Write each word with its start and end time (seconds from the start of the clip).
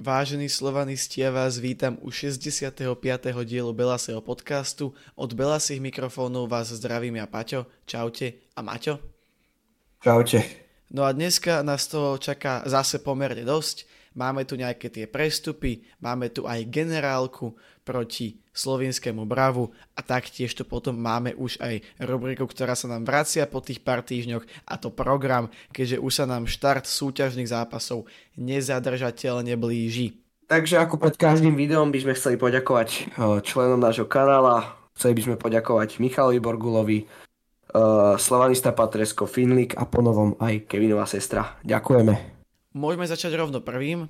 Vážení 0.00 0.48
slovanisti, 0.48 1.20
ja 1.20 1.28
vás 1.28 1.60
vítam 1.60 2.00
u 2.00 2.08
65. 2.08 2.72
dielu 3.44 3.68
Belasého 3.76 4.24
podcastu. 4.24 4.96
Od 5.12 5.30
Belasých 5.36 5.76
mikrofónov 5.76 6.48
vás 6.48 6.72
zdravím 6.72 7.20
ja 7.20 7.28
Paťo, 7.28 7.68
čaute 7.84 8.48
a 8.56 8.64
Maťo. 8.64 8.96
Čaute. 10.00 10.40
No 10.88 11.04
a 11.04 11.12
dneska 11.12 11.60
nás 11.60 11.84
toho 11.84 12.16
čaká 12.16 12.64
zase 12.64 13.04
pomerne 13.04 13.44
dosť. 13.44 13.84
Máme 14.16 14.48
tu 14.48 14.56
nejaké 14.56 14.88
tie 14.88 15.04
prestupy, 15.04 15.84
máme 16.00 16.32
tu 16.32 16.48
aj 16.48 16.64
generálku 16.72 17.52
proti 17.84 18.40
slovinskému 18.60 19.24
bravu 19.24 19.72
a 19.96 20.04
taktiež 20.04 20.52
to 20.52 20.68
potom 20.68 21.00
máme 21.00 21.32
už 21.40 21.56
aj 21.64 21.80
rubriku, 22.04 22.44
ktorá 22.44 22.76
sa 22.76 22.92
nám 22.92 23.08
vracia 23.08 23.48
po 23.48 23.64
tých 23.64 23.80
pár 23.80 24.04
týždňoch 24.04 24.44
a 24.68 24.74
to 24.76 24.92
program, 24.92 25.48
keďže 25.72 25.96
už 25.96 26.12
sa 26.12 26.24
nám 26.28 26.44
štart 26.44 26.84
súťažných 26.84 27.48
zápasov 27.48 28.04
nezadržateľne 28.36 29.56
blíži. 29.56 30.20
Takže 30.50 30.82
ako 30.82 30.98
pred 30.98 31.14
každým 31.14 31.54
videom 31.54 31.88
by 31.94 31.98
sme 32.04 32.12
chceli 32.18 32.36
poďakovať 32.36 32.88
eh, 32.90 33.38
členom 33.40 33.80
nášho 33.80 34.04
kanála, 34.04 34.76
chceli 35.00 35.16
by 35.16 35.22
sme 35.24 35.36
poďakovať 35.40 35.96
Michalovi 35.96 36.36
Borgulovi, 36.44 37.08
uh, 37.72 38.20
Slavanista 38.20 38.76
Patresko, 38.76 39.24
Finlik 39.24 39.72
a 39.78 39.88
ponovom 39.88 40.36
aj 40.36 40.68
Kevinová 40.68 41.08
sestra. 41.08 41.56
Ďakujeme. 41.64 42.14
Môžeme 42.76 43.06
začať 43.08 43.32
rovno 43.34 43.64
prvým 43.64 44.06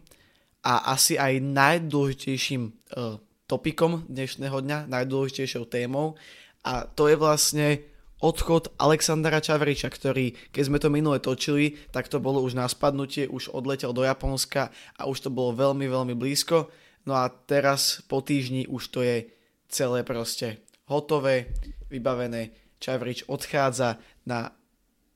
a 0.66 0.93
asi 0.93 1.15
aj 1.15 1.41
najdôležitejším 1.41 2.62
uh, 2.66 3.23
topikom 3.50 4.06
dnešného 4.06 4.62
dňa, 4.62 4.86
najdôležitejšou 4.86 5.66
témou 5.66 6.14
a 6.62 6.86
to 6.86 7.10
je 7.10 7.18
vlastne 7.18 7.82
odchod 8.23 8.70
Alexandra 8.78 9.42
Čavriča, 9.42 9.90
ktorý, 9.90 10.38
keď 10.54 10.62
sme 10.62 10.78
to 10.78 10.86
minule 10.86 11.18
točili, 11.18 11.74
tak 11.90 12.06
to 12.06 12.23
bolo 12.23 12.38
už 12.46 12.54
na 12.54 12.70
spadnutie, 12.70 13.26
už 13.26 13.50
odletel 13.50 13.90
do 13.90 14.06
Japonska 14.06 14.70
a 14.95 15.10
už 15.10 15.26
to 15.26 15.30
bolo 15.34 15.50
veľmi, 15.50 15.90
veľmi 15.90 16.14
blízko. 16.14 16.70
No 17.10 17.18
a 17.18 17.26
teraz 17.26 18.06
po 18.06 18.23
týždni 18.23 18.70
už 18.70 18.82
to 18.95 19.02
je 19.02 19.26
celé 19.66 20.07
proste 20.07 20.62
hotové, 20.87 21.51
vybavené. 21.90 22.54
Čavrič 22.79 23.26
odchádza 23.26 23.98
na 24.30 24.54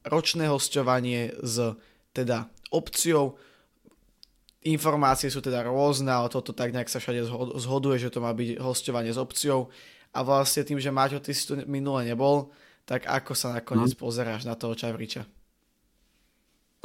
ročné 0.03 0.51
hostovanie 0.51 1.31
s 1.39 1.77
teda 2.11 2.51
opciou. 2.75 3.39
Informácie 4.65 5.29
sú 5.29 5.45
teda 5.45 5.61
rôzne, 5.69 6.09
ale 6.09 6.33
toto 6.33 6.57
tak 6.57 6.73
nejak 6.73 6.89
sa 6.89 6.97
všade 6.97 7.25
zhoduje, 7.61 8.01
že 8.01 8.09
to 8.09 8.25
má 8.25 8.33
byť 8.33 8.57
hostovanie 8.65 9.13
s 9.13 9.21
opciou. 9.21 9.69
A 10.17 10.25
vlastne 10.25 10.65
tým, 10.65 10.81
že 10.81 10.95
Maťo, 10.95 11.21
ty 11.21 11.37
si 11.37 11.45
tu 11.45 11.59
minule 11.69 12.07
nebol, 12.09 12.49
tak 12.89 13.05
ako 13.05 13.37
sa 13.37 13.61
nakoniec 13.61 13.93
hmm. 13.93 14.01
pozeráš 14.01 14.49
na 14.49 14.57
toho 14.57 14.73
Čavriča? 14.73 15.29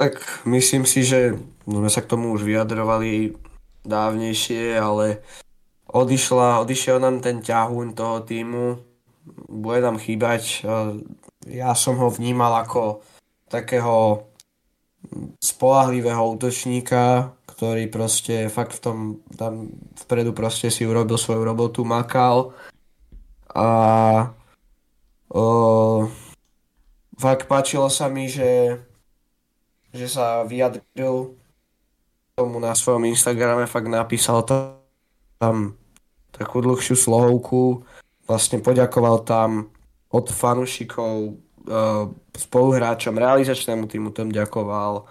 Tak 0.00 0.44
myslím 0.48 0.88
si, 0.88 1.04
že 1.04 1.36
no, 1.68 1.84
sme 1.84 1.90
sa 1.92 2.00
k 2.00 2.10
tomu 2.12 2.32
už 2.32 2.44
vyjadrovali 2.44 3.36
dávnejšie, 3.84 4.76
ale 4.80 5.20
odišla, 5.88 6.64
odišiel 6.64 7.00
nám 7.00 7.20
ten 7.20 7.44
ťahuň 7.44 7.86
toho 7.92 8.16
týmu, 8.24 8.80
bude 9.48 9.80
nám 9.84 10.00
chýbať. 10.00 10.64
Ja 11.44 11.76
som 11.76 12.00
ho 12.00 12.08
vnímal 12.08 12.64
ako 12.64 13.04
takého 13.52 14.24
spolahlivého 15.40 16.20
útočníka, 16.32 17.32
ktorý 17.60 17.92
proste 17.92 18.48
fakt 18.48 18.72
v 18.72 18.80
tom, 18.80 18.98
tam 19.36 19.68
vpredu 20.08 20.32
proste 20.32 20.72
si 20.72 20.88
urobil 20.88 21.20
svoju 21.20 21.44
robotu, 21.44 21.84
makal 21.84 22.56
a 23.52 24.32
O, 25.30 26.10
fakt 27.14 27.46
páčilo 27.46 27.86
sa 27.86 28.10
mi, 28.10 28.26
že, 28.26 28.80
že 29.94 30.10
sa 30.10 30.42
vyjadril 30.42 31.38
tomu 32.34 32.58
na 32.58 32.74
svojom 32.74 33.06
Instagrame, 33.06 33.70
fakt 33.70 33.86
napísal 33.86 34.42
tam 34.42 35.76
takú 36.34 36.64
dlhšiu 36.64 36.98
slohovku, 36.98 37.86
vlastne 38.26 38.58
poďakoval 38.58 39.22
tam 39.22 39.70
od 40.10 40.26
fanúšikov, 40.32 41.38
spoluhráčom, 42.34 43.14
realizačnému 43.14 43.86
týmu 43.86 44.10
tam 44.10 44.34
ďakoval. 44.34 45.06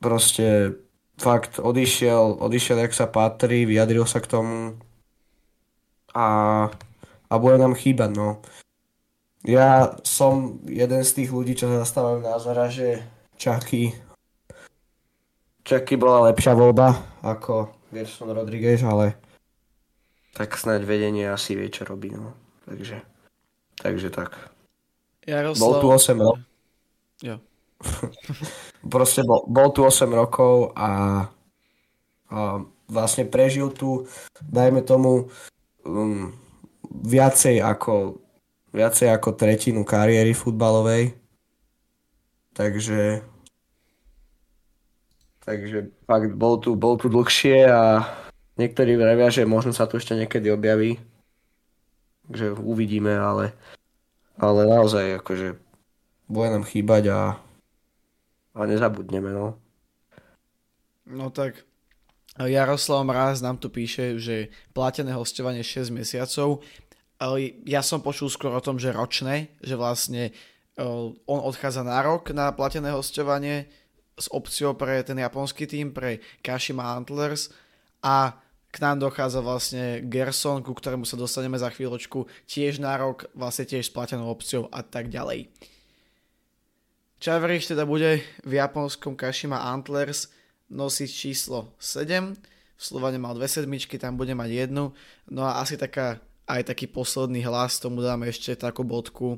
Proste 0.00 0.74
fakt 1.20 1.60
odišiel, 1.60 2.40
odišiel, 2.40 2.88
jak 2.88 2.96
sa 2.96 3.06
patrí, 3.06 3.68
vyjadril 3.68 4.08
sa 4.08 4.24
k 4.24 4.30
tomu 4.32 4.80
a 6.16 6.26
a 7.30 7.34
bude 7.38 7.62
nám 7.62 7.78
chýbať, 7.78 8.10
no. 8.10 8.42
Ja 9.46 9.94
som 10.02 10.58
jeden 10.66 11.06
z 11.06 11.10
tých 11.22 11.30
ľudí, 11.30 11.54
čo 11.54 11.70
zastávajú 11.70 12.26
názora, 12.26 12.66
že 12.66 13.06
Čaky 13.38 13.94
Čaky 15.62 15.94
bola 15.94 16.32
lepšia 16.32 16.56
voľba 16.56 16.98
ako 17.22 17.70
Gerson 17.94 18.34
Rodriguez, 18.34 18.82
ale 18.82 19.14
tak 20.34 20.58
snáď 20.58 20.82
vedenie 20.82 21.30
asi 21.30 21.54
vie, 21.54 21.70
čo 21.70 21.86
robí, 21.86 22.10
no. 22.10 22.34
Takže, 22.66 22.98
takže 23.78 24.08
tak. 24.10 24.34
Jaroslav... 25.26 25.62
Bol 25.62 25.72
tu 25.78 25.88
8 25.94 26.18
rokov. 26.18 26.42
Jo. 27.22 27.36
Proste 28.80 29.20
bol, 29.20 29.44
bol 29.44 29.68
tu 29.76 29.84
8 29.84 30.08
rokov 30.08 30.72
a, 30.72 30.88
a 32.32 32.38
vlastne 32.88 33.28
prežil 33.28 33.68
tu, 33.76 34.08
dajme 34.40 34.80
tomu, 34.80 35.28
um, 35.84 36.32
viacej 36.90 37.60
ako, 37.60 38.16
viacej 38.72 39.12
ako 39.12 39.36
tretinu 39.36 39.84
kariéry 39.84 40.32
futbalovej. 40.32 41.12
Takže 42.56 43.22
takže 45.50 45.90
fakt 46.06 46.30
bol 46.38 46.62
tu, 46.62 46.78
bol 46.78 46.94
tu 46.94 47.10
dlhšie 47.10 47.66
a 47.66 48.06
niektorí 48.54 48.94
vravia, 48.94 49.34
že 49.34 49.48
možno 49.48 49.74
sa 49.74 49.90
tu 49.90 49.98
ešte 49.98 50.14
niekedy 50.14 50.46
objaví. 50.52 51.02
Takže 52.30 52.54
uvidíme, 52.62 53.18
ale, 53.18 53.50
ale 54.38 54.70
naozaj 54.70 55.18
akože 55.18 55.58
bude 56.30 56.48
nám 56.54 56.62
chýbať 56.62 57.04
a, 57.10 57.20
a 58.60 58.68
nezabudneme, 58.68 59.32
no. 59.32 59.56
No 61.08 61.32
tak 61.32 61.64
Jaroslav 62.38 63.02
Mráz 63.02 63.42
nám 63.42 63.58
tu 63.58 63.72
píše, 63.72 64.20
že 64.20 64.52
platené 64.76 65.16
hostovanie 65.16 65.64
6 65.64 65.90
mesiacov. 65.90 66.62
Ja 67.66 67.82
som 67.82 68.04
počul 68.04 68.30
skôr 68.30 68.54
o 68.54 68.64
tom, 68.64 68.78
že 68.78 68.94
ročné, 68.94 69.52
že 69.60 69.74
vlastne 69.74 70.30
on 71.26 71.40
odchádza 71.44 71.84
na 71.84 72.00
rok 72.00 72.30
na 72.32 72.48
platené 72.54 72.94
hostovanie 72.94 73.68
s 74.16 74.30
opciou 74.32 74.72
pre 74.76 75.02
ten 75.04 75.18
japonský 75.18 75.68
tým, 75.68 75.92
pre 75.92 76.20
Kashima 76.40 76.96
Antlers 76.96 77.52
a 78.00 78.38
k 78.70 78.76
nám 78.78 79.02
dochádza 79.02 79.42
vlastne 79.42 79.98
Gerson, 80.06 80.62
ku 80.62 80.72
ktorému 80.72 81.02
sa 81.02 81.18
dostaneme 81.18 81.58
za 81.58 81.74
chvíľočku, 81.74 82.24
tiež 82.46 82.78
na 82.78 82.94
rok, 82.94 83.26
vlastne 83.34 83.66
tiež 83.66 83.90
s 83.90 83.92
platenou 83.92 84.30
opciou 84.30 84.70
a 84.70 84.86
tak 84.86 85.10
ďalej. 85.10 85.50
Čavriš 87.20 87.76
teda 87.76 87.84
bude 87.84 88.24
v 88.48 88.52
japonskom 88.56 89.12
Kashima 89.12 89.60
Antlers 89.68 90.32
nosiť 90.72 91.10
číslo 91.12 91.76
7. 91.76 92.32
V 92.32 92.80
Slovane 92.80 93.20
mal 93.20 93.36
dve 93.36 93.44
sedmičky, 93.44 94.00
tam 94.00 94.16
bude 94.16 94.32
mať 94.32 94.48
jednu. 94.48 94.96
No 95.28 95.44
a 95.44 95.60
asi 95.60 95.76
taká, 95.76 96.16
aj 96.48 96.72
taký 96.72 96.88
posledný 96.88 97.44
hlas, 97.44 97.76
tomu 97.76 98.00
dáme 98.00 98.24
ešte 98.24 98.56
takú 98.56 98.88
bodku. 98.88 99.36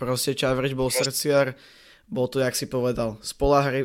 Proste 0.00 0.32
Čavrič 0.32 0.72
bol 0.72 0.88
srdciar, 0.88 1.52
bol 2.08 2.32
to, 2.32 2.40
jak 2.40 2.56
si 2.56 2.64
povedal, 2.64 3.20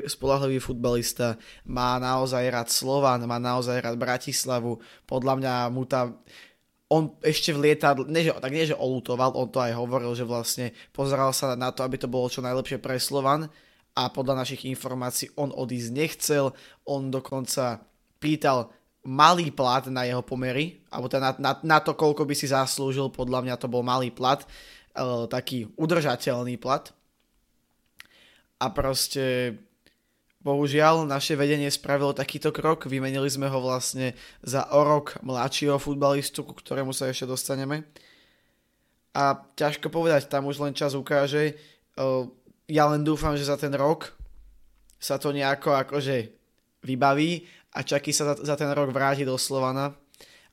spolahlivý, 0.07 0.63
futbalista, 0.63 1.35
má 1.67 1.99
naozaj 1.99 2.47
rád 2.47 2.71
Slovan, 2.71 3.27
má 3.27 3.43
naozaj 3.43 3.83
rád 3.83 3.99
Bratislavu, 3.99 4.79
podľa 5.03 5.35
mňa 5.35 5.53
mu 5.67 5.83
tá 5.83 6.15
on 6.91 7.15
ešte 7.23 7.55
v 7.55 7.71
lietadle, 7.71 8.05
nie, 8.09 8.27
že, 8.27 8.35
tak 8.37 8.53
nie, 8.53 8.69
že 8.69 8.77
olutoval, 8.77 9.33
on 9.33 9.49
to 9.49 9.63
aj 9.63 9.73
hovoril, 9.73 10.13
že 10.13 10.27
vlastne 10.27 10.75
pozeral 10.91 11.31
sa 11.31 11.55
na 11.55 11.71
to, 11.71 11.81
aby 11.81 11.97
to 11.97 12.11
bolo 12.11 12.27
čo 12.27 12.43
najlepšie 12.43 12.77
pre 12.77 12.99
Slovan 12.99 13.49
a 13.93 14.09
podľa 14.09 14.45
našich 14.45 14.65
informácií 14.67 15.33
on 15.37 15.53
odísť 15.53 15.89
nechcel, 15.93 16.45
on 16.85 17.13
dokonca 17.13 17.81
pýtal 18.17 18.73
malý 19.03 19.51
plat 19.51 19.83
na 19.91 20.07
jeho 20.07 20.23
pomery, 20.23 20.79
alebo 20.87 21.11
teda 21.11 21.35
na, 21.35 21.51
na, 21.51 21.51
na 21.59 21.77
to, 21.83 21.93
koľko 21.93 22.23
by 22.23 22.33
si 22.33 22.47
zaslúžil, 22.47 23.11
podľa 23.11 23.43
mňa 23.43 23.55
to 23.59 23.67
bol 23.67 23.83
malý 23.83 24.09
plat, 24.09 24.41
e, 24.41 24.47
taký 25.27 25.67
udržateľný 25.75 26.55
plat. 26.55 26.87
A 28.63 28.71
proste 28.71 29.59
bohužiaľ 30.43 31.07
naše 31.07 31.39
vedenie 31.39 31.71
spravilo 31.71 32.11
takýto 32.11 32.51
krok, 32.51 32.85
vymenili 32.91 33.31
sme 33.31 33.47
ho 33.47 33.59
vlastne 33.63 34.13
za 34.43 34.67
o 34.75 34.83
rok 34.83 35.15
mladšieho 35.23 35.79
futbalistu, 35.79 36.43
ku 36.43 36.51
ktorému 36.51 36.91
sa 36.91 37.07
ešte 37.07 37.25
dostaneme. 37.25 37.87
A 39.15 39.39
ťažko 39.55 39.87
povedať, 39.87 40.27
tam 40.27 40.51
už 40.51 40.59
len 40.59 40.75
čas 40.75 40.93
ukáže, 40.99 41.53
e, 41.53 42.03
ja 42.67 42.83
len 42.91 43.07
dúfam, 43.07 43.39
že 43.39 43.47
za 43.47 43.55
ten 43.55 43.71
rok 43.71 44.11
sa 44.99 45.15
to 45.15 45.31
nejako 45.31 45.75
akože 45.79 46.31
vybaví 46.83 47.47
a 47.73 47.81
Čaky 47.81 48.11
sa 48.13 48.37
za, 48.37 48.55
ten 48.55 48.69
rok 48.71 48.93
vráti 48.93 49.25
do 49.25 49.35
Slovana. 49.39 49.97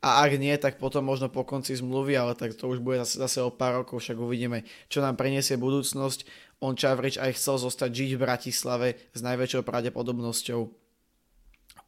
A 0.01 0.25
ak 0.25 0.41
nie, 0.41 0.57
tak 0.57 0.81
potom 0.81 1.05
možno 1.05 1.29
po 1.29 1.45
konci 1.45 1.77
zmluvy, 1.77 2.17
ale 2.17 2.33
tak 2.33 2.57
to 2.57 2.73
už 2.73 2.81
bude 2.81 2.97
zase, 3.05 3.21
zase 3.21 3.39
o 3.45 3.53
pár 3.53 3.85
rokov, 3.85 4.01
však 4.01 4.17
uvidíme, 4.17 4.65
čo 4.89 5.05
nám 5.05 5.21
priniesie 5.21 5.61
budúcnosť. 5.61 6.25
On 6.61 6.77
Čavrič 6.77 7.17
aj 7.17 7.41
chcel 7.41 7.57
zostať 7.57 7.89
žiť 7.89 8.11
v 8.17 8.23
Bratislave 8.23 8.89
s 9.17 9.21
najväčšou 9.25 9.65
pravdepodobnosťou. 9.65 10.61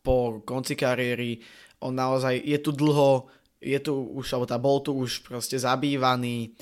po 0.02 0.42
konci 0.42 0.74
kariéry. 0.74 1.38
On 1.82 1.94
naozaj 1.94 2.42
je 2.42 2.58
tu 2.58 2.74
dlho, 2.74 3.30
je 3.62 3.78
tu 3.78 3.94
už, 3.94 4.34
alebo 4.34 4.46
tá 4.50 4.58
bol 4.58 4.82
tu 4.82 4.94
už 4.94 5.22
proste 5.22 5.54
zabývaný. 5.58 6.54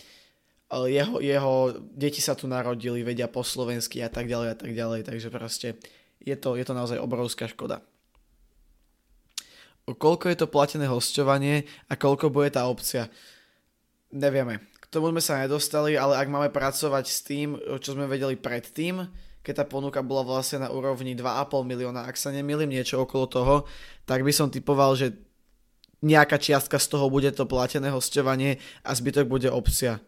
Jeho, 0.71 1.19
jeho 1.19 1.75
deti 1.83 2.23
sa 2.23 2.39
tu 2.39 2.47
narodili, 2.47 3.03
vedia 3.03 3.27
po 3.27 3.43
slovensky 3.43 4.05
a 4.07 4.12
tak 4.12 4.31
ďalej 4.31 4.49
a 4.55 4.57
tak 4.57 4.71
ďalej, 4.71 5.01
takže 5.03 5.29
proste 5.33 5.69
je 6.23 6.37
to, 6.39 6.55
je 6.55 6.62
to 6.62 6.77
naozaj 6.77 7.01
obrovská 7.01 7.51
škoda. 7.51 7.83
Koľko 9.91 10.31
je 10.31 10.39
to 10.39 10.47
platené 10.47 10.87
hostovanie 10.87 11.67
a 11.91 11.99
koľko 11.99 12.31
bude 12.31 12.55
tá 12.55 12.71
opcia? 12.71 13.11
Nevieme. 14.15 14.70
Tomu 14.91 15.15
sme 15.15 15.23
sa 15.23 15.39
nedostali, 15.39 15.95
ale 15.95 16.19
ak 16.19 16.27
máme 16.27 16.51
pracovať 16.51 17.05
s 17.07 17.23
tým, 17.23 17.55
čo 17.79 17.95
sme 17.95 18.11
vedeli 18.11 18.35
predtým, 18.35 19.07
keď 19.41 19.63
tá 19.63 19.65
ponuka 19.65 20.03
bola 20.03 20.27
vlastne 20.27 20.67
na 20.67 20.69
úrovni 20.75 21.15
2,5 21.15 21.63
milióna, 21.63 22.11
ak 22.11 22.19
sa 22.19 22.35
nemýlim 22.35 22.67
niečo 22.67 23.07
okolo 23.07 23.25
toho, 23.31 23.55
tak 24.03 24.27
by 24.27 24.35
som 24.35 24.51
typoval, 24.51 24.99
že 24.99 25.15
nejaká 26.03 26.43
čiastka 26.43 26.77
z 26.83 26.91
toho 26.91 27.07
bude 27.07 27.31
to 27.31 27.47
platené 27.47 27.89
hostovanie 27.95 28.59
a 28.83 28.91
zbytok 28.91 29.31
bude 29.31 29.47
opcia. 29.47 30.03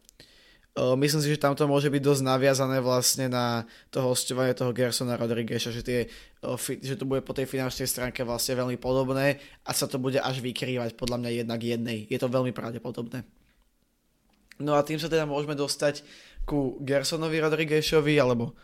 Myslím 0.72 1.20
si, 1.20 1.28
že 1.28 1.38
tamto 1.38 1.68
môže 1.68 1.92
byť 1.92 2.00
dosť 2.00 2.22
naviazané 2.24 2.80
vlastne 2.80 3.28
na 3.28 3.68
to 3.92 4.00
hostovanie 4.00 4.56
toho 4.56 4.72
Gersona 4.72 5.20
Rodrigueza, 5.20 5.68
že, 5.68 5.84
tie, 5.84 6.08
že 6.80 6.96
to 6.96 7.04
bude 7.04 7.28
po 7.28 7.36
tej 7.36 7.44
finančnej 7.44 7.84
stránke 7.84 8.24
vlastne 8.24 8.56
veľmi 8.56 8.80
podobné 8.80 9.36
a 9.68 9.70
sa 9.76 9.84
to 9.84 10.00
bude 10.00 10.16
až 10.16 10.40
vykrývať 10.40 10.96
podľa 10.96 11.20
mňa 11.20 11.30
jednak 11.44 11.60
jednej. 11.60 11.98
Je 12.08 12.16
to 12.16 12.32
veľmi 12.32 12.56
pravdepodobné. 12.56 13.41
No 14.62 14.78
a 14.78 14.86
tým 14.86 15.02
sa 15.02 15.10
teda 15.10 15.26
môžeme 15.26 15.58
dostať 15.58 16.06
ku 16.46 16.78
Gersonovi 16.78 17.42
Rodriguezovi 17.42 18.14
alebo 18.18 18.54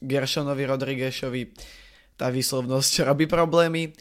Gershonovi 0.00 0.64
Rodriguešovi 0.64 1.42
tá 2.16 2.32
výslovnosť 2.32 3.04
robí 3.04 3.26
problémy. 3.26 3.92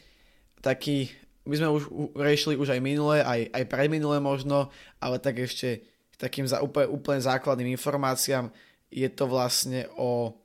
Taký, 0.62 1.10
my 1.48 1.56
sme 1.56 1.70
už 1.72 1.84
riešili 2.16 2.56
už 2.56 2.78
aj 2.78 2.82
minulé, 2.84 3.24
aj, 3.24 3.50
aj 3.52 3.64
predminulé 3.68 4.22
možno, 4.22 4.72
ale 5.02 5.18
tak 5.20 5.40
ešte 5.44 5.84
takým 6.20 6.44
za 6.48 6.60
úplne, 6.60 6.88
úplne 6.92 7.24
základným 7.24 7.74
informáciám. 7.76 8.52
Je 8.92 9.08
to 9.08 9.26
vlastne 9.26 9.88
o 9.96 10.36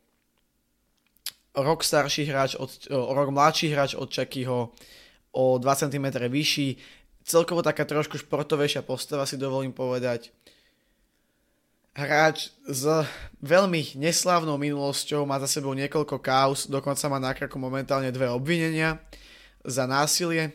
rok 1.55 1.87
starší 1.87 2.31
hráč, 2.31 2.55
od, 2.59 2.71
o 2.91 3.13
rok 3.15 3.31
mladší 3.31 3.75
hráč 3.75 3.95
od 3.95 4.11
Čakyho, 4.11 4.75
o 5.35 5.45
2 5.59 5.67
cm 5.67 6.07
vyšší, 6.31 6.69
celkovo 7.25 7.63
taká 7.63 7.83
trošku 7.89 8.21
športovejšia 8.21 8.87
postava 8.87 9.27
si 9.27 9.35
dovolím 9.41 9.75
povedať 9.75 10.31
hráč 11.95 12.51
s 12.67 12.83
veľmi 13.39 13.95
neslávnou 13.95 14.59
minulosťou, 14.59 15.23
má 15.23 15.39
za 15.39 15.47
sebou 15.47 15.73
niekoľko 15.79 16.19
kaus, 16.19 16.67
dokonca 16.67 17.07
má 17.07 17.19
na 17.23 17.33
kraku 17.33 17.57
momentálne 17.57 18.11
dve 18.11 18.27
obvinenia 18.27 18.99
za 19.63 19.87
násilie. 19.87 20.51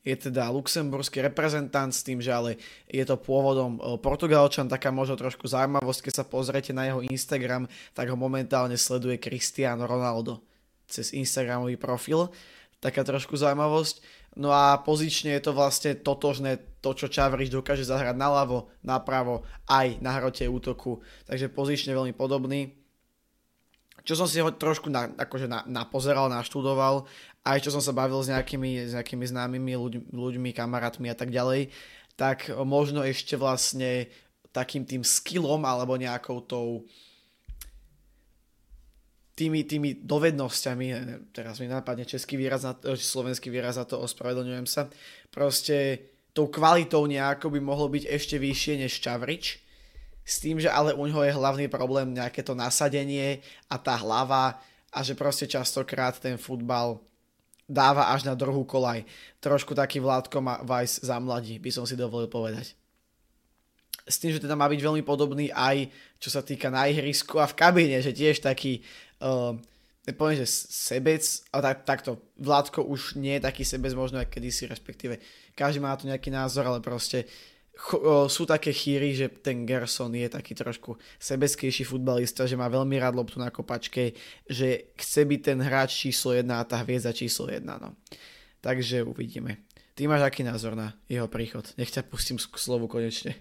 Je 0.00 0.16
teda 0.16 0.48
luxemburský 0.48 1.20
reprezentant 1.20 1.92
s 1.92 2.00
tým, 2.00 2.24
že 2.24 2.32
ale 2.32 2.56
je 2.88 3.04
to 3.04 3.20
pôvodom 3.20 3.76
e, 3.76 4.00
Portugalčan, 4.00 4.64
taká 4.64 4.88
možno 4.88 5.20
trošku 5.20 5.44
zaujímavosť, 5.44 6.08
keď 6.08 6.14
sa 6.16 6.24
pozriete 6.24 6.72
na 6.72 6.88
jeho 6.88 7.04
Instagram, 7.04 7.68
tak 7.92 8.08
ho 8.08 8.16
momentálne 8.16 8.80
sleduje 8.80 9.20
Cristiano 9.20 9.84
Ronaldo 9.84 10.40
cez 10.88 11.12
Instagramový 11.12 11.76
profil. 11.76 12.32
Taká 12.80 13.04
trošku 13.04 13.36
zaujímavosť 13.36 14.19
No 14.38 14.54
a 14.54 14.78
pozične 14.78 15.34
je 15.34 15.42
to 15.42 15.52
vlastne 15.56 15.98
totožné 15.98 16.62
to, 16.78 16.94
čo 16.94 17.10
Čavriš 17.10 17.50
dokáže 17.50 17.82
zahrať 17.82 18.14
naľavo, 18.14 18.70
napravo, 18.86 19.42
aj 19.66 19.98
na 19.98 20.16
hrote 20.16 20.46
útoku. 20.46 21.02
Takže 21.26 21.50
pozične 21.50 21.92
veľmi 21.92 22.14
podobný. 22.14 22.78
Čo 24.00 24.24
som 24.24 24.26
si 24.30 24.40
ho 24.40 24.48
trošku 24.48 24.88
na, 24.88 25.12
akože 25.12 25.44
na, 25.44 25.60
napozeral, 25.68 26.32
naštudoval, 26.32 27.04
aj 27.44 27.58
čo 27.60 27.70
som 27.74 27.84
sa 27.84 27.92
bavil 27.92 28.22
s 28.24 28.32
nejakými, 28.32 28.88
s 28.88 28.92
nejakými 28.96 29.28
známymi 29.28 29.72
ľuď, 29.76 29.94
ľuďmi, 30.08 30.56
kamarátmi 30.56 31.12
a 31.12 31.16
tak 31.18 31.28
ďalej, 31.28 31.68
tak 32.16 32.48
možno 32.64 33.04
ešte 33.04 33.36
vlastne 33.36 34.08
takým 34.56 34.88
tým 34.88 35.04
skillom 35.04 35.62
alebo 35.68 36.00
nejakou 36.00 36.40
tou 36.42 36.88
tými, 39.40 39.64
tými 39.64 40.04
dovednosťami, 40.04 40.86
teraz 41.32 41.56
mi 41.64 41.66
napadne 41.72 42.04
český 42.04 42.36
výraz, 42.36 42.60
na, 42.60 42.76
eh, 42.76 42.92
slovenský 42.92 43.48
výraz 43.48 43.80
za 43.80 43.88
to, 43.88 43.96
ospravedlňujem 44.04 44.68
sa, 44.68 44.92
proste 45.32 46.04
tou 46.36 46.52
kvalitou 46.52 47.08
nejako 47.08 47.48
by 47.48 47.60
mohlo 47.64 47.88
byť 47.88 48.04
ešte 48.04 48.36
vyššie 48.36 48.84
než 48.84 49.00
Čavrič, 49.00 49.64
s 50.20 50.44
tým, 50.44 50.60
že 50.60 50.68
ale 50.68 50.92
u 50.92 51.08
ňoho 51.08 51.24
je 51.24 51.34
hlavný 51.34 51.66
problém 51.72 52.12
nejaké 52.12 52.44
to 52.44 52.52
nasadenie 52.52 53.40
a 53.66 53.80
tá 53.80 53.96
hlava 53.98 54.60
a 54.92 54.98
že 55.00 55.16
proste 55.16 55.48
častokrát 55.48 56.20
ten 56.20 56.36
futbal 56.36 57.00
dáva 57.64 58.12
až 58.12 58.28
na 58.28 58.36
druhú 58.36 58.62
kolaj. 58.62 59.02
Trošku 59.42 59.74
taký 59.74 59.98
Vládko 59.98 60.38
Vajs 60.68 61.02
za 61.02 61.16
mladí, 61.18 61.58
by 61.58 61.70
som 61.72 61.88
si 61.88 61.98
dovolil 61.98 62.30
povedať. 62.30 62.76
S 64.06 64.18
tým, 64.18 64.34
že 64.34 64.42
teda 64.42 64.58
má 64.58 64.66
byť 64.66 64.80
veľmi 64.82 65.02
podobný 65.06 65.50
aj 65.54 65.90
čo 66.20 66.28
sa 66.28 66.44
týka 66.44 66.68
na 66.68 66.84
ihrisku 66.84 67.40
a 67.40 67.48
v 67.48 67.56
kabíne, 67.56 67.98
že 68.04 68.12
tiež 68.12 68.44
taký 68.44 68.84
uh, 69.20 69.56
nepoviem, 70.08 70.42
že 70.42 70.46
sebec, 70.68 71.22
ale 71.52 71.62
tak, 71.62 71.78
takto, 71.84 72.10
Vládko 72.40 72.84
už 72.84 73.20
nie 73.20 73.36
je 73.38 73.46
taký 73.46 73.62
sebec 73.64 73.92
možno 73.92 74.18
ako 74.18 74.32
kedysi, 74.32 74.66
respektíve 74.66 75.20
každý 75.52 75.78
má 75.80 75.92
na 75.92 75.98
to 76.00 76.08
nejaký 76.08 76.32
názor, 76.32 76.64
ale 76.66 76.80
proste 76.80 77.28
cho, 77.76 77.96
uh, 78.00 78.26
sú 78.26 78.48
také 78.48 78.72
chýry, 78.72 79.12
že 79.12 79.28
ten 79.28 79.68
Gerson 79.68 80.12
je 80.16 80.28
taký 80.28 80.56
trošku 80.56 80.96
sebeckejší 81.20 81.84
futbalista, 81.84 82.48
že 82.48 82.56
má 82.56 82.66
veľmi 82.66 82.96
rád 82.96 83.16
loptu 83.16 83.38
na 83.38 83.52
kopačke, 83.52 84.16
že 84.48 84.92
chce 84.96 85.20
byť 85.24 85.40
ten 85.40 85.58
hráč 85.60 86.08
číslo 86.08 86.32
1 86.32 86.48
a 86.48 86.64
tá 86.64 86.80
hviezda 86.80 87.12
číslo 87.12 87.48
1. 87.48 87.64
No. 87.64 87.96
Takže 88.60 89.04
uvidíme. 89.04 89.64
Ty 89.94 90.08
máš 90.08 90.24
aký 90.24 90.40
názor 90.44 90.76
na 90.76 90.96
jeho 91.12 91.28
príchod? 91.28 91.68
Nech 91.76 91.92
ťa 91.92 92.08
pustím 92.08 92.40
k 92.40 92.56
slovu 92.56 92.88
konečne. 92.88 93.36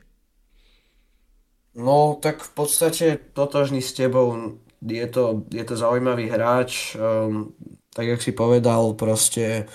No, 1.71 2.19
tak 2.19 2.43
v 2.43 2.51
podstate 2.51 3.05
totožný 3.31 3.79
s 3.79 3.93
tebou 3.93 4.59
je 4.81 5.07
to, 5.07 5.43
je 5.51 5.63
to 5.63 5.75
zaujímavý 5.75 6.29
hráč, 6.29 6.95
um, 6.95 7.51
tak 7.93 8.07
jak 8.07 8.21
si 8.21 8.31
povedal, 8.31 8.93
proste 8.93 9.67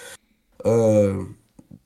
um, 0.64 1.36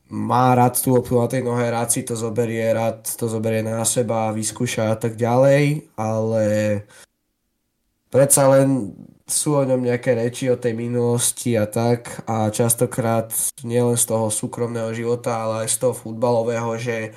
má 0.09 0.55
rád 0.55 0.81
tú 0.81 0.97
loptu 0.97 1.21
na 1.21 1.27
tej 1.29 1.43
nohe, 1.45 1.71
rád 1.71 1.93
si 1.93 2.03
to 2.03 2.17
zoberie, 2.17 2.73
rád 2.73 3.05
to 3.05 3.29
zoberie 3.29 3.63
na 3.63 3.85
seba, 3.85 4.33
vyskúša 4.33 4.93
a 4.93 4.97
tak 4.97 5.21
ďalej, 5.21 5.93
ale 6.01 6.45
predsa 8.09 8.49
len 8.49 8.95
sú 9.29 9.61
o 9.61 9.65
ňom 9.69 9.85
nejaké 9.85 10.17
reči 10.17 10.49
o 10.49 10.57
tej 10.57 10.73
minulosti 10.73 11.53
a 11.61 11.69
tak. 11.69 12.25
A 12.25 12.49
častokrát 12.49 13.29
nielen 13.61 14.01
z 14.01 14.09
toho 14.09 14.33
súkromného 14.33 14.97
života, 14.97 15.45
ale 15.45 15.69
aj 15.69 15.69
z 15.69 15.77
toho 15.85 15.95
futbalového, 15.95 16.81
že 16.81 17.13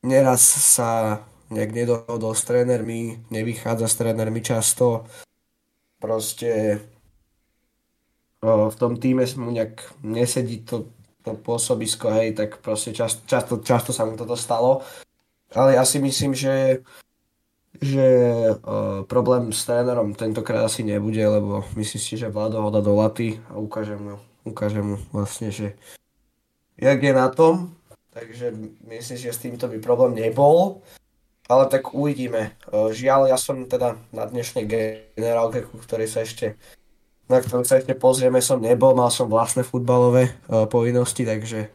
neraz 0.00 0.40
sa 0.40 1.20
nejak 1.52 1.70
nedohodol 1.76 2.32
s 2.32 2.48
trénermi, 2.48 3.28
nevychádza 3.28 3.84
s 3.84 4.00
trénermi 4.00 4.40
často 4.40 5.04
proste 6.02 6.82
v 8.42 8.74
tom 8.74 8.98
týme 8.98 9.22
mu 9.38 9.54
nejak 9.54 10.02
nesedí 10.02 10.66
to, 10.66 10.90
to 11.22 11.38
pôsobisko, 11.38 12.10
hej, 12.10 12.34
tak 12.34 12.58
proste 12.58 12.90
často, 12.90 13.22
často, 13.22 13.62
často 13.62 13.94
sa 13.94 14.02
mu 14.02 14.18
toto 14.18 14.34
stalo. 14.34 14.82
Ale 15.54 15.78
ja 15.78 15.86
si 15.86 16.02
myslím, 16.02 16.34
že, 16.34 16.82
že 17.78 18.06
uh, 18.50 19.06
problém 19.06 19.54
s 19.54 19.62
trénerom 19.62 20.18
tentokrát 20.18 20.66
asi 20.66 20.82
nebude, 20.82 21.22
lebo 21.22 21.62
myslím 21.78 22.02
si, 22.02 22.18
že 22.18 22.34
Vlado 22.34 22.58
ho 22.58 22.70
dá 22.74 22.82
do 22.82 22.98
laty 22.98 23.38
a 23.46 23.62
ukáže 23.62 23.94
mu, 23.94 24.18
ukáže 24.42 24.82
mu 24.82 24.98
vlastne, 25.14 25.54
že 25.54 25.78
jak 26.74 26.98
je 26.98 27.12
na 27.14 27.30
tom. 27.30 27.78
Takže 28.12 28.52
myslím 28.90 29.16
že 29.16 29.32
s 29.32 29.40
týmto 29.40 29.64
by 29.72 29.78
problém 29.80 30.18
nebol 30.18 30.84
ale 31.48 31.64
tak 31.66 31.94
uvidíme. 31.94 32.54
E, 32.68 32.90
žiaľ, 32.94 33.30
ja 33.30 33.38
som 33.38 33.66
teda 33.66 33.98
na 34.14 34.26
dnešnej 34.26 34.66
generálke, 35.16 35.66
ku 35.66 35.80
ktorej 35.80 36.08
sa 36.10 36.22
ešte 36.22 36.58
na 37.32 37.40
ktorú 37.40 37.64
sa 37.64 37.80
ešte 37.80 37.96
pozrieme, 37.96 38.44
som 38.44 38.60
nebol, 38.60 38.92
mal 38.92 39.08
som 39.08 39.24
vlastné 39.24 39.64
futbalové 39.64 40.36
uh, 40.52 40.68
povinnosti, 40.68 41.24
takže 41.24 41.72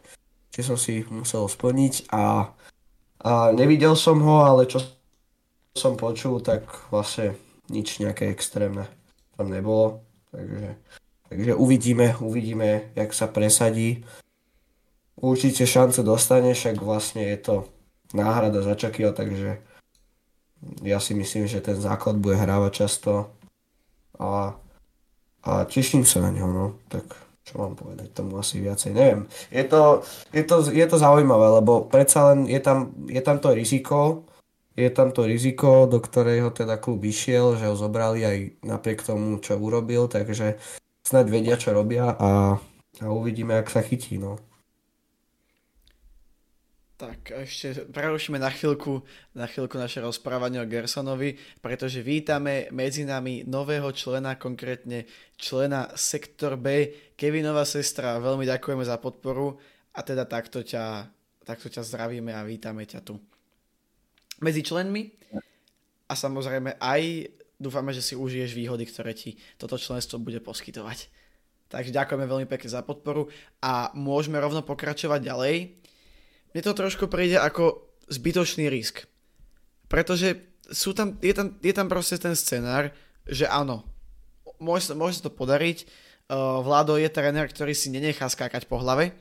či 0.53 0.61
som 0.61 0.77
si 0.77 1.01
musel 1.09 1.49
splniť 1.49 2.13
a, 2.13 2.53
a 3.25 3.31
nevidel 3.57 3.97
som 3.97 4.21
ho, 4.21 4.45
ale 4.45 4.69
čo 4.69 4.77
som 5.73 5.97
počul, 5.97 6.41
tak 6.45 6.61
vlastne 6.93 7.37
nič 7.73 7.97
nejaké 8.01 8.29
extrémne 8.29 8.85
tam 9.37 9.53
nebolo. 9.53 10.01
Takže, 10.33 10.69
takže 11.29 11.51
uvidíme, 11.57 12.17
uvidíme, 12.21 12.93
jak 12.97 13.13
sa 13.13 13.29
presadí. 13.29 14.05
Určite 15.17 15.65
šancu 15.65 16.05
dostane, 16.05 16.53
však 16.53 16.77
vlastne 16.81 17.25
je 17.33 17.37
to 17.41 17.55
náhrada 18.13 18.61
za 18.61 18.75
Čakio, 18.75 19.11
takže 19.11 19.59
ja 20.81 20.97
si 20.99 21.13
myslím, 21.13 21.45
že 21.45 21.61
ten 21.61 21.77
základ 21.77 22.17
bude 22.17 22.35
hrávať 22.39 22.85
často 22.85 23.31
a, 24.17 24.57
a 25.43 25.51
teším 25.69 26.03
sa 26.05 26.23
na 26.23 26.33
ňo, 26.33 26.47
no. 26.49 26.65
Tak 26.89 27.05
čo 27.47 27.63
mám 27.63 27.79
povedať 27.79 28.11
tomu 28.11 28.41
asi 28.41 28.59
viacej, 28.59 28.91
neviem. 28.91 29.21
Je 29.53 29.63
to, 29.63 30.03
je 30.35 30.43
to, 30.43 30.67
je 30.67 30.85
to 30.87 30.97
zaujímavé, 30.99 31.63
lebo 31.63 31.87
predsa 31.87 32.33
len 32.33 32.43
je 32.49 32.59
tam, 32.59 32.91
je 33.07 33.21
tam 33.23 33.39
to 33.39 33.55
riziko, 33.55 34.27
je 34.75 34.89
tam 34.91 35.15
to 35.15 35.23
riziko, 35.23 35.87
do 35.87 36.03
ktorého 36.03 36.51
teda 36.51 36.75
klub 36.77 37.01
išiel, 37.07 37.55
že 37.55 37.71
ho 37.71 37.75
zobrali 37.79 38.25
aj 38.25 38.37
napriek 38.67 38.99
tomu, 39.05 39.39
čo 39.39 39.55
urobil, 39.55 40.11
takže 40.11 40.59
snáď 41.07 41.25
vedia, 41.31 41.55
čo 41.55 41.71
robia 41.71 42.13
a 42.19 42.59
a 43.01 43.13
uvidíme, 43.13 43.53
ak 43.53 43.69
sa 43.69 43.85
chytí, 43.85 44.17
no. 44.17 44.41
Tak 46.97 47.29
ešte 47.29 47.85
prerušíme 47.93 48.41
na 48.41 48.49
chvíľku, 48.49 49.05
na 49.37 49.45
chvíľku 49.45 49.77
naše 49.77 50.01
rozprávanie 50.01 50.57
o 50.57 50.65
Gersonovi, 50.65 51.37
pretože 51.61 52.01
vítame 52.01 52.73
medzi 52.73 53.05
nami 53.05 53.45
nového 53.45 53.93
člena, 53.93 54.33
konkrétne 54.33 55.05
člena 55.37 55.93
Sektor 55.93 56.57
B, 56.57 56.89
Kevinová 57.13 57.69
sestra. 57.69 58.17
Veľmi 58.17 58.49
ďakujeme 58.49 58.81
za 58.81 58.97
podporu 58.97 59.61
a 59.93 60.01
teda 60.01 60.25
takto 60.25 60.65
ťa, 60.65 61.05
takto 61.45 61.69
ťa 61.69 61.85
zdravíme 61.85 62.33
a 62.33 62.41
vítame 62.41 62.81
ťa 62.89 63.05
tu. 63.05 63.21
Medzi 64.41 64.65
členmi 64.65 65.13
a 66.09 66.17
samozrejme 66.17 66.81
aj 66.81 67.29
dúfame, 67.61 67.93
že 67.93 68.01
si 68.01 68.17
užiješ 68.17 68.57
výhody, 68.57 68.89
ktoré 68.89 69.13
ti 69.13 69.37
toto 69.61 69.77
členstvo 69.77 70.17
bude 70.17 70.41
poskytovať. 70.41 71.13
Takže 71.69 71.93
ďakujeme 71.93 72.25
veľmi 72.25 72.47
pekne 72.49 72.73
za 72.73 72.81
podporu 72.81 73.29
a 73.61 73.93
môžeme 73.93 74.41
rovno 74.41 74.65
pokračovať 74.65 75.21
ďalej 75.21 75.55
mne 76.57 76.65
to 76.65 76.73
trošku 76.73 77.05
príde 77.05 77.37
ako 77.37 77.85
zbytočný 78.09 78.65
risk. 78.65 79.05
Pretože 79.85 80.41
sú 80.73 80.97
tam, 80.97 81.21
je, 81.21 81.29
tam, 81.29 81.53
je 81.61 81.69
tam 81.69 81.85
proste 81.85 82.17
ten 82.17 82.33
scenár, 82.33 82.89
že 83.29 83.45
áno, 83.45 83.85
môže, 84.57 84.89
môže 84.97 85.21
sa 85.21 85.29
to 85.29 85.37
podariť, 85.37 85.85
uh, 85.85 86.65
Vlado 86.65 86.97
je 86.97 87.13
tréner, 87.13 87.45
ktorý 87.45 87.77
si 87.77 87.93
nenechá 87.93 88.25
skákať 88.25 88.65
po 88.65 88.81
hlave 88.81 89.13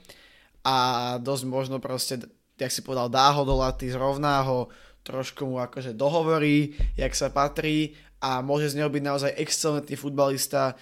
a 0.64 0.74
dosť 1.20 1.44
možno 1.44 1.76
proste, 1.76 2.24
jak 2.56 2.72
si 2.72 2.80
povedal, 2.80 3.12
dá 3.12 3.28
ho 3.36 3.44
do 3.44 3.60
laty, 3.60 3.92
zrovná 3.92 4.40
ho, 4.40 4.72
trošku 5.06 5.46
mu 5.46 5.62
akože 5.62 5.94
dohovorí, 5.94 6.74
jak 6.98 7.14
sa 7.14 7.30
patrí 7.30 7.94
a 8.18 8.42
môže 8.42 8.74
z 8.74 8.82
neho 8.82 8.90
byť 8.90 9.02
naozaj 9.06 9.32
excelentný 9.38 9.94
futbalista, 9.94 10.74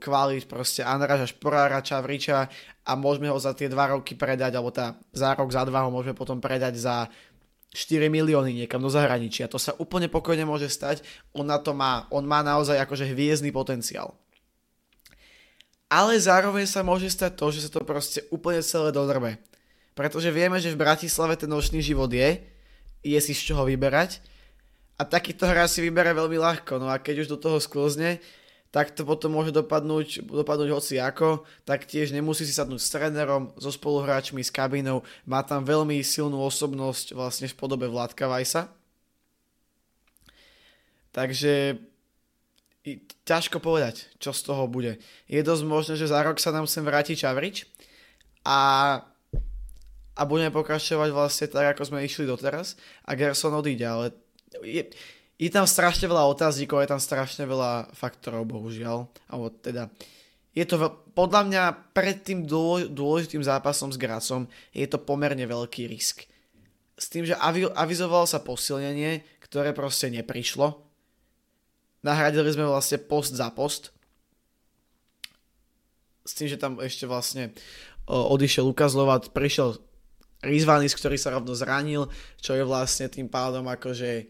kvalit 0.00 0.48
proste 0.48 0.80
Andraža, 0.80 1.28
Šporára, 1.28 1.84
Čavriča 1.84 2.48
a 2.88 2.90
môžeme 2.96 3.28
ho 3.28 3.36
za 3.36 3.52
tie 3.52 3.68
dva 3.68 3.92
roky 3.92 4.16
predať, 4.16 4.56
alebo 4.56 4.72
tá 4.72 4.96
za 5.12 5.36
rok, 5.36 5.52
za 5.52 5.68
dva 5.68 5.84
ho 5.84 5.92
môžeme 5.92 6.16
potom 6.16 6.40
predať 6.40 6.80
za 6.80 7.12
4 7.72 8.08
milióny 8.08 8.64
niekam 8.64 8.80
do 8.80 8.88
zahraničia. 8.88 9.48
To 9.52 9.60
sa 9.60 9.76
úplne 9.76 10.08
pokojne 10.08 10.44
môže 10.44 10.68
stať. 10.72 11.04
On 11.36 11.44
na 11.44 11.60
to 11.60 11.76
má, 11.76 12.08
on 12.12 12.24
má 12.24 12.44
naozaj 12.44 12.80
akože 12.80 13.08
hviezdny 13.12 13.52
potenciál. 13.52 14.16
Ale 15.92 16.16
zároveň 16.16 16.64
sa 16.64 16.80
môže 16.80 17.12
stať 17.12 17.36
to, 17.36 17.52
že 17.52 17.68
sa 17.68 17.70
to 17.76 17.84
proste 17.84 18.24
úplne 18.32 18.64
celé 18.64 18.88
dodrbe. 18.92 19.36
Pretože 19.92 20.32
vieme, 20.32 20.56
že 20.56 20.72
v 20.72 20.80
Bratislave 20.80 21.36
ten 21.36 21.52
nočný 21.52 21.84
život 21.84 22.08
je, 22.08 22.40
je 23.02 23.18
si 23.18 23.34
z 23.34 23.52
čoho 23.52 23.66
vyberať 23.66 24.22
a 24.98 25.02
takýto 25.02 25.46
hra 25.46 25.66
si 25.66 25.82
vybere 25.82 26.14
veľmi 26.14 26.38
ľahko. 26.38 26.78
No 26.78 26.86
a 26.86 27.02
keď 27.02 27.26
už 27.26 27.28
do 27.34 27.38
toho 27.38 27.58
sklzne, 27.58 28.22
tak 28.72 28.96
to 28.96 29.04
potom 29.04 29.36
môže 29.36 29.52
dopadnúť, 29.52 30.24
dopadnúť 30.24 30.70
hoci 30.72 30.96
ako, 30.96 31.44
tak 31.68 31.84
tiež 31.84 32.14
nemusí 32.16 32.48
si 32.48 32.56
sadnúť 32.56 32.80
s 32.80 32.88
trénerom, 32.88 33.52
so 33.60 33.68
spoluhráčmi, 33.68 34.40
s 34.40 34.48
kabinou, 34.48 35.04
má 35.28 35.44
tam 35.44 35.60
veľmi 35.60 36.00
silnú 36.00 36.40
osobnosť 36.40 37.12
vlastne 37.12 37.52
v 37.52 37.58
podobe 37.58 37.84
Vládka 37.84 38.24
Vajsa. 38.32 38.72
Takže 41.12 41.76
ťažko 43.28 43.60
povedať, 43.60 44.08
čo 44.16 44.32
z 44.32 44.40
toho 44.40 44.64
bude. 44.64 44.96
Je 45.28 45.44
dosť 45.44 45.64
možné, 45.68 45.94
že 46.00 46.08
za 46.08 46.24
rok 46.24 46.40
sa 46.40 46.48
nám 46.48 46.64
sem 46.64 46.80
vráti 46.80 47.12
Čavrič 47.12 47.68
a, 48.40 49.04
a 50.12 50.28
budeme 50.28 50.52
pokračovať 50.52 51.08
vlastne 51.08 51.46
tak, 51.48 51.76
ako 51.76 51.88
sme 51.88 52.04
išli 52.04 52.28
doteraz 52.28 52.76
a 53.08 53.16
Gerson 53.16 53.56
odíde, 53.56 53.88
ale 53.88 54.12
je, 54.60 54.84
je 55.40 55.50
tam 55.50 55.64
strašne 55.64 56.04
veľa 56.06 56.28
otáznikov, 56.28 56.84
je 56.84 56.92
tam 56.92 57.00
strašne 57.00 57.48
veľa 57.48 57.96
faktorov, 57.96 58.44
bohužiaľ. 58.44 59.08
Alebo 59.32 59.48
teda, 59.48 59.88
je 60.52 60.64
to 60.68 60.76
podľa 61.16 61.42
mňa 61.48 61.62
pred 61.96 62.20
tým 62.20 62.44
dôležitým 62.92 63.40
zápasom 63.40 63.88
s 63.88 63.96
Gracom 63.96 64.44
je 64.76 64.84
to 64.84 65.00
pomerne 65.00 65.42
veľký 65.48 65.88
risk. 65.88 66.28
S 66.94 67.08
tým, 67.08 67.24
že 67.24 67.34
avizovalo 67.72 68.28
sa 68.28 68.44
posilnenie, 68.44 69.24
ktoré 69.40 69.72
proste 69.72 70.12
neprišlo. 70.12 70.76
Nahradili 72.04 72.52
sme 72.52 72.68
vlastne 72.68 73.00
post 73.00 73.32
za 73.32 73.48
post. 73.50 73.90
S 76.22 76.36
tým, 76.36 76.46
že 76.52 76.60
tam 76.60 76.78
ešte 76.78 77.08
vlastne 77.08 77.56
odišiel 78.06 78.68
Lukas 78.68 78.94
Lovat, 78.94 79.34
prišiel 79.34 79.80
Rizvanis, 80.42 80.98
ktorý 80.98 81.14
sa 81.14 81.32
rovno 81.32 81.54
zranil, 81.54 82.10
čo 82.42 82.58
je 82.58 82.66
vlastne 82.66 83.06
tým 83.06 83.30
pádom 83.30 83.62
akože 83.70 84.26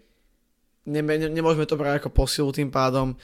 ne, 0.86 1.00
ne, 1.02 1.28
nemôžeme 1.30 1.66
to 1.66 1.78
brať 1.78 2.04
ako 2.04 2.10
posilu 2.12 2.50
tým 2.52 2.68
pádom, 2.68 3.16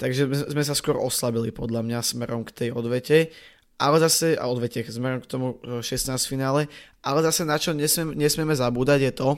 takže 0.00 0.50
sme 0.50 0.64
sa 0.64 0.74
skôr 0.74 0.98
oslabili 0.98 1.54
podľa 1.54 1.84
mňa 1.84 1.98
smerom 2.02 2.42
k 2.42 2.50
tej 2.50 2.68
odvete, 2.74 3.30
ale 3.78 3.96
zase, 4.02 4.38
a 4.38 4.46
odvete 4.48 4.82
smerom 4.86 5.20
k 5.22 5.30
tomu 5.30 5.58
16 5.62 6.18
finále, 6.26 6.70
ale 7.02 7.18
zase 7.22 7.42
na 7.46 7.58
čo 7.58 7.74
nesmieme, 7.74 8.14
nesmieme 8.16 8.54
zabúdať 8.54 9.00
je 9.06 9.12
to, 9.12 9.30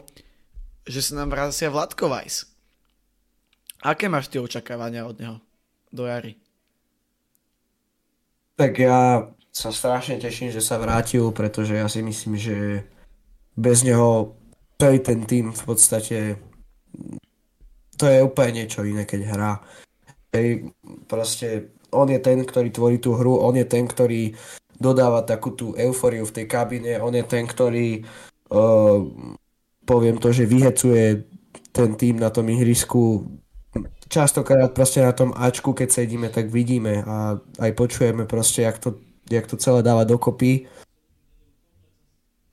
že 0.85 1.01
sa 1.01 1.25
nám 1.25 1.33
vracia 1.33 1.73
Vladko 1.73 2.13
Weiss. 2.13 2.49
Aké 3.85 4.09
máš 4.09 4.33
tie 4.33 4.41
očakávania 4.41 5.05
od 5.05 5.17
neho 5.21 5.37
do 5.93 6.09
jary? 6.09 6.41
Tak 8.55 8.81
ja 8.81 9.29
sa 9.51 9.71
strašne 9.75 10.17
teším, 10.17 10.49
že 10.55 10.63
sa 10.63 10.81
vrátil, 10.81 11.29
pretože 11.35 11.75
ja 11.75 11.89
si 11.91 12.01
myslím, 12.01 12.35
že 12.39 12.87
bez 13.57 13.83
neho 13.87 14.35
celý 14.79 14.99
ten 15.01 15.23
tým 15.25 15.55
v 15.55 15.63
podstate 15.63 16.37
to 17.95 18.05
je 18.11 18.19
úplne 18.23 18.65
niečo 18.65 18.83
iné, 18.83 19.07
keď 19.07 19.21
hrá. 19.31 19.53
Hej, 20.35 20.75
proste 21.07 21.79
on 21.95 22.11
je 22.11 22.19
ten, 22.19 22.43
ktorý 22.43 22.69
tvorí 22.75 22.99
tú 22.99 23.15
hru, 23.15 23.39
on 23.39 23.55
je 23.55 23.67
ten, 23.67 23.87
ktorý 23.87 24.35
dodáva 24.75 25.23
takú 25.23 25.55
tú 25.55 25.79
euforiu 25.79 26.27
v 26.27 26.35
tej 26.43 26.47
kabine, 26.51 26.99
on 26.99 27.15
je 27.15 27.23
ten, 27.23 27.47
ktorý 27.47 28.03
uh, 28.51 28.99
poviem 29.87 30.19
to, 30.19 30.35
že 30.35 30.51
vyhecuje 30.51 31.23
ten 31.71 31.95
tým 31.95 32.19
na 32.19 32.35
tom 32.35 32.51
ihrisku. 32.51 33.31
Častokrát 34.11 34.75
proste 34.75 35.03
na 35.03 35.15
tom 35.15 35.31
Ačku, 35.35 35.71
keď 35.71 36.03
sedíme, 36.03 36.29
tak 36.35 36.51
vidíme 36.51 37.03
a 37.07 37.39
aj 37.63 37.71
počujeme 37.79 38.27
proste, 38.27 38.67
jak 38.67 38.83
to, 38.83 38.99
jak 39.31 39.47
to 39.47 39.55
celé 39.55 39.87
dáva 39.87 40.03
dokopy. 40.03 40.67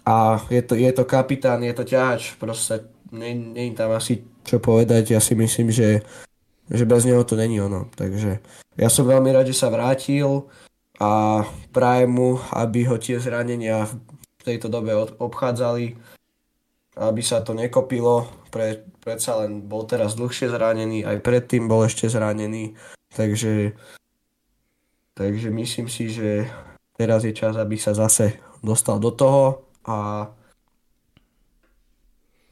A 0.06 0.42
je 0.50 0.62
to, 0.66 0.74
je 0.74 0.92
to 0.94 1.06
kapitán, 1.06 1.62
je 1.62 1.74
to 1.78 1.86
ťahač, 1.86 2.34
proste 2.42 2.90
nie 3.14 3.70
tam 3.78 3.94
asi 3.94 4.26
čo 4.42 4.58
povedať. 4.58 5.14
Ja 5.14 5.22
si 5.22 5.38
myslím, 5.38 5.70
že, 5.70 6.02
že 6.66 6.84
bez 6.90 7.06
neho 7.06 7.22
to 7.22 7.38
není 7.38 7.62
ono. 7.62 7.86
Takže 7.94 8.42
ja 8.80 8.90
som 8.90 9.06
veľmi 9.06 9.30
rád, 9.30 9.52
že 9.52 9.58
sa 9.58 9.70
vrátil 9.70 10.50
a 10.98 11.44
prajem 11.74 12.10
mu, 12.10 12.42
aby 12.54 12.86
ho 12.90 12.98
tie 12.98 13.22
zranenia 13.22 13.86
v 13.86 14.42
tejto 14.42 14.70
dobe 14.74 14.94
obchádzali, 15.22 15.98
aby 16.98 17.22
sa 17.22 17.46
to 17.46 17.54
nekopilo. 17.54 18.26
Pre, 18.50 18.84
predsa 19.00 19.46
len 19.46 19.64
bol 19.70 19.86
teraz 19.86 20.18
dlhšie 20.18 20.52
zranený, 20.52 21.06
aj 21.06 21.24
predtým 21.24 21.70
bol 21.70 21.86
ešte 21.86 22.10
zranený. 22.10 22.74
Takže, 23.12 23.76
takže 25.14 25.48
myslím 25.52 25.88
si, 25.92 26.10
že 26.10 26.48
teraz 26.96 27.24
je 27.28 27.34
čas, 27.36 27.56
aby 27.60 27.76
sa 27.76 27.94
zase 27.94 28.40
dostal 28.64 29.00
do 29.00 29.12
toho 29.12 29.71
a 29.86 30.28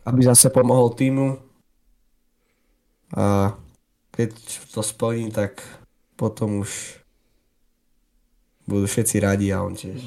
aby 0.05 0.21
zase 0.25 0.50
pomohol 0.50 0.93
týmu 0.98 1.38
a 3.13 3.57
keď 4.13 4.29
to 4.74 4.81
splní, 4.83 5.31
tak 5.31 5.63
potom 6.19 6.62
už 6.62 7.00
budú 8.69 8.86
všetci 8.86 9.15
radi 9.24 9.50
a 9.50 9.63
on 9.65 9.74
tiež. 9.74 9.98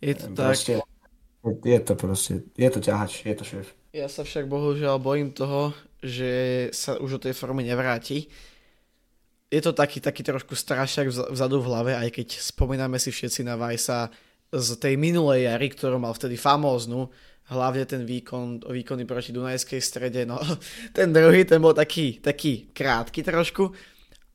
Je 0.00 0.14
to 0.16 0.26
tak. 0.32 0.56
Proste, 0.56 0.80
je 1.44 1.80
to 1.80 1.92
proste, 1.98 2.34
je 2.56 2.70
to 2.70 2.80
ťahač, 2.80 3.26
je 3.26 3.34
to 3.36 3.44
šéf. 3.44 3.66
Ja 3.92 4.08
sa 4.08 4.24
však 4.24 4.48
bohužiaľ 4.48 4.96
bojím 4.98 5.30
toho, 5.36 5.76
že 6.00 6.66
sa 6.72 6.96
už 6.96 7.20
o 7.20 7.22
tej 7.22 7.36
forme 7.36 7.60
nevráti. 7.60 8.32
Je 9.52 9.60
to 9.62 9.76
taký, 9.76 10.00
taký 10.00 10.24
trošku 10.24 10.56
strašiak 10.56 11.12
vzadu 11.12 11.62
v 11.62 11.68
hlave, 11.68 11.92
aj 11.94 12.10
keď 12.10 12.28
spomíname 12.42 12.98
si 12.98 13.14
všetci 13.14 13.46
na 13.46 13.54
Vajsa 13.54 14.10
z 14.54 14.68
tej 14.78 14.94
minulej 14.94 15.50
jary, 15.50 15.66
ktorú 15.74 15.98
mal 15.98 16.14
vtedy 16.14 16.38
famóznu, 16.38 17.10
hlavne 17.50 17.84
ten 17.84 18.02
výkon, 18.06 18.64
výkony 18.64 19.04
proti 19.04 19.34
Dunajskej 19.34 19.80
strede, 19.82 20.22
no 20.24 20.38
ten 20.96 21.10
druhý, 21.10 21.42
ten 21.44 21.58
bol 21.58 21.74
taký, 21.74 22.22
taký 22.22 22.70
krátky 22.70 23.20
trošku, 23.26 23.74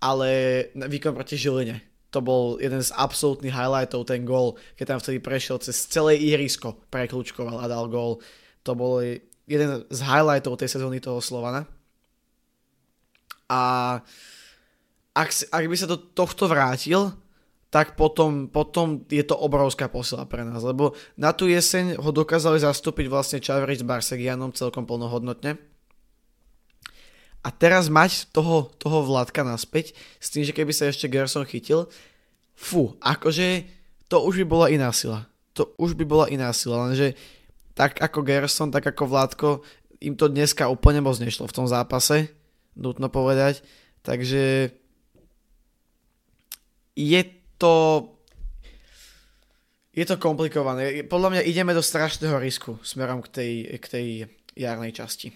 ale 0.04 0.30
výkon 0.76 1.16
proti 1.16 1.40
Žiline. 1.40 1.82
To 2.10 2.26
bol 2.26 2.58
jeden 2.58 2.82
z 2.82 2.90
absolútnych 2.98 3.54
highlightov, 3.54 4.10
ten 4.10 4.26
gól, 4.26 4.58
keď 4.74 4.86
tam 4.98 5.00
vtedy 5.00 5.22
prešiel 5.22 5.62
cez 5.62 5.78
celé 5.86 6.18
ihrisko, 6.18 6.74
prekľúčkoval 6.90 7.62
a 7.62 7.70
dal 7.70 7.86
gól. 7.86 8.18
To 8.66 8.74
bol 8.74 8.98
jeden 9.46 9.70
z 9.86 10.00
highlightov 10.02 10.58
tej 10.58 10.74
sezóny 10.74 10.98
toho 10.98 11.22
Slovana. 11.22 11.70
A 13.46 13.62
ak, 15.14 15.30
ak 15.54 15.66
by 15.66 15.76
sa 15.78 15.90
do 15.90 15.98
tohto 15.98 16.50
vrátil, 16.50 17.14
tak 17.70 17.94
potom, 17.94 18.50
potom 18.50 19.06
je 19.14 19.22
to 19.22 19.38
obrovská 19.38 19.86
posila 19.86 20.26
pre 20.26 20.42
nás, 20.42 20.66
lebo 20.66 20.98
na 21.14 21.30
tú 21.38 21.46
jeseň 21.46 22.02
ho 22.02 22.10
dokázali 22.10 22.58
zastúpiť 22.58 23.06
vlastne 23.06 23.38
Čavrič 23.38 23.86
s 23.86 23.88
Barsegianom 23.88 24.58
celkom 24.58 24.90
plnohodnotne. 24.90 25.62
A 27.40 27.50
teraz 27.56 27.88
mať 27.88 28.28
toho, 28.34 28.74
toho 28.82 29.06
Vládka 29.06 29.46
naspäť, 29.46 29.96
s 30.20 30.34
tým, 30.34 30.44
že 30.44 30.52
keby 30.52 30.74
sa 30.76 30.90
ešte 30.90 31.08
Gerson 31.08 31.46
chytil, 31.46 31.88
fú, 32.58 32.98
akože 33.00 33.64
to 34.12 34.18
už 34.26 34.44
by 34.44 34.46
bola 34.50 34.68
iná 34.74 34.90
sila. 34.92 35.30
To 35.54 35.72
už 35.78 35.94
by 35.94 36.04
bola 36.10 36.26
iná 36.28 36.52
sila, 36.52 36.90
lenže 36.90 37.16
tak 37.78 38.02
ako 38.02 38.26
Gerson, 38.28 38.74
tak 38.74 38.84
ako 38.92 39.08
Vládko, 39.08 39.50
im 40.04 40.18
to 40.18 40.28
dneska 40.28 40.68
úplne 40.68 41.00
moc 41.00 41.16
nešlo 41.22 41.48
v 41.48 41.56
tom 41.56 41.68
zápase, 41.70 42.34
nutno 42.76 43.08
povedať. 43.08 43.64
Takže 44.04 44.74
je 46.98 47.22
to 47.60 47.74
je 49.92 50.08
to 50.08 50.16
komplikované. 50.16 51.04
Podľa 51.04 51.30
mňa 51.36 51.42
ideme 51.44 51.76
do 51.76 51.84
strašného 51.84 52.40
risku 52.40 52.80
smerom 52.82 53.20
k 53.20 53.28
tej, 53.28 53.54
k 53.78 53.86
tej 53.86 54.08
jarnej 54.56 54.96
časti. 54.96 55.36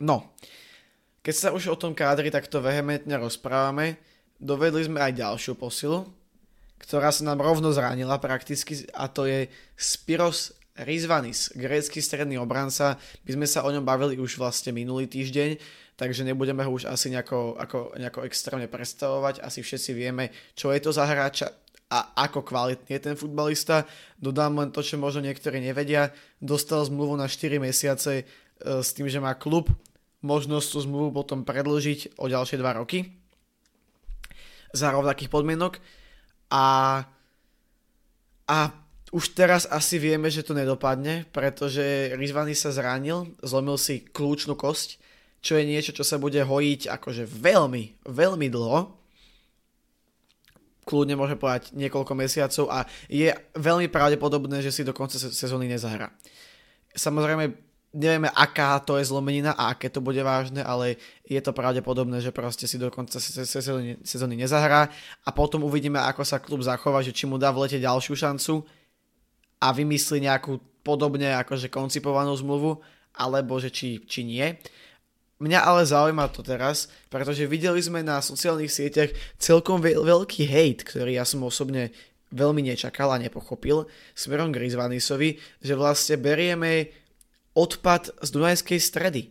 No, 0.00 0.32
keď 1.20 1.34
sa 1.34 1.48
už 1.52 1.74
o 1.74 1.76
tom 1.76 1.92
kádri 1.92 2.32
takto 2.32 2.64
vehementne 2.64 3.20
rozprávame, 3.20 4.00
dovedli 4.40 4.86
sme 4.86 5.02
aj 5.02 5.18
ďalšiu 5.18 5.58
posilu, 5.58 6.06
ktorá 6.78 7.10
sa 7.10 7.26
nám 7.26 7.42
rovno 7.42 7.74
zranila 7.74 8.16
prakticky 8.22 8.86
a 8.94 9.10
to 9.10 9.26
je 9.26 9.50
Spiros 9.74 10.54
Rizvanis, 10.78 11.50
grécky 11.58 11.98
stredný 11.98 12.38
obranca. 12.38 13.02
My 13.26 13.30
sme 13.34 13.46
sa 13.50 13.66
o 13.66 13.72
ňom 13.74 13.82
bavili 13.82 14.14
už 14.14 14.38
vlastne 14.38 14.70
minulý 14.70 15.10
týždeň, 15.10 15.58
takže 15.98 16.22
nebudeme 16.22 16.62
ho 16.62 16.70
už 16.70 16.86
asi 16.86 17.10
nejako, 17.10 17.58
ako, 17.58 17.98
nejako 17.98 18.22
extrémne 18.22 18.70
predstavovať. 18.70 19.42
Asi 19.42 19.66
všetci 19.66 19.90
vieme, 19.98 20.30
čo 20.54 20.70
je 20.70 20.78
to 20.78 20.94
za 20.94 21.02
hráča 21.02 21.50
a 21.88 22.14
ako 22.28 22.46
kvalitný 22.46 23.00
je 23.00 23.02
ten 23.02 23.16
futbalista. 23.18 23.82
Dodám 24.14 24.60
len 24.62 24.70
to, 24.70 24.84
čo 24.84 25.00
možno 25.00 25.26
niektorí 25.26 25.58
nevedia. 25.58 26.14
Dostal 26.38 26.84
zmluvu 26.86 27.18
na 27.18 27.26
4 27.26 27.58
mesiace 27.58 28.22
e, 28.22 28.24
s 28.62 28.94
tým, 28.94 29.10
že 29.10 29.18
má 29.18 29.34
klub 29.34 29.72
možnosť 30.22 30.68
tú 30.70 30.78
zmluvu 30.84 31.10
potom 31.10 31.42
predlžiť 31.42 32.20
o 32.20 32.30
ďalšie 32.30 32.60
2 32.60 32.78
roky 32.78 33.18
za 34.76 34.92
rovnakých 34.92 35.32
podmienok 35.32 35.80
a, 36.52 36.66
a 38.44 38.58
už 39.08 39.32
teraz 39.32 39.64
asi 39.64 39.96
vieme, 39.96 40.28
že 40.28 40.44
to 40.44 40.52
nedopadne, 40.52 41.24
pretože 41.32 42.12
Rizvany 42.12 42.52
sa 42.52 42.68
zranil, 42.68 43.32
zlomil 43.40 43.80
si 43.80 44.04
kľúčnú 44.04 44.52
kosť, 44.52 44.97
čo 45.38 45.54
je 45.54 45.64
niečo, 45.64 45.94
čo 45.94 46.02
sa 46.02 46.18
bude 46.18 46.42
hojiť 46.42 46.90
akože 46.90 47.24
veľmi, 47.26 48.06
veľmi 48.06 48.46
dlho. 48.50 48.80
Kľudne 50.88 51.14
môže 51.20 51.36
povedať 51.36 51.76
niekoľko 51.76 52.12
mesiacov 52.16 52.64
a 52.72 52.88
je 53.12 53.28
veľmi 53.54 53.92
pravdepodobné, 53.92 54.64
že 54.64 54.72
si 54.72 54.82
do 54.82 54.96
konca 54.96 55.20
sezóny 55.20 55.68
nezahrá. 55.68 56.08
Samozrejme, 56.96 57.52
nevieme, 57.92 58.28
aká 58.32 58.80
to 58.80 58.96
je 58.96 59.08
zlomenina 59.08 59.52
a 59.52 59.76
aké 59.76 59.88
to 59.88 60.00
bude 60.00 60.20
vážne, 60.20 60.60
ale 60.64 60.96
je 61.24 61.40
to 61.40 61.52
pravdepodobné, 61.52 62.20
že 62.20 62.32
proste 62.32 62.68
si 62.68 62.80
do 62.80 62.88
konca 62.88 63.20
sezóny 63.20 64.34
nezahrá 64.36 64.88
a 65.24 65.30
potom 65.32 65.64
uvidíme, 65.64 66.00
ako 66.00 66.24
sa 66.24 66.40
klub 66.40 66.64
zachová, 66.64 67.00
že 67.04 67.12
či 67.12 67.28
mu 67.28 67.36
dá 67.36 67.52
v 67.52 67.68
lete 67.68 67.80
ďalšiu 67.80 68.16
šancu 68.16 68.64
a 69.60 69.72
vymyslí 69.72 70.24
nejakú 70.24 70.60
podobne 70.84 71.36
akože 71.36 71.68
koncipovanú 71.68 72.32
zmluvu, 72.32 72.80
alebo 73.18 73.60
že 73.60 73.68
či, 73.68 74.00
či 74.08 74.24
nie. 74.24 74.56
Mňa 75.38 75.60
ale 75.62 75.86
zaujíma 75.86 76.34
to 76.34 76.42
teraz, 76.42 76.90
pretože 77.06 77.46
videli 77.46 77.78
sme 77.78 78.02
na 78.02 78.18
sociálnych 78.18 78.74
sieťach 78.74 79.14
celkom 79.38 79.78
veľ- 79.78 80.02
veľký 80.02 80.50
hate, 80.50 80.82
ktorý 80.82 81.14
ja 81.14 81.22
som 81.22 81.46
osobne 81.46 81.94
veľmi 82.34 82.66
nečakal 82.66 83.14
a 83.14 83.22
nepochopil 83.22 83.86
smerom 84.18 84.50
k 84.50 84.66
Rizvanisovi, 84.66 85.38
že 85.62 85.74
vlastne 85.78 86.18
berieme 86.18 86.90
odpad 87.54 88.18
z 88.18 88.28
Dunajskej 88.34 88.80
stredy. 88.82 89.22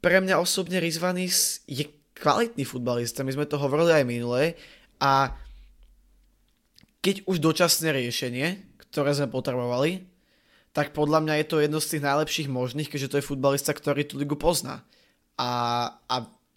Pre 0.00 0.16
mňa 0.20 0.40
osobne 0.40 0.80
Rizvanis 0.80 1.60
je 1.68 1.84
kvalitný 2.16 2.64
futbalista, 2.64 3.20
my 3.20 3.36
sme 3.36 3.48
to 3.48 3.60
hovorili 3.60 4.00
aj 4.00 4.04
minule 4.08 4.42
a 5.00 5.36
keď 7.04 7.28
už 7.28 7.36
dočasné 7.36 7.92
riešenie, 7.92 8.64
ktoré 8.88 9.12
sme 9.12 9.28
potrebovali, 9.28 10.08
tak 10.74 10.90
podľa 10.90 11.22
mňa 11.22 11.34
je 11.40 11.46
to 11.46 11.56
jedno 11.62 11.78
z 11.78 11.96
tých 11.96 12.02
najlepších 12.02 12.48
možných, 12.50 12.90
keďže 12.90 13.10
to 13.14 13.18
je 13.22 13.28
futbalista, 13.30 13.70
ktorý 13.70 14.02
tú 14.04 14.18
ligu 14.18 14.34
pozná. 14.34 14.82
A, 15.38 15.50
a 16.10 16.16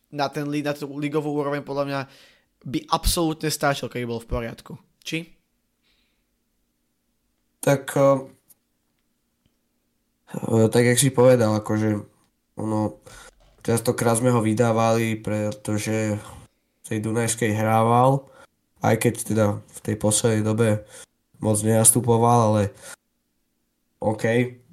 na, 0.10 0.27
ten, 0.34 0.49
na 0.49 0.73
tú 0.73 0.89
ligovú 0.97 1.30
úroveň 1.38 1.62
podľa 1.62 1.86
mňa 1.86 1.99
by 2.65 2.80
absolútne 2.89 3.53
stačil, 3.53 3.88
keby 3.88 4.10
bol 4.10 4.19
v 4.19 4.30
poriadku. 4.34 4.73
Či? 5.06 5.38
Tak 7.62 7.93
E, 10.36 10.67
tak 10.69 10.84
jak 10.84 10.99
si 10.99 11.10
povedal, 11.10 11.56
akože 11.56 12.03
ono, 12.60 12.99
častokrát 13.63 14.19
sme 14.19 14.36
ho 14.36 14.43
vydávali, 14.43 15.15
pretože 15.15 16.19
v 16.19 16.84
tej 16.84 16.99
Dunajskej 16.99 17.56
hrával, 17.56 18.27
aj 18.84 18.95
keď 18.99 19.13
teda 19.23 19.45
v 19.63 19.80
tej 19.84 19.95
poslednej 19.95 20.43
dobe 20.43 20.84
moc 21.39 21.56
nenastupoval, 21.63 22.39
ale 22.53 22.62
OK, 23.97 24.23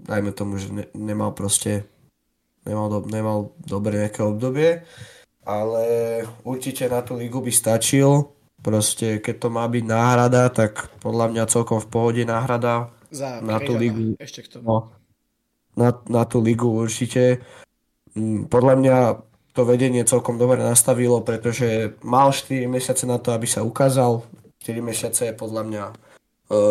dajme 0.05 0.31
tomu, 0.37 0.61
že 0.61 0.69
ne, 0.69 0.85
nemal 0.93 1.33
proste 1.33 1.89
nemal, 2.65 2.89
do, 2.89 2.99
nemal 3.09 3.39
dobre 3.61 4.01
nejaké 4.01 4.21
obdobie, 4.25 4.85
ale 5.45 5.85
určite 6.45 6.89
na 6.89 7.05
tú 7.05 7.17
ligu 7.17 7.41
by 7.41 7.53
stačil. 7.53 8.33
Proste, 8.65 9.21
keď 9.21 9.35
to 9.45 9.49
má 9.53 9.69
byť 9.69 9.85
náhrada, 9.85 10.49
tak 10.49 10.89
podľa 11.05 11.29
mňa 11.29 11.53
celkom 11.53 11.85
v 11.85 11.89
pohode 11.93 12.23
náhrada 12.25 12.89
Za 13.13 13.45
na 13.45 13.61
tú 13.61 13.77
ligu. 13.77 14.17
Ešte 14.17 14.41
k 14.41 14.57
tomu. 14.57 14.65
No, 14.65 14.77
na, 15.77 15.93
na 16.09 16.25
tú 16.25 16.41
ligu 16.41 16.73
určite. 16.73 17.45
Mm, 18.17 18.49
podľa 18.49 18.75
mňa 18.81 18.97
to 19.53 19.69
vedenie 19.69 20.03
celkom 20.09 20.41
dobre 20.41 20.65
nastavilo, 20.65 21.21
pretože 21.21 22.01
mal 22.01 22.33
4 22.33 22.65
mesiace 22.65 23.05
na 23.05 23.21
to, 23.21 23.37
aby 23.37 23.45
sa 23.45 23.61
ukázal. 23.61 24.25
4 24.65 24.81
mesiace 24.81 25.29
je 25.29 25.35
podľa 25.37 25.63
mňa 25.69 25.85
e, 25.93 25.95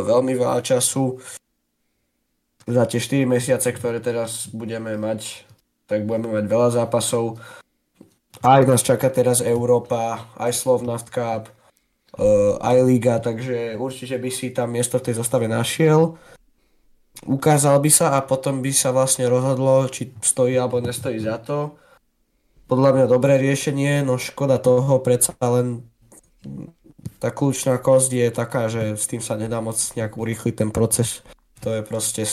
veľmi 0.03 0.33
veľa 0.33 0.65
času. 0.65 1.21
Za 2.63 2.83
tie 2.87 2.99
4 2.99 3.27
mesiace, 3.27 3.69
ktoré 3.75 3.99
teraz 3.99 4.47
budeme 4.51 4.95
mať, 4.95 5.43
tak 5.87 6.07
budeme 6.07 6.39
mať 6.39 6.45
veľa 6.47 6.69
zápasov. 6.71 7.39
Aj 8.39 8.63
nás 8.63 8.83
čaká 8.83 9.11
teraz 9.11 9.43
Európa, 9.43 10.31
aj 10.39 10.51
Slovnaft 10.55 11.11
Cup, 11.11 11.47
e, 11.47 11.51
aj 12.59 12.77
Liga, 12.83 13.19
takže 13.19 13.75
určite 13.75 14.15
by 14.19 14.29
si 14.31 14.55
tam 14.55 14.71
miesto 14.71 14.99
v 14.99 15.05
tej 15.11 15.15
zostave 15.19 15.47
našiel 15.47 16.15
ukázal 17.27 17.79
by 17.79 17.91
sa 17.91 18.17
a 18.17 18.25
potom 18.25 18.59
by 18.59 18.71
sa 18.73 18.91
vlastne 18.91 19.29
rozhodlo, 19.29 19.87
či 19.87 20.11
stojí 20.19 20.57
alebo 20.57 20.83
nestojí 20.83 21.19
za 21.21 21.39
to. 21.39 21.77
Podľa 22.67 22.89
mňa 22.95 23.05
dobré 23.11 23.37
riešenie, 23.39 24.01
no 24.01 24.17
škoda 24.17 24.57
toho, 24.57 24.99
predsa 25.03 25.35
len 25.39 25.85
tá 27.19 27.31
kľúčná 27.31 27.79
kosť 27.79 28.09
je 28.11 28.27
taká, 28.31 28.67
že 28.67 28.95
s 28.99 29.05
tým 29.07 29.23
sa 29.23 29.39
nedá 29.39 29.63
moc 29.63 29.75
nejak 29.95 30.15
urýchliť 30.15 30.55
ten 30.55 30.69
proces. 30.71 31.23
To 31.63 31.71
je 31.71 31.81
proste... 31.83 32.23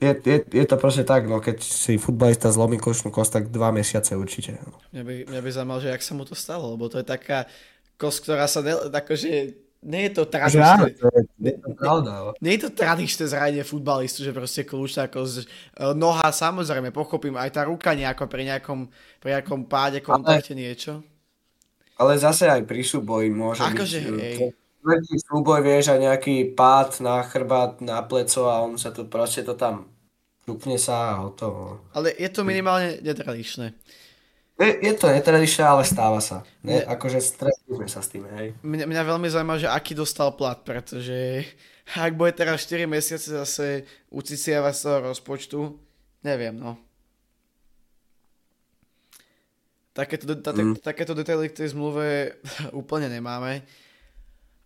Je, 0.00 0.16
je, 0.24 0.38
je 0.48 0.64
to 0.64 0.76
proste 0.80 1.04
tak, 1.04 1.28
no 1.28 1.44
keď 1.44 1.60
si 1.60 2.00
futbalista 2.00 2.48
zlomí 2.48 2.80
kľúčnú 2.80 3.12
kosť, 3.12 3.30
tak 3.36 3.44
dva 3.52 3.68
mesiace 3.68 4.16
určite. 4.16 4.56
No. 4.64 4.80
Mňa 4.96 5.02
by, 5.04 5.14
mňa 5.28 5.40
by 5.44 5.50
zaujímalo, 5.52 5.80
že 5.84 5.92
jak 5.92 6.00
sa 6.00 6.12
mu 6.16 6.24
to 6.24 6.32
stalo, 6.32 6.72
lebo 6.72 6.88
to 6.88 7.04
je 7.04 7.06
taká 7.06 7.44
kosť, 8.00 8.18
ktorá 8.24 8.48
sa 8.48 8.64
ne, 8.64 8.72
akože 8.88 9.28
nie 9.80 10.02
je 10.08 10.12
to 10.12 10.24
tradičné. 10.28 10.92
Nie, 11.40 11.56
nie 12.40 12.52
je 12.56 12.62
to 12.64 12.70
tradičné 12.72 13.24
zranenie 13.28 13.64
futbalistu, 13.64 14.24
že 14.24 14.32
proste 14.32 14.64
kľúč 14.64 15.00
ako 15.00 15.24
z, 15.24 15.44
e, 15.44 15.92
noha, 15.96 16.28
samozrejme, 16.28 16.92
pochopím, 16.92 17.36
aj 17.40 17.60
tá 17.60 17.62
ruka 17.64 17.96
nejako 17.96 18.28
pri 18.28 18.56
nejakom, 18.56 18.88
pri 19.20 19.28
nejakom 19.36 19.68
páde, 19.68 20.04
kontakte 20.04 20.52
ale, 20.52 20.60
niečo. 20.64 21.00
Ale 21.96 22.16
zase 22.16 22.48
aj 22.48 22.64
pri 22.64 22.84
súboji 22.84 23.28
môže 23.32 23.64
akože, 23.64 23.98
byť. 24.04 24.20
Hej. 24.20 24.36
Veľký 24.80 25.16
súboj, 25.20 25.60
vieš, 25.60 25.92
a 25.92 26.00
nejaký 26.00 26.56
pád 26.56 27.04
na 27.04 27.20
chrbát, 27.20 27.84
na 27.84 28.00
pleco 28.00 28.48
a 28.48 28.64
on 28.64 28.80
sa 28.80 28.90
tu 28.90 29.04
proste 29.04 29.44
to 29.44 29.52
tam 29.52 29.92
šupne 30.48 30.80
sa 30.80 31.14
a 31.14 31.20
hotovo. 31.22 31.84
Ale 31.92 32.16
je 32.16 32.28
to 32.32 32.42
minimálne 32.42 32.98
netradičné. 33.04 33.76
Je, 34.60 34.70
je 34.84 34.92
to 34.92 35.08
netradičné, 35.08 35.64
ale 35.64 35.88
stáva 35.88 36.20
sa. 36.20 36.44
Ne? 36.60 36.84
Akože 36.84 37.20
stretneme 37.24 37.88
sa 37.88 38.04
s 38.04 38.12
tým, 38.12 38.28
hej. 38.36 38.52
Mňa, 38.60 38.84
mňa 38.84 39.02
veľmi 39.08 39.28
zaujíma, 39.32 39.56
že 39.56 39.72
aký 39.72 39.96
dostal 39.96 40.36
plat, 40.36 40.60
pretože 40.60 41.48
ak 41.96 42.12
bude 42.12 42.36
teraz 42.36 42.68
4 42.68 42.84
mesiace 42.84 43.32
zase 43.32 43.88
uciciavať 44.12 44.74
z 44.76 44.82
toho 44.84 44.98
rozpočtu, 45.12 45.60
neviem, 46.20 46.52
no. 46.52 46.76
Takéto, 49.96 50.28
ta, 50.38 50.52
mm. 50.52 50.84
takéto 50.84 51.16
detaily 51.16 51.50
k 51.50 51.64
tej 51.64 51.72
zmluve 51.72 52.36
úplne 52.80 53.08
nemáme. 53.08 53.64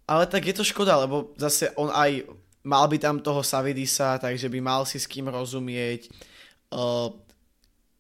Ale 0.05 0.29
tak 0.29 0.45
je 0.45 0.55
to 0.57 0.65
škoda, 0.65 1.01
lebo 1.01 1.33
zase 1.41 1.73
on 1.81 1.89
aj 1.89 2.29
mal 2.65 2.85
by 2.89 2.97
tam 2.97 3.21
toho 3.21 3.45
Savidisa, 3.45 4.21
takže 4.21 4.49
by 4.49 4.61
mal 4.61 4.83
si 4.85 5.01
s 5.01 5.09
kým 5.09 5.29
rozumieť. 5.29 6.09
Uh, 6.73 7.13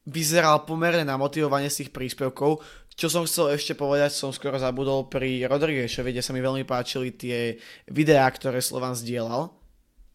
vyzeral 0.04 0.64
pomerne 0.68 1.04
na 1.04 1.16
motivovanie 1.16 1.72
z 1.72 1.84
tých 1.84 1.90
príspevkov. 1.92 2.60
Čo 2.94 3.08
som 3.08 3.24
chcel 3.24 3.56
ešte 3.56 3.72
povedať, 3.76 4.12
som 4.12 4.32
skoro 4.32 4.60
zabudol 4.60 5.08
pri 5.08 5.48
Rodriguešovi, 5.48 6.12
kde 6.12 6.24
sa 6.24 6.32
mi 6.36 6.44
veľmi 6.44 6.64
páčili 6.68 7.12
tie 7.12 7.56
videá, 7.88 8.28
ktoré 8.28 8.60
Slovan 8.60 8.96
zdieľal. 8.96 9.52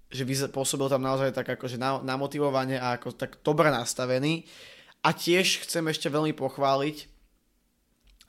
Že 0.09 0.49
pôsobil 0.49 0.89
tam 0.89 1.05
naozaj 1.05 1.33
tak 1.33 1.57
akože 1.57 1.77
na, 1.77 2.01
na 2.01 2.17
motivovanie 2.17 2.81
a 2.81 2.97
ako 2.97 3.13
tak 3.13 3.41
dobre 3.45 3.69
nastavený. 3.69 4.45
A 5.05 5.13
tiež 5.13 5.65
chcem 5.65 5.85
ešte 5.89 6.09
veľmi 6.09 6.33
pochváliť 6.33 7.19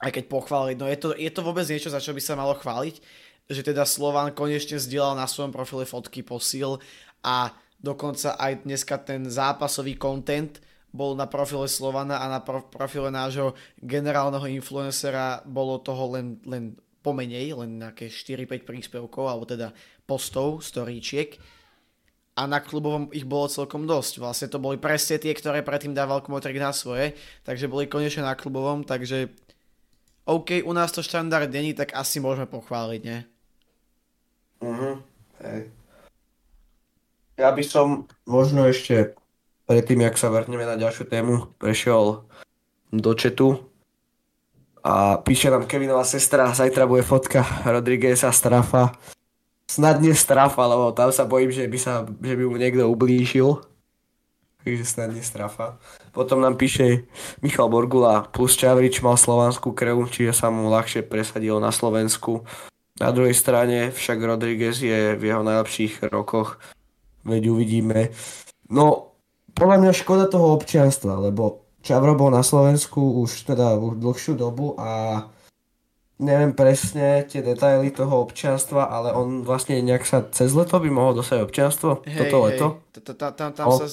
aj 0.01 0.11
keď 0.17 0.25
pochváliť, 0.33 0.75
no 0.81 0.89
je 0.89 0.97
to, 0.97 1.07
je 1.13 1.29
to 1.29 1.45
vôbec 1.45 1.61
niečo, 1.69 1.93
za 1.93 2.01
čo 2.01 2.09
by 2.09 2.21
sa 2.21 2.33
malo 2.33 2.57
chváliť, 2.57 2.97
že 3.51 3.61
teda 3.67 3.83
Slovan 3.83 4.31
konečne 4.31 4.79
zdieľal 4.79 5.19
na 5.19 5.27
svojom 5.27 5.51
profile 5.51 5.83
fotky 5.83 6.23
posil 6.23 6.79
a 7.21 7.51
dokonca 7.77 8.39
aj 8.39 8.63
dneska 8.63 8.95
ten 9.03 9.27
zápasový 9.27 9.99
content 9.99 10.63
bol 10.91 11.15
na 11.15 11.27
profile 11.27 11.67
Slovana 11.67 12.23
a 12.23 12.31
na 12.31 12.39
profile 12.43 13.11
nášho 13.11 13.55
generálneho 13.79 14.47
influencera 14.47 15.43
bolo 15.43 15.79
toho 15.79 16.15
len, 16.15 16.39
len 16.47 16.75
pomenej, 17.03 17.55
len 17.55 17.79
nejaké 17.79 18.07
4-5 18.07 18.67
príspevkov, 18.67 19.27
alebo 19.27 19.47
teda 19.47 19.75
postov, 20.07 20.63
storíčiek 20.63 21.39
a 22.35 22.47
na 22.47 22.63
klubovom 22.63 23.11
ich 23.11 23.27
bolo 23.27 23.51
celkom 23.51 23.83
dosť. 23.83 24.13
Vlastne 24.23 24.47
to 24.47 24.57
boli 24.57 24.79
presne 24.79 25.19
tie, 25.19 25.35
ktoré 25.35 25.61
predtým 25.61 25.91
dával 25.91 26.23
Kmotrik 26.23 26.57
na 26.57 26.71
svoje, 26.71 27.13
takže 27.43 27.67
boli 27.67 27.91
konečne 27.91 28.23
na 28.23 28.39
klubovom, 28.39 28.87
takže 28.87 29.31
OK, 30.25 30.63
u 30.63 30.71
nás 30.71 30.93
to 30.95 31.03
štandard 31.03 31.51
není, 31.51 31.75
tak 31.75 31.91
asi 31.91 32.23
môžeme 32.23 32.47
pochváliť, 32.47 33.01
nie? 33.03 33.19
Mhm, 34.61 35.01
hej. 35.41 35.61
Ja 37.41 37.49
by 37.49 37.63
som 37.65 38.05
možno 38.29 38.69
ešte 38.69 39.17
predtým, 39.65 40.05
jak 40.05 40.15
sa 40.21 40.29
vrhneme 40.29 40.61
na 40.61 40.77
ďalšiu 40.77 41.09
tému, 41.09 41.57
prešiel 41.57 42.21
do 42.93 43.11
četu 43.17 43.65
a 44.85 45.17
píše 45.17 45.49
nám 45.49 45.65
Kevinová 45.65 46.05
sestra, 46.05 46.53
zajtra 46.53 46.85
bude 46.85 47.01
fotka 47.01 47.41
Rodrigueza 47.65 48.29
Strafa. 48.29 48.93
Snad 49.65 50.03
nie 50.03 50.13
Strafa, 50.13 50.67
lebo 50.67 50.91
tam 50.91 51.09
sa 51.09 51.23
bojím, 51.23 51.49
že 51.53 51.65
by, 51.65 51.77
sa, 51.79 52.03
že 52.03 52.33
by 52.35 52.43
mu 52.45 52.57
niekto 52.59 52.85
ublížil. 52.89 53.61
Takže 54.61 54.85
snad 54.85 55.09
nie 55.15 55.25
Strafa. 55.25 55.81
Potom 56.13 56.43
nám 56.43 56.59
píše 56.59 57.09
Michal 57.41 57.71
Borgula 57.71 58.29
plus 58.29 58.53
Čavrič 58.53 59.01
mal 59.01 59.17
slovanskú 59.17 59.73
krv, 59.73 60.05
čiže 60.11 60.35
sa 60.35 60.53
mu 60.53 60.69
ľahšie 60.69 61.01
presadilo 61.07 61.57
na 61.57 61.73
Slovensku. 61.73 62.45
Na 62.99 63.09
druhej 63.15 63.37
strane 63.37 63.93
však 63.93 64.19
Rodriguez 64.19 64.81
je 64.83 65.15
v 65.15 65.23
jeho 65.23 65.45
najlepších 65.45 66.11
rokoch, 66.11 66.59
veď 67.23 67.53
uvidíme. 67.53 68.11
No, 68.67 69.15
podľa 69.55 69.77
mňa 69.79 69.91
škoda 69.95 70.25
toho 70.27 70.57
občianstva, 70.59 71.21
lebo 71.21 71.63
Čavro 71.81 72.13
bol 72.13 72.29
na 72.29 72.45
Slovensku 72.45 73.25
už 73.25 73.49
teda 73.49 73.73
už 73.79 73.97
dlhšiu 73.97 74.37
dobu 74.37 74.77
a 74.77 75.25
neviem 76.21 76.53
presne 76.53 77.25
tie 77.25 77.41
detaily 77.41 77.89
toho 77.89 78.21
občianstva, 78.21 78.85
ale 78.85 79.09
on 79.17 79.41
vlastne 79.41 79.81
nejak 79.81 80.05
sa 80.05 80.21
cez 80.29 80.53
leto 80.53 80.77
by 80.77 80.93
mohol 80.93 81.17
dostať 81.17 81.41
občianstvo? 81.41 82.05
Hej, 82.05 82.29
toto 82.29 82.37
leto? 82.45 82.67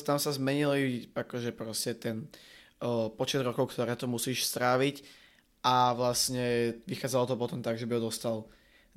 Tam 0.05 0.21
sa 0.21 0.31
zmenili 0.37 1.09
akože 1.17 1.57
proste 1.57 1.97
ten 1.97 2.29
počet 3.17 3.41
rokov, 3.41 3.73
ktoré 3.73 3.97
to 3.97 4.05
musíš 4.05 4.45
stráviť 4.45 5.01
a 5.65 5.97
vlastne 5.97 6.77
vychádzalo 6.85 7.25
to 7.33 7.35
potom 7.41 7.65
tak, 7.65 7.81
že 7.81 7.89
by 7.89 7.97
ho 7.97 8.13
dostal 8.13 8.45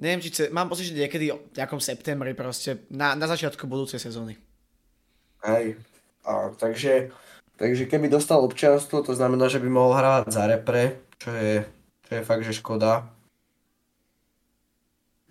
neviem, 0.01 0.19
či 0.19 0.33
ce, 0.33 0.43
mám 0.49 0.67
pocit, 0.67 0.89
že 0.89 0.97
niekedy 0.97 1.31
v 1.31 1.55
nejakom 1.55 1.79
septembri 1.79 2.33
proste 2.33 2.83
na, 2.89 3.13
na 3.13 3.29
začiatku 3.29 3.69
budúcej 3.69 4.01
sezóny. 4.01 4.35
Hej, 5.45 5.77
a, 6.25 6.51
takže, 6.57 7.13
takže 7.55 7.85
keby 7.85 8.09
dostal 8.09 8.41
občianstvo, 8.41 9.05
to 9.05 9.13
znamená, 9.13 9.47
že 9.47 9.61
by 9.61 9.69
mohol 9.69 9.95
hrávať 9.95 10.33
za 10.33 10.43
repre, 10.49 10.99
čo 11.21 11.29
je, 11.31 11.65
čo 12.09 12.11
je 12.17 12.21
fakt, 12.25 12.43
že 12.43 12.57
škoda 12.57 13.21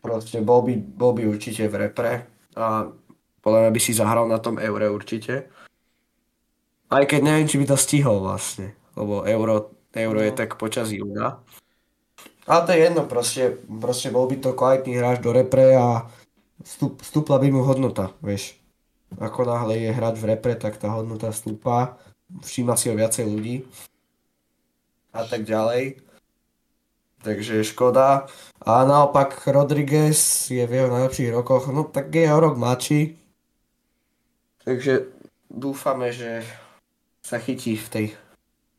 Proste 0.01 0.41
bol 0.41 0.65
by, 0.65 0.75
bol 0.81 1.13
by 1.13 1.29
určite 1.29 1.69
v 1.69 1.87
repre 1.87 2.25
a 2.57 2.89
podľa 3.45 3.69
mňa 3.69 3.71
by 3.73 3.81
si 3.81 3.93
zahral 3.93 4.25
na 4.25 4.41
tom 4.41 4.57
eure 4.57 4.89
určite. 4.89 5.53
Aj 6.89 7.05
keď 7.05 7.21
neviem, 7.21 7.47
či 7.47 7.61
by 7.61 7.67
to 7.69 7.77
stihol 7.77 8.25
vlastne, 8.25 8.73
lebo 8.97 9.29
euro, 9.29 9.77
euro 9.93 10.21
no. 10.21 10.25
je 10.25 10.33
tak 10.33 10.57
počas 10.57 10.89
júna. 10.89 11.45
Ale 12.49 12.61
to 12.67 12.71
je 12.73 12.81
jedno, 12.81 13.03
proste, 13.05 13.43
proste 13.67 14.09
bol 14.09 14.25
by 14.29 14.37
to 14.41 14.57
kvalitný 14.57 14.97
hráč 14.97 15.19
do 15.21 15.31
repre 15.33 15.77
a 15.77 16.09
vstup, 16.65 17.01
vstúpla 17.05 17.37
by 17.41 17.49
mu 17.53 17.61
hodnota, 17.65 18.13
vieš. 18.25 18.57
Ako 19.19 19.45
náhle 19.45 19.77
je 19.77 19.91
hráč 19.91 20.17
v 20.23 20.29
repre, 20.35 20.55
tak 20.55 20.79
tá 20.79 20.89
hodnota 20.95 21.35
vstúpa, 21.35 22.01
všíma 22.31 22.79
si 22.79 22.89
ho 22.89 22.95
viacej 22.95 23.25
ľudí 23.27 23.67
a 25.11 25.27
tak 25.27 25.43
ďalej 25.43 26.11
takže 27.23 27.65
škoda. 27.65 28.27
A 28.61 28.85
naopak 28.85 29.49
Rodriguez 29.49 30.51
je 30.51 30.65
v 30.67 30.73
jeho 30.73 30.89
najlepších 30.93 31.33
rokoch, 31.33 31.69
no 31.73 31.85
tak 31.85 32.13
je 32.13 32.29
o 32.29 32.41
rok 32.41 32.57
mladší. 32.57 33.17
Takže 34.65 35.09
dúfame, 35.49 36.13
že 36.13 36.45
sa 37.25 37.41
chytí 37.41 37.77
v, 37.77 37.89
tej, 37.89 38.07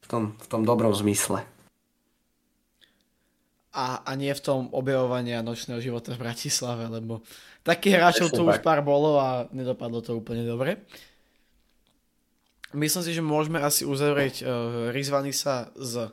v, 0.02 0.06
tom, 0.06 0.24
v 0.38 0.48
tom 0.50 0.62
dobrom 0.62 0.94
zmysle. 0.94 1.42
A, 3.72 4.04
a 4.04 4.12
nie 4.20 4.36
v 4.36 4.44
tom 4.44 4.68
objavovaní 4.76 5.32
nočného 5.40 5.80
života 5.80 6.12
v 6.12 6.28
Bratislave, 6.28 6.92
lebo 6.92 7.24
takých 7.64 7.96
hráčov 7.96 8.28
tu 8.36 8.44
už 8.44 8.60
pár 8.60 8.84
bolo 8.84 9.16
a 9.16 9.48
nedopadlo 9.56 10.04
to 10.04 10.20
úplne 10.20 10.44
dobre. 10.44 10.84
Myslím 12.76 13.04
si, 13.04 13.12
že 13.16 13.24
môžeme 13.24 13.64
asi 13.64 13.88
uzavrieť 13.88 14.44
uh, 14.44 14.48
Rizvany 14.92 15.32
sa 15.32 15.72
z 15.80 16.12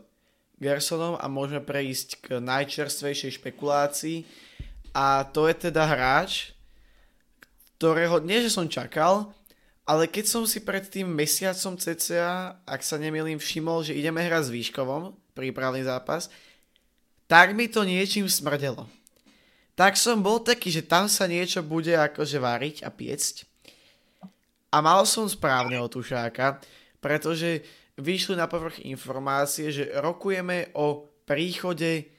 Gersonom 0.58 1.14
a 1.18 1.26
môžeme 1.30 1.62
prejsť 1.62 2.08
k 2.18 2.26
najčerstvejšej 2.42 3.38
špekulácii 3.38 4.26
a 4.90 5.22
to 5.22 5.46
je 5.46 5.70
teda 5.70 5.86
hráč, 5.86 6.54
ktorého 7.78 8.18
nie 8.18 8.42
že 8.42 8.50
som 8.50 8.66
čakal, 8.66 9.30
ale 9.86 10.10
keď 10.10 10.26
som 10.26 10.42
si 10.44 10.58
pred 10.60 10.82
tým 10.82 11.06
mesiacom 11.06 11.78
cca, 11.78 12.58
ak 12.66 12.80
sa 12.82 12.98
nemýlim, 12.98 13.38
všimol, 13.38 13.86
že 13.86 13.94
ideme 13.94 14.20
hrať 14.26 14.50
s 14.50 14.54
Výškovom, 14.54 15.14
prípravný 15.38 15.86
zápas, 15.86 16.26
tak 17.28 17.52
mi 17.52 17.68
to 17.68 17.84
niečím 17.84 18.26
smrdelo. 18.26 18.88
Tak 19.78 19.94
som 19.94 20.24
bol 20.24 20.42
taký, 20.42 20.74
že 20.74 20.82
tam 20.82 21.06
sa 21.06 21.30
niečo 21.30 21.62
bude 21.62 21.94
akože 21.94 22.42
variť 22.42 22.76
a 22.82 22.90
piecť. 22.90 23.46
A 24.74 24.82
mal 24.82 25.06
som 25.06 25.30
správneho 25.30 25.86
tušáka, 25.86 26.58
pretože 26.98 27.62
vyšli 27.94 28.34
na 28.34 28.50
povrch 28.50 28.82
informácie, 28.82 29.70
že 29.70 29.94
rokujeme 30.02 30.74
o 30.74 31.06
príchode 31.22 32.10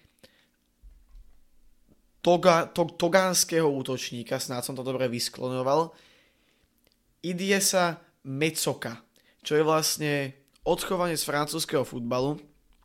toga, 2.23 2.67
to, 2.71 2.87
togánskeho 2.95 3.67
útočníka, 3.67 4.39
snáď 4.39 4.71
som 4.71 4.75
to 4.77 4.83
dobre 4.85 5.07
vysklonoval, 5.11 5.91
sa 7.59 7.99
Mecoka, 8.23 9.03
čo 9.43 9.55
je 9.55 9.63
vlastne 9.63 10.13
odchovanie 10.63 11.15
z 11.15 11.27
francúzského 11.27 11.83
futbalu. 11.83 12.39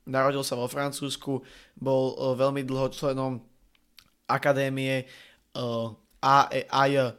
Narodil 0.05 0.45
sa 0.45 0.59
vo 0.59 0.69
Francúzsku, 0.69 1.41
bol 1.77 2.05
uh, 2.15 2.37
veľmi 2.37 2.65
dlho 2.65 2.93
členom 2.93 3.41
akadémie 4.29 5.05
uh, 5.57 5.93
AE 6.21 7.17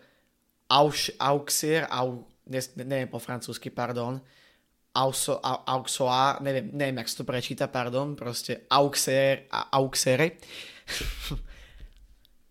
Auxier, 0.70 1.86
au, 1.90 2.26
ne, 2.50 2.60
neviem 2.82 3.10
po 3.10 3.22
francúzsky, 3.22 3.70
pardon, 3.70 4.18
Auxo, 4.96 5.38
Auxoa, 5.44 6.40
neviem, 6.40 6.72
neviem, 6.72 6.98
jak 7.04 7.12
sa 7.12 7.18
to 7.22 7.26
prečíta, 7.28 7.66
pardon, 7.68 8.16
proste 8.16 8.64
Auxer 8.72 9.46
Auxere. 9.52 10.40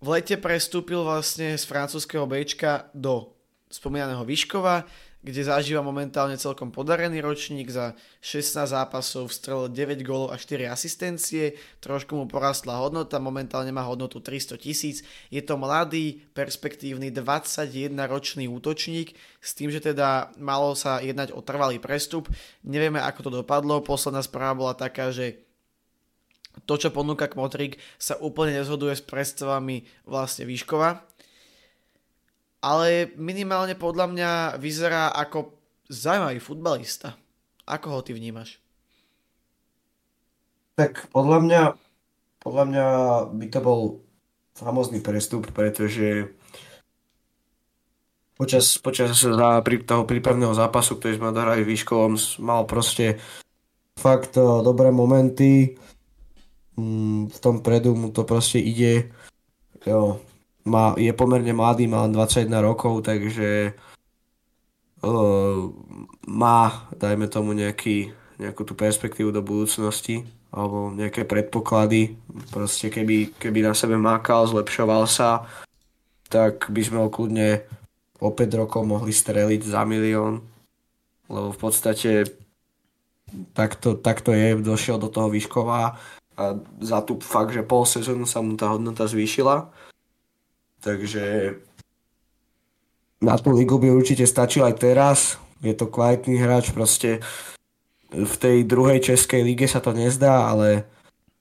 v 0.05 0.07
lete 0.12 0.37
prestúpil 0.37 1.01
vlastne 1.01 1.57
z 1.57 1.64
francúzského 1.64 2.29
Bčka 2.29 2.92
do 2.92 3.33
spomínaného 3.73 4.23
Vyškova, 4.29 4.85
kde 5.25 5.41
zažíva 5.41 5.81
momentálne 5.81 6.37
celkom 6.37 6.69
podarený 6.69 7.25
ročník 7.25 7.73
za 7.73 7.97
16 8.21 8.69
zápasov, 8.69 9.33
vstrelil 9.33 9.73
9 9.73 10.05
gólov 10.05 10.29
a 10.31 10.37
4 10.37 10.69
asistencie, 10.69 11.57
trošku 11.81 12.13
mu 12.13 12.29
porastla 12.29 12.77
hodnota, 12.77 13.17
momentálne 13.17 13.73
má 13.73 13.81
hodnotu 13.89 14.21
300 14.21 14.61
tisíc. 14.61 15.01
Je 15.33 15.41
to 15.41 15.57
mladý, 15.57 16.21
perspektívny 16.37 17.09
21 17.09 17.97
ročný 18.05 18.53
útočník, 18.53 19.17
s 19.41 19.51
tým, 19.57 19.73
že 19.73 19.81
teda 19.81 20.29
malo 20.37 20.77
sa 20.77 21.01
jednať 21.01 21.33
o 21.33 21.41
trvalý 21.41 21.81
prestup. 21.81 22.29
Nevieme, 22.61 23.01
ako 23.01 23.21
to 23.25 23.31
dopadlo, 23.41 23.81
posledná 23.81 24.21
správa 24.21 24.61
bola 24.61 24.75
taká, 24.77 25.09
že 25.09 25.41
to, 26.69 26.79
čo 26.79 26.95
ponúka 26.95 27.27
Kmotrik, 27.27 27.83
sa 27.99 28.15
úplne 28.21 28.61
nezhoduje 28.61 28.95
s 28.95 29.03
predstavami 29.03 29.89
vlastne 30.07 30.47
Výškova, 30.47 31.13
ale 32.64 33.12
minimálne 33.20 33.77
podľa 33.77 34.07
mňa 34.09 34.31
vyzerá 34.57 35.12
ako 35.12 35.53
zaujímavý 35.92 36.40
futbalista. 36.40 37.12
Ako 37.68 37.92
ho 37.92 38.00
ty 38.00 38.16
vnímaš? 38.16 38.57
Tak 40.81 41.12
podľa 41.12 41.38
mňa, 41.44 41.62
podľa 42.40 42.64
mňa 42.64 42.87
by 43.37 43.46
to 43.53 43.61
bol 43.61 43.81
famózny 44.57 45.05
prestup, 45.05 45.53
pretože 45.53 46.33
počas, 48.40 48.81
počas 48.81 49.12
toho 49.85 50.03
prípravného 50.09 50.57
zápasu, 50.57 50.96
ktorý 50.96 51.20
sme 51.20 51.31
odohrali 51.31 51.68
výškovom, 51.68 52.16
mal 52.40 52.64
proste 52.64 53.20
fakt 54.00 54.40
eh, 54.40 54.42
dobré 54.42 54.88
momenty. 54.88 55.77
Mm, 56.74 57.31
v 57.31 57.38
tom 57.38 57.62
predu 57.62 57.94
mu 57.94 58.11
to 58.11 58.27
proste 58.27 58.59
ide. 58.59 59.14
Jo, 59.85 60.18
má, 60.64 60.96
je 60.96 61.12
pomerne 61.12 61.53
mladý, 61.53 61.85
má 61.87 62.09
len 62.09 62.12
21 62.12 62.48
rokov, 62.64 63.05
takže 63.05 63.77
uh, 65.05 65.61
má, 66.24 66.88
dajme 66.96 67.29
tomu, 67.29 67.53
nejaký, 67.53 68.12
nejakú 68.40 68.64
tú 68.64 68.72
perspektívu 68.72 69.31
do 69.31 69.44
budúcnosti 69.44 70.24
alebo 70.55 70.94
nejaké 70.94 71.27
predpoklady. 71.27 72.14
Proste 72.55 72.87
keby, 72.88 73.35
keby 73.37 73.66
na 73.66 73.74
sebe 73.74 73.98
mákal, 73.98 74.46
zlepšoval 74.46 75.05
sa, 75.11 75.44
tak 76.31 76.70
by 76.70 76.81
sme 76.81 76.98
ho 77.03 77.11
kľudne 77.11 77.66
o 78.22 78.31
5 78.31 78.61
rokov 78.62 78.87
mohli 78.87 79.11
streliť 79.11 79.61
za 79.66 79.83
milión. 79.83 80.46
Lebo 81.27 81.50
v 81.50 81.59
podstate 81.59 82.31
takto, 83.53 83.98
takto 83.98 84.31
je, 84.31 84.55
došiel 84.62 85.03
do 85.03 85.11
toho 85.11 85.27
výšková 85.27 85.98
a 86.35 86.44
za 86.83 86.98
tú 87.03 87.18
fakt, 87.18 87.55
že 87.55 87.66
pol 87.66 87.87
sezónu 87.87 88.27
sa 88.27 88.42
mu 88.42 88.55
tá 88.55 88.70
hodnota 88.70 89.07
zvýšila. 89.07 89.70
Takže 90.85 91.57
na 93.25 93.40
tú 93.40 93.57
ligu 93.57 93.81
by 93.81 93.88
určite 93.88 94.29
stačil 94.29 94.68
aj 94.68 94.77
teraz. 94.77 95.18
Je 95.64 95.73
to 95.73 95.88
kvalitný 95.88 96.44
hráč, 96.44 96.77
proste 96.77 97.25
v 98.12 98.35
tej 98.37 98.68
druhej 98.68 99.01
českej 99.01 99.40
lige 99.40 99.64
sa 99.64 99.81
to 99.81 99.97
nezdá, 99.97 100.44
ale, 100.44 100.85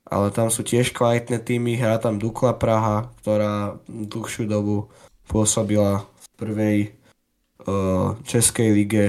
ale 0.07 0.31
tam 0.31 0.47
sú 0.47 0.63
tiež 0.63 0.95
kvalitné 0.95 1.43
týmy. 1.43 1.75
Hrá 1.75 1.99
tam 1.99 2.23
Dukla 2.23 2.55
Praha, 2.55 3.11
ktorá 3.19 3.75
dlhšiu 3.91 4.47
dobu 4.47 4.87
pôsobila 5.27 6.07
v 6.07 6.25
prvej 6.39 6.77
uh, 7.67 8.15
českej 8.23 8.71
lige 8.71 9.05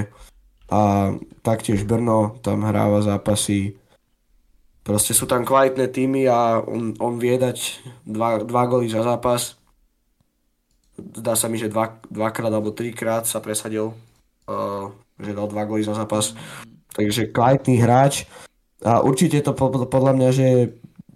a 0.67 1.15
taktiež 1.47 1.87
Brno 1.87 2.43
tam 2.43 2.67
hráva 2.67 3.07
zápasy. 3.07 3.79
Proste 4.83 5.15
sú 5.15 5.31
tam 5.31 5.47
kvalitné 5.47 5.95
týmy 5.95 6.27
a 6.27 6.59
on, 6.59 6.99
on 6.99 7.23
vie 7.23 7.39
dať 7.39 7.87
dva, 8.03 8.43
dva 8.43 8.67
goly 8.67 8.91
za 8.91 9.07
zápas 9.07 9.63
zdá 10.97 11.35
sa 11.35 11.51
mi, 11.51 11.59
že 11.59 11.73
dva, 11.73 11.99
dvakrát 12.11 12.51
alebo 12.51 12.75
trikrát 12.75 13.27
sa 13.27 13.43
presadil, 13.43 13.95
uh, 14.47 14.91
že 15.19 15.35
dal 15.35 15.51
dva 15.51 15.67
góly 15.67 15.83
za 15.83 15.95
zápas. 15.95 16.35
Takže 16.95 17.35
kvalitný 17.35 17.83
hráč 17.83 18.31
a 18.85 19.03
určite 19.03 19.43
to 19.43 19.55
podľa 19.91 20.13
mňa, 20.15 20.29
že, 20.31 20.51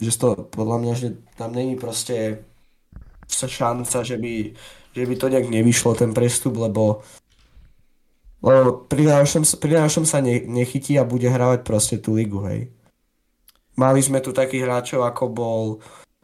že 0.01 0.11
to, 0.19 0.49
podľa 0.51 0.77
mňa, 0.83 0.93
že 0.99 1.09
tam 1.39 1.55
není 1.55 1.79
proste 1.79 2.43
šanca, 3.29 4.03
že 4.03 4.17
by, 4.17 4.35
že 4.97 5.05
by 5.05 5.15
to 5.15 5.27
nejak 5.31 5.47
nevyšlo 5.47 5.95
ten 5.95 6.11
prestup, 6.17 6.57
lebo 6.59 7.05
lebo 8.39 8.87
pri 8.87 9.11
najlepšom 9.11 10.07
sa 10.07 10.23
ne, 10.23 10.39
nechytí 10.47 10.95
a 10.95 11.03
bude 11.03 11.27
hravať 11.27 11.67
proste 11.67 11.99
tú 11.99 12.15
ligu, 12.15 12.39
hej. 12.47 12.71
Mali 13.75 13.99
sme 13.99 14.23
tu 14.23 14.31
takých 14.31 14.63
hráčov, 14.63 15.03
ako 15.07 15.25
bol 15.31 15.63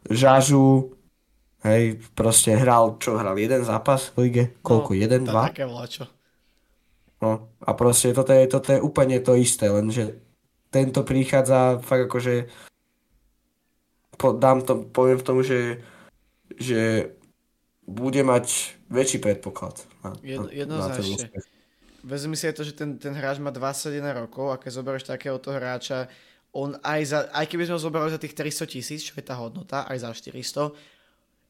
Žažu, 0.06 0.94
Hej, 1.64 2.04
proste 2.12 2.52
hral, 2.52 3.00
čo 3.00 3.16
hral, 3.16 3.40
jeden 3.40 3.64
zápas 3.64 4.12
v 4.12 4.28
lige? 4.28 4.44
Koľko, 4.60 4.92
no, 4.92 5.00
jeden, 5.00 5.20
dva? 5.24 5.48
Také 5.48 5.64
vláčo. 5.64 6.04
No, 7.24 7.48
a 7.64 7.72
proste 7.72 8.12
toto 8.12 8.36
je, 8.36 8.44
toto 8.44 8.68
je 8.76 8.84
úplne 8.84 9.16
to 9.24 9.32
isté, 9.32 9.72
lenže 9.72 10.20
tento 10.68 11.00
prichádza 11.00 11.80
fakt 11.80 12.10
akože 12.10 12.52
po, 14.20 14.36
dám 14.36 14.60
to, 14.60 14.84
poviem 14.92 15.18
v 15.18 15.26
tom, 15.26 15.38
že, 15.40 15.80
že 16.52 17.12
bude 17.88 18.20
mať 18.20 18.76
väčší 18.92 19.18
predpoklad. 19.24 19.88
Na, 20.04 20.12
Jedno, 20.20 20.48
jednoznačne. 20.52 21.32
Vezmi 22.04 22.36
si 22.36 22.44
aj 22.44 22.54
to, 22.60 22.68
že 22.68 22.76
ten, 22.76 23.00
ten 23.00 23.16
hráč 23.16 23.40
má 23.40 23.48
21 23.48 24.04
rokov 24.12 24.52
a 24.52 24.60
keď 24.60 24.70
zoberieš 24.76 25.08
takéhoto 25.08 25.48
hráča, 25.48 26.12
on 26.52 26.76
aj, 26.84 27.00
za, 27.08 27.20
aj 27.32 27.48
keby 27.48 27.64
sme 27.64 27.74
ho 27.74 27.82
zobrali 27.82 28.12
za 28.12 28.20
tých 28.20 28.36
300 28.36 28.68
tisíc, 28.68 29.00
čo 29.08 29.16
je 29.16 29.24
tá 29.24 29.34
hodnota, 29.40 29.88
aj 29.88 30.04
za 30.04 30.10
400, 30.12 30.70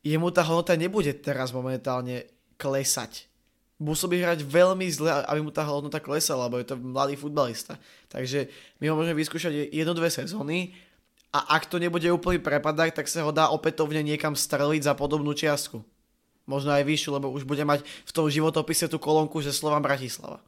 jemu 0.05 0.29
tá 0.29 0.45
hodnota 0.45 0.77
nebude 0.77 1.11
teraz 1.17 1.51
momentálne 1.51 2.29
klesať. 2.61 3.27
Musel 3.81 4.13
by 4.13 4.23
hrať 4.23 4.41
veľmi 4.47 4.87
zle, 4.93 5.11
aby 5.11 5.41
mu 5.43 5.51
tá 5.51 5.67
hodnota 5.67 5.99
klesala, 5.99 6.47
lebo 6.47 6.63
je 6.63 6.69
to 6.71 6.79
mladý 6.79 7.19
futbalista. 7.19 7.75
Takže 8.13 8.47
my 8.79 8.93
ho 8.93 8.95
môžeme 8.95 9.19
vyskúšať 9.19 9.75
jedno, 9.75 9.97
dve 9.97 10.13
sezóny 10.13 10.77
a 11.35 11.59
ak 11.59 11.67
to 11.67 11.83
nebude 11.83 12.07
úplný 12.07 12.39
prepadák, 12.39 12.95
tak 12.95 13.11
sa 13.11 13.27
ho 13.27 13.35
dá 13.35 13.51
opätovne 13.51 14.05
niekam 14.07 14.39
streliť 14.39 14.87
za 14.87 14.95
podobnú 14.95 15.35
čiastku. 15.35 15.83
Možno 16.47 16.71
aj 16.71 16.87
vyššiu, 16.87 17.11
lebo 17.19 17.33
už 17.33 17.49
bude 17.49 17.65
mať 17.67 17.83
v 17.83 18.15
tom 18.15 18.31
životopise 18.31 18.87
tú 18.87 19.01
kolónku, 19.03 19.43
že 19.43 19.51
Slovan 19.51 19.83
Bratislava. 19.83 20.39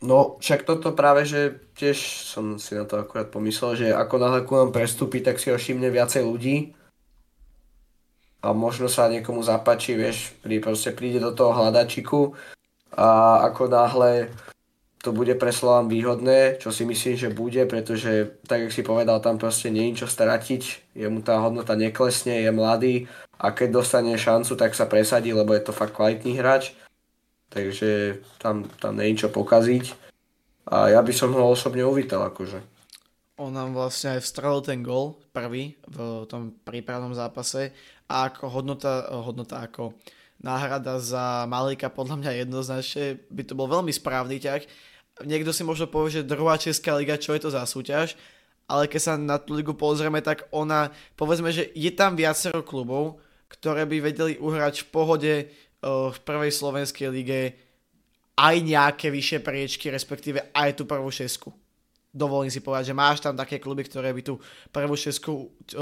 No, 0.00 0.38
však 0.40 0.64
toto 0.64 0.96
práve, 0.96 1.28
že 1.28 1.60
tiež 1.76 1.98
som 2.24 2.56
si 2.56 2.72
na 2.72 2.88
to 2.88 3.00
akurát 3.00 3.28
pomyslel, 3.28 3.76
že 3.76 3.86
ako 3.92 4.14
náhle 4.16 4.40
ku 4.48 4.56
nám 4.56 4.72
prestúpi, 4.72 5.20
tak 5.20 5.36
si 5.36 5.52
ho 5.52 5.58
všimne 5.58 5.92
viacej 5.92 6.22
ľudí 6.24 6.72
a 8.40 8.56
možno 8.56 8.88
sa 8.88 9.12
niekomu 9.12 9.44
zapáči, 9.44 9.92
vieš, 9.96 10.32
pri, 10.40 10.60
proste 10.64 10.96
príde 10.96 11.20
do 11.20 11.32
toho 11.36 11.52
hľadačiku 11.52 12.32
a 12.96 13.40
ako 13.52 13.68
náhle 13.68 14.32
to 15.00 15.16
bude 15.16 15.32
pre 15.40 15.48
Slovan 15.48 15.88
výhodné, 15.88 16.60
čo 16.60 16.68
si 16.68 16.84
myslím, 16.84 17.16
že 17.16 17.32
bude, 17.32 17.64
pretože 17.64 18.36
tak, 18.44 18.68
jak 18.68 18.72
si 18.72 18.84
povedal, 18.84 19.20
tam 19.24 19.40
proste 19.40 19.72
nie 19.72 19.92
je 19.92 20.04
čo 20.04 20.08
stratiť, 20.12 20.92
jemu 20.92 21.24
tá 21.24 21.40
hodnota 21.40 21.72
neklesne, 21.72 22.44
je 22.44 22.52
mladý 22.52 22.94
a 23.40 23.48
keď 23.48 23.80
dostane 23.80 24.12
šancu, 24.20 24.52
tak 24.60 24.76
sa 24.76 24.84
presadí, 24.84 25.32
lebo 25.32 25.56
je 25.56 25.64
to 25.64 25.72
fakt 25.72 25.96
kvalitný 25.96 26.36
hráč, 26.36 26.76
takže 27.48 28.20
tam, 28.36 28.68
tam 28.76 29.00
nie 29.00 29.16
je 29.16 29.24
čo 29.24 29.28
pokaziť 29.32 29.96
a 30.68 30.92
ja 30.92 31.00
by 31.00 31.12
som 31.16 31.32
ho 31.32 31.48
osobne 31.48 31.80
uvítal 31.88 32.20
akože. 32.28 32.60
On 33.40 33.48
nám 33.48 33.72
vlastne 33.72 34.20
aj 34.20 34.20
vstrelil 34.20 34.60
ten 34.60 34.84
gol 34.84 35.16
prvý 35.32 35.72
v 35.88 36.28
tom 36.28 36.52
prípravnom 36.60 37.16
zápase. 37.16 37.72
A 38.04 38.28
ako 38.28 38.52
hodnota, 38.52 39.08
hodnota 39.08 39.64
ako 39.64 39.96
náhrada 40.44 41.00
za 41.00 41.48
Malika 41.48 41.88
podľa 41.88 42.20
mňa 42.20 42.44
jednoznačne 42.44 43.16
by 43.32 43.42
to 43.48 43.56
bol 43.56 43.64
veľmi 43.64 43.88
správny 43.88 44.44
ťah. 44.44 44.60
Niekto 45.24 45.56
si 45.56 45.64
možno 45.64 45.88
povie, 45.88 46.20
že 46.20 46.28
druhá 46.28 46.60
Česká 46.60 46.92
liga, 47.00 47.16
čo 47.16 47.32
je 47.32 47.40
to 47.40 47.48
za 47.48 47.64
súťaž, 47.64 48.12
ale 48.68 48.88
keď 48.88 49.00
sa 49.00 49.14
na 49.16 49.40
tú 49.40 49.56
ligu 49.56 49.72
pozrieme, 49.72 50.20
tak 50.20 50.44
ona, 50.52 50.92
povedzme, 51.16 51.48
že 51.48 51.72
je 51.72 51.92
tam 51.96 52.20
viacero 52.20 52.60
klubov, 52.60 53.24
ktoré 53.48 53.88
by 53.88 54.04
vedeli 54.04 54.36
uhrať 54.36 54.84
v 54.84 54.90
pohode 54.92 55.34
eh, 55.36 55.48
v 55.84 56.18
prvej 56.28 56.52
slovenskej 56.52 57.08
lige 57.08 57.40
aj 58.36 58.56
nejaké 58.64 59.08
vyššie 59.12 59.40
priečky, 59.44 59.88
respektíve 59.88 60.52
aj 60.52 60.76
tú 60.76 60.84
prvú 60.84 61.08
šesku 61.08 61.59
dovolím 62.10 62.50
si 62.50 62.58
povedať, 62.58 62.90
že 62.90 62.98
máš 62.98 63.22
tam 63.22 63.38
také 63.38 63.62
kluby, 63.62 63.86
ktoré 63.86 64.10
by 64.10 64.22
tu 64.22 64.34
prvú 64.74 64.98
šestku, 64.98 65.32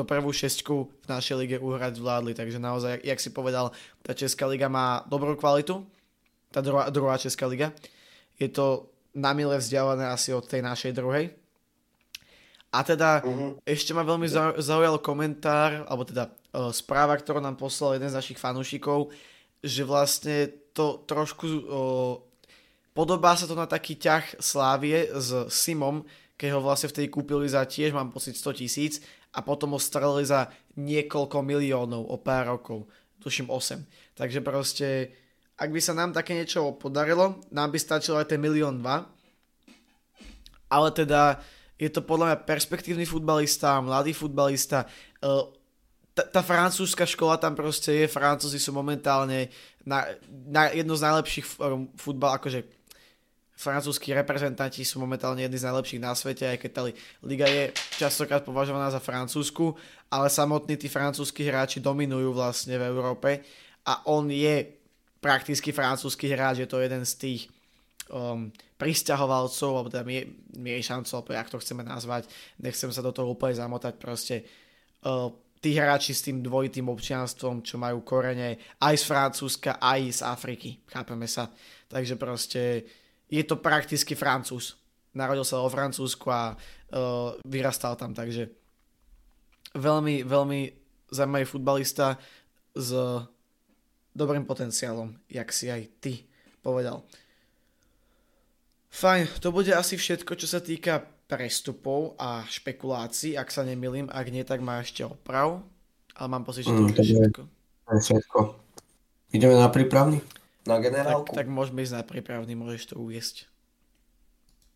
prvú 0.04 0.30
šestku 0.30 0.74
v 1.04 1.06
našej 1.08 1.36
lige 1.40 1.56
uhrať 1.56 1.96
zvládli, 1.96 2.36
takže 2.36 2.60
naozaj, 2.60 3.00
jak 3.00 3.18
si 3.20 3.32
povedal, 3.32 3.72
tá 4.04 4.12
Česká 4.12 4.44
liga 4.44 4.68
má 4.68 5.04
dobrú 5.08 5.34
kvalitu, 5.40 5.88
tá 6.52 6.60
druhá, 6.60 6.92
druhá 6.92 7.16
Česká 7.16 7.48
liga. 7.48 7.72
Je 8.36 8.48
to 8.52 8.92
na 9.16 9.32
mile 9.32 9.56
vzdialené 9.56 10.04
asi 10.08 10.36
od 10.36 10.44
tej 10.44 10.60
našej 10.60 10.92
druhej. 10.92 11.32
A 12.68 12.84
teda 12.84 13.24
uh-huh. 13.24 13.56
ešte 13.64 13.96
ma 13.96 14.04
veľmi 14.04 14.28
zaujal 14.60 15.00
komentár, 15.00 15.88
alebo 15.88 16.04
teda 16.04 16.28
uh, 16.28 16.68
správa, 16.68 17.16
ktorú 17.16 17.40
nám 17.40 17.56
poslal 17.56 17.96
jeden 17.96 18.12
z 18.12 18.18
našich 18.20 18.36
fanúšikov, 18.36 19.08
že 19.64 19.88
vlastne 19.88 20.52
to 20.76 21.00
trošku 21.08 21.46
uh, 21.48 22.27
Podobá 22.98 23.38
sa 23.38 23.46
to 23.46 23.54
na 23.54 23.70
taký 23.70 23.94
ťah 23.94 24.42
Slávie 24.42 25.06
s 25.14 25.30
Simom, 25.54 26.02
keď 26.34 26.58
ho 26.58 26.66
vlastne 26.66 26.90
vtedy 26.90 27.06
kúpili 27.06 27.46
za 27.46 27.62
tiež, 27.62 27.94
mám 27.94 28.10
pocit, 28.10 28.34
100 28.34 28.58
tisíc 28.58 28.98
a 29.30 29.38
potom 29.38 29.70
ho 29.70 29.78
strelili 29.78 30.26
za 30.26 30.50
niekoľko 30.74 31.38
miliónov 31.46 32.10
o 32.10 32.18
pár 32.18 32.58
rokov. 32.58 32.90
Tuším 33.22 33.54
8. 33.54 34.18
Takže 34.18 34.42
proste, 34.42 35.14
ak 35.54 35.70
by 35.70 35.78
sa 35.78 35.94
nám 35.94 36.10
také 36.10 36.34
niečo 36.34 36.74
podarilo, 36.74 37.38
nám 37.54 37.70
by 37.70 37.78
stačilo 37.78 38.18
aj 38.18 38.34
ten 38.34 38.42
milión 38.42 38.82
2. 38.82 38.90
Ale 40.66 40.88
teda 40.90 41.38
je 41.78 41.94
to 41.94 42.02
podľa 42.02 42.34
mňa 42.34 42.50
perspektívny 42.50 43.06
futbalista, 43.06 43.78
mladý 43.78 44.10
futbalista. 44.10 44.90
Tá, 46.18 46.22
tá 46.26 46.42
francúzska 46.42 47.06
škola 47.06 47.38
tam 47.38 47.54
proste 47.54 47.94
je, 47.94 48.10
Francúzi 48.10 48.58
sú 48.58 48.74
momentálne 48.74 49.54
na, 49.86 50.02
na 50.50 50.74
jedno 50.74 50.98
z 50.98 51.06
najlepších 51.06 51.46
futbal, 51.94 52.42
akože 52.42 52.77
francúzskí 53.58 54.14
reprezentanti 54.14 54.86
sú 54.86 55.02
momentálne 55.02 55.42
jedni 55.42 55.58
z 55.58 55.66
najlepších 55.66 55.98
na 55.98 56.14
svete, 56.14 56.46
aj 56.46 56.58
keď 56.62 56.70
tá 56.70 56.82
liga 57.26 57.46
je 57.50 57.74
častokrát 57.98 58.46
považovaná 58.46 58.86
za 58.94 59.02
francúzsku, 59.02 59.74
ale 60.14 60.30
samotní 60.30 60.78
tí 60.78 60.86
francúzskí 60.86 61.42
hráči 61.42 61.82
dominujú 61.82 62.30
vlastne 62.30 62.78
v 62.78 62.86
Európe 62.86 63.42
a 63.82 64.06
on 64.06 64.30
je 64.30 64.78
prakticky 65.18 65.74
francúzsky 65.74 66.30
hráč, 66.30 66.62
je 66.62 66.70
to 66.70 66.78
jeden 66.78 67.02
z 67.02 67.12
tých 67.18 67.40
um, 68.14 68.54
pristahovalcov, 68.78 69.70
alebo 69.74 69.90
teda 69.90 70.06
miešancov, 70.54 71.26
alebo 71.26 71.34
jak 71.34 71.50
to 71.50 71.58
chceme 71.58 71.82
nazvať, 71.82 72.30
nechcem 72.62 72.94
sa 72.94 73.02
do 73.02 73.10
toho 73.10 73.34
úplne 73.34 73.58
zamotať, 73.58 73.98
proste 73.98 74.46
uh, 75.02 75.34
tí 75.58 75.74
hráči 75.74 76.14
s 76.14 76.22
tým 76.22 76.38
dvojitým 76.46 76.86
občianstvom, 76.86 77.66
čo 77.66 77.74
majú 77.82 78.06
korene 78.06 78.78
aj 78.78 78.94
z 78.94 79.04
Francúzska, 79.10 79.82
aj 79.82 80.00
z 80.14 80.20
Afriky, 80.22 80.70
chápeme 80.86 81.26
sa. 81.26 81.50
Takže 81.90 82.14
proste 82.14 82.86
je 83.28 83.44
to 83.44 83.60
prakticky 83.60 84.16
Francúz. 84.16 84.80
Narodil 85.12 85.44
sa 85.44 85.60
vo 85.60 85.72
Francúzsku 85.72 86.28
a 86.28 86.52
uh, 86.52 87.36
vyrastal 87.44 87.96
tam, 87.96 88.12
takže 88.12 88.48
veľmi, 89.76 90.24
veľmi 90.24 90.60
zaujímavý 91.12 91.46
futbalista 91.48 92.16
s 92.76 92.92
dobrým 94.12 94.44
potenciálom, 94.44 95.14
jak 95.28 95.48
si 95.52 95.72
aj 95.72 95.82
ty 96.00 96.28
povedal. 96.60 97.04
Fajn, 98.88 99.38
to 99.38 99.52
bude 99.52 99.70
asi 99.70 99.94
všetko, 100.00 100.32
čo 100.34 100.48
sa 100.48 100.64
týka 100.64 101.04
prestupov 101.28 102.16
a 102.16 102.40
špekulácií, 102.48 103.36
ak 103.36 103.52
sa 103.52 103.62
nemilím, 103.62 104.08
ak 104.08 104.26
nie, 104.32 104.42
tak 104.48 104.64
má 104.64 104.80
ešte 104.80 105.04
oprav, 105.04 105.60
ale 106.16 106.28
mám 106.28 106.42
pocit, 106.42 106.64
že 106.64 106.72
to 106.72 106.88
Mm, 106.88 106.96
je 106.96 107.04
všetko. 107.04 107.42
Je 107.92 108.00
všetko. 108.00 108.38
Ideme 109.36 109.54
na 109.60 109.68
prípravný? 109.68 110.24
Na 110.68 110.76
Tak, 110.76 110.84
generálku? 110.84 111.32
tak 111.32 111.48
môžeme 111.48 111.80
ísť 111.80 111.96
na 111.96 112.04
prípravný, 112.04 112.52
môžeš 112.52 112.92
to 112.92 113.00
uviesť. 113.00 113.48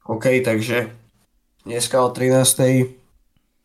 OK, 0.08 0.40
takže 0.40 0.88
dneska 1.68 2.00
o 2.00 2.08
13. 2.08 2.96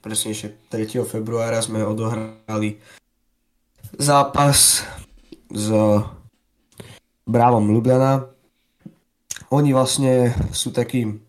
presnejšie 0.03 0.67
3. 0.67 1.07
februára 1.07 1.63
sme 1.63 1.87
odohrali 1.87 2.83
zápas 3.95 4.83
s 5.47 5.67
Bravom 7.23 7.71
Ljubljana. 7.71 8.27
Oni 9.47 9.71
vlastne 9.71 10.35
sú 10.51 10.75
taký 10.75 11.23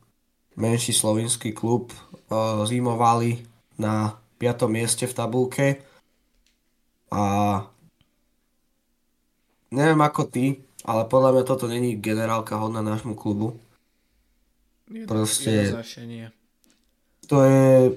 menší 0.58 0.90
slovinský 0.90 1.54
klub, 1.54 1.94
eh, 1.94 2.34
zimovali 2.66 3.46
na 3.78 4.18
5. 4.42 4.66
mieste 4.66 5.06
v 5.06 5.14
tabulke 5.14 5.66
a 7.14 7.22
neviem 9.70 10.02
ako 10.02 10.26
ty, 10.26 10.66
ale 10.84 11.02
podľa 11.10 11.30
mňa 11.34 11.44
toto 11.46 11.66
není 11.66 11.98
generálka 11.98 12.58
hodná 12.58 12.84
nášmu 12.84 13.18
klubu. 13.18 13.58
Proste- 15.06 15.74
nie. 16.06 16.28
To 17.28 17.44
je... 17.44 17.92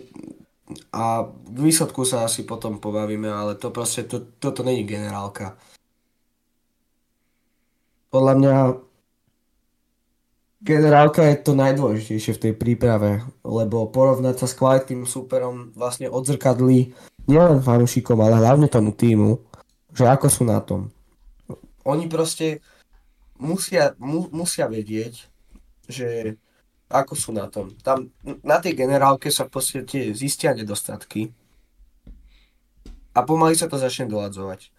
A 0.96 1.28
k 1.28 1.58
výsledku 1.60 2.08
sa 2.08 2.24
asi 2.24 2.48
potom 2.48 2.80
pobavíme, 2.80 3.28
ale 3.28 3.60
to 3.60 3.76
proste, 3.76 4.08
to, 4.08 4.24
toto 4.39 4.63
není 4.63 4.88
generálka. 4.88 5.60
Podľa 8.08 8.34
mňa 8.39 8.56
generálka 10.63 11.28
je 11.28 11.38
to 11.44 11.52
najdôležitejšie 11.60 12.34
v 12.38 12.41
tej 12.48 12.54
príprave, 12.56 13.20
lebo 13.44 13.89
porovnať 13.91 14.46
sa 14.46 14.48
s 14.48 14.56
kvalitným 14.56 15.04
superom 15.04 15.76
vlastne 15.76 16.08
odzrkadlí 16.08 16.96
nielen 17.28 17.60
fanúšikom, 17.60 18.15
ale 18.22 18.39
hlavne 18.39 18.72
tomu 18.72 18.96
týmu, 18.96 19.44
že 19.91 20.08
ako 20.08 20.28
sú 20.32 20.44
na 20.48 20.63
tom. 20.63 20.88
Oni 21.86 22.06
proste 22.06 22.62
musia, 23.41 23.98
mu, 23.98 24.30
musia 24.30 24.70
vedieť, 24.70 25.28
že 25.89 26.38
ako 26.91 27.13
sú 27.15 27.32
na 27.32 27.48
tom. 27.48 27.72
Tam 27.82 28.12
na 28.44 28.60
tej 28.60 28.76
generálke 28.76 29.32
sa 29.32 29.48
v 29.48 29.54
podstate 29.58 30.12
zistia 30.12 30.52
nedostatky 30.52 31.32
a 33.15 33.20
pomaly 33.24 33.56
sa 33.56 33.67
to 33.72 33.80
začne 33.80 34.12
doladzovať. 34.12 34.70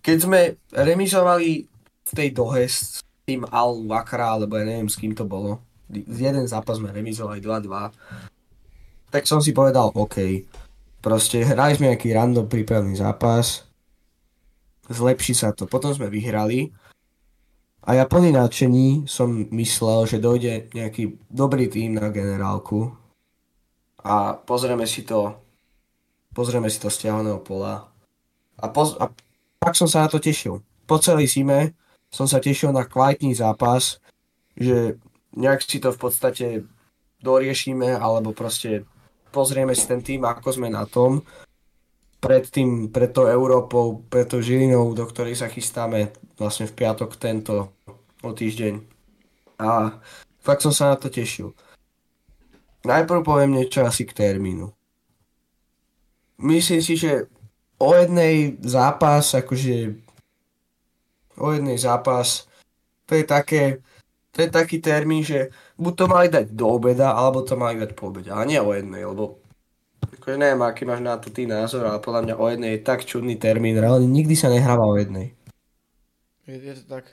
Keď 0.00 0.16
sme 0.20 0.40
remizovali 0.72 1.68
v 2.04 2.12
tej 2.16 2.28
dohe 2.32 2.64
s 2.64 3.04
tým 3.28 3.44
Al 3.52 3.84
Wakra, 3.84 4.36
alebo 4.36 4.56
ja 4.56 4.64
neviem 4.64 4.88
s 4.88 4.96
kým 4.96 5.12
to 5.12 5.28
bolo, 5.28 5.60
jeden 5.92 6.46
zápas 6.48 6.80
sme 6.80 6.94
remizovali 6.94 7.42
2-2, 7.42 9.10
tak 9.10 9.26
som 9.26 9.42
si 9.42 9.50
povedal 9.50 9.92
OK, 9.92 10.46
proste 11.02 11.42
hrali 11.44 11.76
sme 11.76 11.92
nejaký 11.92 12.14
random 12.14 12.46
prípravný 12.46 12.96
zápas, 12.96 13.69
zlepší 14.90 15.32
sa 15.38 15.54
to. 15.54 15.70
Potom 15.70 15.94
sme 15.94 16.10
vyhrali 16.10 16.74
a 17.80 17.96
ja 17.96 18.04
plný 18.04 18.36
nadšení 18.36 19.08
som 19.08 19.32
myslel, 19.54 20.04
že 20.04 20.20
dojde 20.20 20.68
nejaký 20.76 21.16
dobrý 21.32 21.70
tým 21.70 21.96
na 21.96 22.12
generálku 22.12 22.92
a 24.04 24.36
pozrieme 24.36 24.84
si 24.84 25.06
to 25.06 25.32
pozrieme 26.36 26.68
si 26.68 26.76
to 26.76 26.92
z 26.92 27.08
ťahaného 27.08 27.40
pola 27.40 27.88
a, 28.60 28.66
poz, 28.68 29.00
a 29.00 29.08
tak 29.56 29.72
som 29.76 29.88
sa 29.88 30.04
na 30.04 30.08
to 30.12 30.20
tešil. 30.20 30.60
Po 30.84 31.00
celej 31.00 31.32
zime 31.32 31.72
som 32.12 32.28
sa 32.28 32.42
tešil 32.42 32.74
na 32.74 32.84
kvalitný 32.84 33.32
zápas, 33.32 34.02
že 34.52 35.00
nejak 35.32 35.64
si 35.64 35.80
to 35.80 35.94
v 35.94 36.00
podstate 36.00 36.46
doriešime 37.24 37.96
alebo 37.96 38.36
proste 38.36 38.84
pozrieme 39.32 39.72
si 39.72 39.88
ten 39.88 40.04
tým, 40.04 40.26
ako 40.26 40.52
sme 40.52 40.68
na 40.68 40.84
tom 40.84 41.24
pred 42.20 42.44
tým, 42.44 42.92
pred 42.92 43.10
tou 43.10 43.24
Európou, 43.26 44.04
pred 44.06 44.28
tou 44.28 44.44
Žilinou, 44.44 44.92
do 44.92 45.04
ktorej 45.08 45.40
sa 45.40 45.48
chystáme 45.48 46.12
vlastne 46.36 46.68
v 46.68 46.76
piatok 46.76 47.16
tento 47.16 47.72
o 48.20 48.30
týždeň. 48.36 48.76
A 49.60 49.96
fakt 50.44 50.60
som 50.60 50.72
sa 50.72 50.92
na 50.92 50.96
to 51.00 51.08
tešil. 51.08 51.56
Najprv 52.84 53.20
poviem 53.24 53.56
niečo 53.56 53.84
asi 53.84 54.04
k 54.04 54.16
termínu. 54.16 54.72
Myslím 56.40 56.80
si, 56.80 56.96
že 56.96 57.28
o 57.76 57.92
jednej 57.92 58.56
zápas, 58.64 59.36
akože 59.36 59.96
o 61.36 61.48
jednej 61.52 61.76
zápas, 61.76 62.48
to 63.04 63.16
je 63.16 63.24
také, 63.24 63.84
to 64.32 64.44
je 64.44 64.48
taký 64.48 64.80
termín, 64.80 65.24
že 65.24 65.52
buď 65.76 65.92
to 65.96 66.04
mali 66.08 66.28
dať 66.28 66.52
do 66.52 66.66
obeda, 66.68 67.12
alebo 67.12 67.44
to 67.44 67.56
mali 67.56 67.80
dať 67.80 67.92
po 67.92 68.08
obede, 68.08 68.32
ale 68.32 68.48
nie 68.48 68.60
o 68.60 68.72
jednej, 68.72 69.04
lebo 69.04 69.40
akože 70.30 70.46
neviem, 70.46 70.62
aký 70.62 70.86
máš 70.86 71.02
na 71.02 71.18
to 71.18 71.26
ty 71.34 71.42
názor, 71.42 71.82
ale 71.82 71.98
podľa 71.98 72.22
mňa 72.22 72.34
o 72.38 72.46
jednej 72.46 72.70
je 72.78 72.86
tak 72.86 73.02
čudný 73.02 73.34
termín, 73.34 73.74
reálne 73.74 74.06
nikdy 74.06 74.38
sa 74.38 74.46
nehráva 74.46 74.86
o 74.86 74.94
jednej. 74.94 75.34
Je, 76.46 76.54
je 76.54 76.74
to 76.78 76.86
tak. 76.86 77.04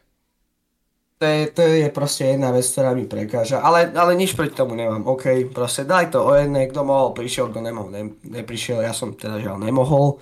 To 1.17 1.25
je, 1.25 1.49
to 1.49 1.61
je 1.65 1.89
proste 1.89 2.29
jedna 2.29 2.53
vec, 2.53 2.61
ktorá 2.61 2.93
mi 2.93 3.09
prekáža, 3.09 3.57
ale, 3.57 3.89
ale 3.89 4.13
nič 4.13 4.37
proti 4.37 4.53
tomu 4.53 4.77
nemám, 4.77 5.01
OK, 5.09 5.49
proste 5.49 5.81
daj 5.81 6.13
to 6.13 6.21
o 6.21 6.29
jednej, 6.37 6.69
kto 6.69 6.85
mohol, 6.85 7.17
prišiel, 7.17 7.49
kto 7.49 7.57
nemohol, 7.57 7.89
ne, 7.89 8.13
neprišiel, 8.21 8.85
ja 8.85 8.93
som 8.93 9.17
teda 9.17 9.41
žiaľ 9.41 9.65
nemohol, 9.65 10.21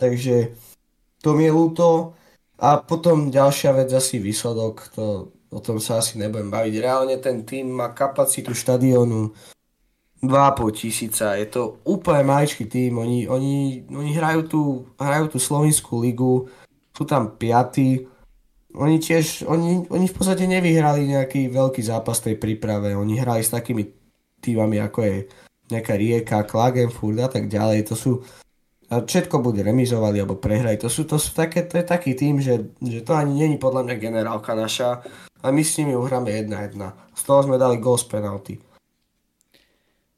takže 0.00 0.56
to 1.20 1.36
mi 1.36 1.44
je 1.44 1.52
ľúto 1.52 2.16
a 2.56 2.80
potom 2.80 3.28
ďalšia 3.28 3.76
vec 3.76 3.92
asi 3.92 4.16
výsledok, 4.16 4.88
to, 4.96 5.36
o 5.52 5.60
tom 5.60 5.76
sa 5.84 6.00
asi 6.00 6.16
nebudem 6.16 6.48
baviť, 6.48 6.74
reálne 6.80 7.20
ten 7.20 7.44
tým 7.44 7.76
má 7.76 7.92
kapacitu 7.92 8.56
štadiónu 8.56 9.36
2,5 10.26 10.78
tisíca, 10.78 11.34
je 11.38 11.46
to 11.46 11.82
úplne 11.86 12.26
maličký 12.26 12.66
tým, 12.68 12.98
oni, 12.98 13.26
oni, 13.26 13.86
oni 13.90 14.10
hrajú, 14.14 14.40
tú, 14.46 14.62
hrajú 14.98 15.34
tú 15.34 15.38
slovinskú 15.38 16.02
ligu, 16.02 16.46
sú 16.92 17.02
tam 17.06 17.34
piatí, 17.34 18.06
oni 18.76 19.00
tiež, 19.00 19.48
oni, 19.48 19.88
oni 19.88 20.06
v 20.06 20.14
podstate 20.14 20.44
nevyhrali 20.44 21.08
nejaký 21.08 21.48
veľký 21.48 21.80
zápas 21.80 22.20
tej 22.20 22.36
príprave. 22.36 22.92
Oni 22.92 23.16
hrali 23.16 23.40
s 23.40 23.48
takými 23.48 23.88
týmami 24.44 24.76
ako 24.84 25.00
je 25.00 25.16
nejaká 25.72 25.96
Rieka, 25.96 26.44
Klagenfurt 26.44 27.24
a 27.24 27.28
tak 27.32 27.48
ďalej. 27.48 27.88
To 27.88 27.94
sú, 27.96 28.12
všetko 28.92 29.40
bude 29.40 29.64
remizovali 29.64 30.20
alebo 30.20 30.36
prehrali. 30.36 30.76
To 30.84 30.92
sú, 30.92 31.08
to 31.08 31.16
sú 31.16 31.32
také, 31.32 31.64
to 31.64 31.80
je 31.80 31.84
taký 31.88 32.12
tým, 32.12 32.36
že, 32.38 32.76
že 32.84 33.00
to 33.00 33.16
ani 33.16 33.48
není 33.48 33.56
podľa 33.56 33.88
mňa 33.88 33.96
generálka 33.96 34.52
naša 34.52 35.00
a 35.40 35.48
my 35.48 35.62
s 35.64 35.80
nimi 35.80 35.96
uhráme 35.96 36.28
1-1. 36.28 36.76
Z 37.16 37.22
toho 37.24 37.40
sme 37.48 37.56
dali 37.56 37.80
gol 37.80 37.96
z 37.96 38.06
penalty. 38.12 38.54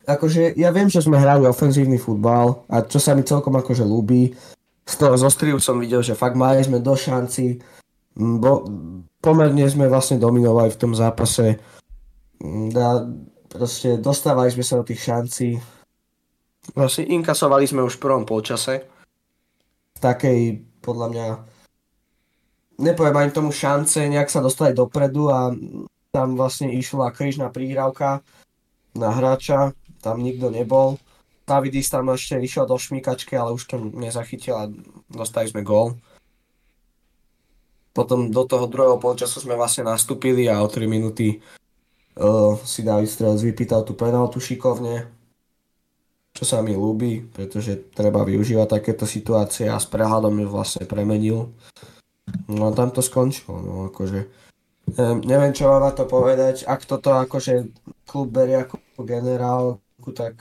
Akože 0.08 0.56
ja 0.56 0.72
viem, 0.72 0.88
že 0.88 1.04
sme 1.04 1.20
hrali 1.20 1.44
ofenzívny 1.44 2.00
futbal 2.00 2.64
a 2.72 2.80
čo 2.80 2.96
sa 2.96 3.12
mi 3.12 3.20
celkom 3.20 3.52
akože 3.60 3.84
ľúbi. 3.84 4.32
Z 4.88 4.94
toho 4.96 5.20
zostriu 5.20 5.60
som 5.60 5.76
videl, 5.76 6.00
že 6.00 6.16
fakt 6.16 6.32
mali 6.32 6.64
sme 6.64 6.80
do 6.80 6.96
šanci, 6.96 7.60
Bo, 8.18 8.66
pomerne 9.22 9.62
sme 9.70 9.86
vlastne 9.86 10.18
dominovali 10.18 10.74
v 10.74 10.80
tom 10.80 10.90
zápase. 10.90 11.62
Da, 12.74 13.06
proste 13.46 13.94
dostávali 14.02 14.50
sme 14.50 14.66
sa 14.66 14.82
do 14.82 14.84
tých 14.84 15.06
šancí. 15.06 15.48
Vlastne 16.74 17.06
inkasovali 17.06 17.70
sme 17.70 17.86
už 17.86 17.96
v 17.96 18.02
prvom 18.02 18.26
polčase. 18.26 18.82
V 19.94 19.98
takej, 20.02 20.66
podľa 20.82 21.06
mňa, 21.14 21.26
nepoviem 22.82 23.16
ani 23.22 23.30
tomu 23.30 23.54
šance 23.54 24.02
nejak 24.02 24.34
sa 24.34 24.42
dostali 24.42 24.74
dopredu 24.74 25.30
a 25.30 25.54
tam 26.10 26.34
vlastne 26.34 26.74
išla 26.74 27.14
krížna 27.14 27.54
príhrávka 27.54 28.18
na 28.98 29.14
hráča, 29.14 29.78
tam 30.08 30.24
nikto 30.24 30.48
nebol. 30.48 30.96
Davidis 31.48 31.88
tam 31.88 32.12
ešte 32.12 32.40
išiel 32.40 32.68
do 32.68 32.76
šmíkačky, 32.76 33.36
ale 33.36 33.56
už 33.56 33.64
to 33.64 33.76
nezachytil 33.80 34.54
a 34.56 34.68
dostali 35.08 35.48
sme 35.48 35.64
gól. 35.64 35.96
Potom 37.96 38.28
do 38.28 38.44
toho 38.44 38.68
druhého 38.68 39.00
polčasu 39.00 39.40
sme 39.40 39.56
vlastne 39.56 39.88
nastúpili 39.88 40.46
a 40.46 40.60
o 40.60 40.68
3 40.68 40.84
minúty 40.84 41.40
uh, 42.20 42.54
si 42.62 42.84
David 42.84 43.08
Strelec 43.08 43.40
vypýtal 43.40 43.82
tú 43.82 43.96
penaltu 43.96 44.38
šikovne, 44.38 45.08
čo 46.36 46.44
sa 46.44 46.60
mi 46.60 46.76
ľúbi, 46.76 47.32
pretože 47.32 47.90
treba 47.96 48.22
využívať 48.22 48.68
takéto 48.68 49.08
situácie 49.08 49.66
a 49.66 49.80
s 49.80 49.88
prehľadom 49.88 50.36
ju 50.36 50.48
vlastne 50.52 50.84
premenil. 50.84 51.50
No 52.46 52.68
a 52.68 52.76
tam 52.76 52.92
to 52.92 53.00
skončilo, 53.00 53.56
no 53.64 53.74
akože 53.88 54.28
neviem, 55.24 55.52
čo 55.52 55.68
mám 55.68 55.84
na 55.84 55.92
to 55.92 56.08
povedať, 56.08 56.64
ak 56.64 56.88
toto 56.88 57.12
akože 57.12 57.68
klub 58.08 58.32
berie 58.32 58.64
ako 58.64 58.80
generálku, 60.10 60.16
tak 60.16 60.34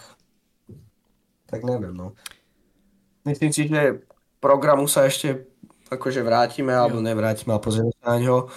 tak 1.47 1.63
neviem, 1.63 1.95
no. 1.95 2.11
Myslím 3.23 3.55
si, 3.55 3.71
že 3.71 4.03
programu 4.43 4.87
sa 4.91 5.07
ešte 5.07 5.47
akože 5.87 6.19
vrátime, 6.19 6.75
alebo 6.75 6.99
nevrátime 6.99 7.55
a 7.55 7.63
pozrieme 7.63 7.95
sa 8.03 8.15
na 8.15 8.17
ňo. 8.19 8.51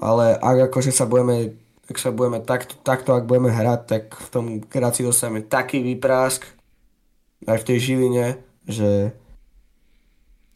Ale 0.00 0.40
ak 0.40 0.72
akože 0.72 0.92
sa 0.92 1.04
budeme, 1.04 1.52
ak 1.84 1.96
sa 2.00 2.08
budeme 2.08 2.40
takto, 2.40 2.80
takto 2.80 3.12
ak 3.12 3.28
budeme 3.28 3.52
hrať, 3.52 3.80
tak 3.84 4.04
v 4.16 4.28
tom 4.32 4.44
Graci 4.64 5.04
dostaneme 5.04 5.44
taký 5.44 5.84
výprásk 5.84 6.48
aj 7.44 7.60
v 7.60 7.66
tej 7.68 7.78
Žiline, 7.80 8.26
že 8.64 9.12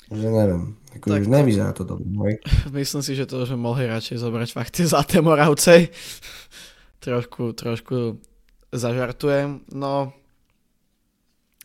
že 0.08 0.28
neviem. 0.28 0.76
Akože 0.96 1.12
Tak- 1.20 1.28
nevyzerá 1.28 1.72
to 1.76 1.84
dobre. 1.84 2.40
Myslím 2.72 3.02
si, 3.04 3.12
že 3.12 3.28
to 3.28 3.44
sme 3.44 3.60
mohli 3.60 3.84
radšej 3.84 4.24
zobrať 4.24 4.48
fakt 4.56 4.72
tie 4.80 4.88
zlaté 4.88 5.20
Moravce. 5.20 5.92
trošku, 7.04 7.52
trošku 7.52 8.16
zažartujem. 8.74 9.62
No, 9.70 10.10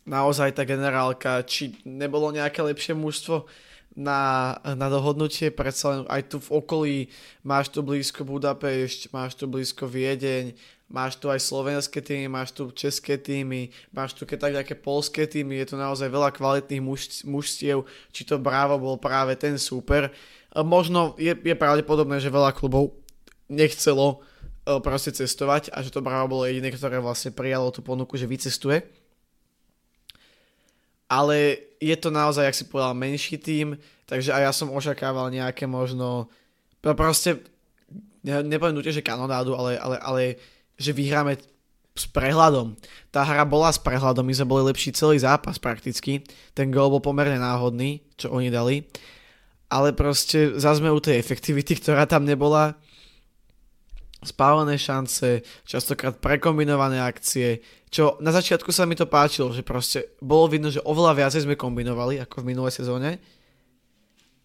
naozaj 0.06 0.54
tá 0.54 0.64
generálka, 0.64 1.42
či 1.46 1.78
nebolo 1.86 2.30
nejaké 2.30 2.62
lepšie 2.62 2.94
mužstvo 2.94 3.50
na, 3.98 4.56
na 4.64 4.88
dohodnutie, 4.88 5.50
predsa 5.50 5.86
len 5.92 6.02
aj 6.08 6.22
tu 6.30 6.38
v 6.40 6.50
okolí 6.56 6.98
máš 7.42 7.74
tu 7.74 7.82
blízko 7.82 8.24
Budapešť, 8.24 9.10
máš 9.12 9.36
tu 9.36 9.50
blízko 9.50 9.90
Viedeň, 9.90 10.54
máš 10.88 11.18
tu 11.18 11.28
aj 11.28 11.42
slovenské 11.42 12.00
týmy, 12.02 12.32
máš 12.32 12.56
tu 12.56 12.70
české 12.72 13.18
týmy, 13.18 13.70
máš 13.92 14.16
tu 14.16 14.24
keď 14.24 14.38
tak 14.40 14.56
nejaké 14.56 14.76
polské 14.78 15.28
týmy, 15.28 15.60
je 15.62 15.74
tu 15.74 15.76
naozaj 15.76 16.08
veľa 16.08 16.32
kvalitných 16.32 16.82
muž, 16.82 17.26
mužstiev, 17.26 17.84
či 18.14 18.24
to 18.24 18.40
Bravo 18.40 18.80
bol 18.80 18.96
práve 18.96 19.36
ten 19.36 19.58
super. 19.60 20.14
Možno 20.54 21.14
je, 21.20 21.36
je 21.36 21.56
pravdepodobné, 21.58 22.18
že 22.18 22.34
veľa 22.34 22.56
klubov 22.58 22.96
nechcelo 23.50 24.18
e, 24.18 24.18
proste 24.78 25.10
cestovať 25.10 25.74
a 25.74 25.82
že 25.82 25.90
to 25.90 26.06
Bravo 26.06 26.38
bolo 26.38 26.46
jediné, 26.46 26.70
ktoré 26.70 27.02
vlastne 27.02 27.34
prijalo 27.34 27.74
tú 27.74 27.82
ponuku, 27.82 28.14
že 28.14 28.30
vycestuje. 28.30 28.86
Ale 31.10 31.58
je 31.82 31.96
to 31.98 32.14
naozaj, 32.14 32.46
jak 32.46 32.60
si 32.62 32.70
povedal, 32.70 32.94
menší 32.94 33.42
tým, 33.42 33.74
takže 34.06 34.30
aj 34.30 34.42
ja 34.46 34.52
som 34.54 34.70
očakával 34.70 35.34
nejaké 35.34 35.66
možno, 35.66 36.30
proste, 36.86 37.42
nepoviem 38.22 38.78
nutne, 38.78 38.94
že 38.94 39.02
kanonádu, 39.02 39.58
ale, 39.58 39.82
ale, 39.82 39.98
ale 39.98 40.22
že 40.78 40.94
vyhráme 40.94 41.42
s 41.98 42.06
prehľadom. 42.06 42.78
Tá 43.10 43.26
hra 43.26 43.44
bola 43.44 43.74
s 43.74 43.82
prehľadom, 43.82 44.22
my 44.22 44.34
sme 44.38 44.48
boli 44.54 44.70
lepší 44.70 44.94
celý 44.94 45.18
zápas 45.18 45.58
prakticky, 45.58 46.22
ten 46.54 46.70
gol 46.70 46.94
bol 46.94 47.02
pomerne 47.02 47.42
náhodný, 47.42 48.06
čo 48.16 48.30
oni 48.30 48.54
dali, 48.54 48.86
ale 49.68 49.92
proste 49.98 50.62
zase 50.62 50.86
u 50.86 51.02
tej 51.02 51.18
efektivity, 51.18 51.74
ktorá 51.78 52.06
tam 52.06 52.24
nebola, 52.24 52.78
spálené 54.20 54.76
šance, 54.76 55.42
častokrát 55.64 56.20
prekombinované 56.20 57.00
akcie, 57.00 57.64
čo 57.88 58.20
na 58.20 58.36
začiatku 58.36 58.70
sa 58.70 58.84
mi 58.84 58.94
to 58.94 59.08
páčilo, 59.08 59.50
že 59.56 59.64
proste 59.64 60.14
bolo 60.20 60.52
vidno, 60.52 60.68
že 60.70 60.84
oveľa 60.84 61.26
viacej 61.26 61.48
sme 61.48 61.56
kombinovali 61.56 62.20
ako 62.20 62.44
v 62.44 62.50
minulej 62.52 62.84
sezóne, 62.84 63.18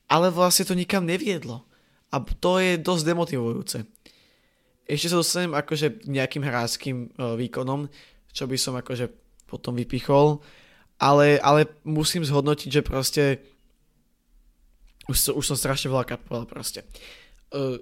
ale 0.06 0.30
vlastne 0.30 0.64
to 0.64 0.78
nikam 0.78 1.04
neviedlo. 1.04 1.66
A 2.14 2.22
to 2.22 2.62
je 2.62 2.78
dosť 2.78 3.02
demotivujúce. 3.10 3.78
Ešte 4.86 5.10
sa 5.10 5.18
dostanem 5.18 5.56
akože 5.58 6.06
nejakým 6.06 6.44
hráčským 6.44 6.96
e, 7.02 7.06
výkonom, 7.40 7.90
čo 8.30 8.44
by 8.46 8.54
som 8.54 8.78
akože 8.78 9.10
potom 9.50 9.74
vypichol, 9.74 10.38
ale, 11.02 11.42
ale 11.42 11.66
musím 11.82 12.22
zhodnotiť, 12.22 12.68
že 12.70 12.82
proste 12.86 13.24
už, 15.10 15.36
už 15.36 15.44
som 15.44 15.58
strašne 15.58 15.90
veľa 15.92 16.16
kapoval 16.16 16.48
proste. 16.48 16.86
Uh, 17.52 17.78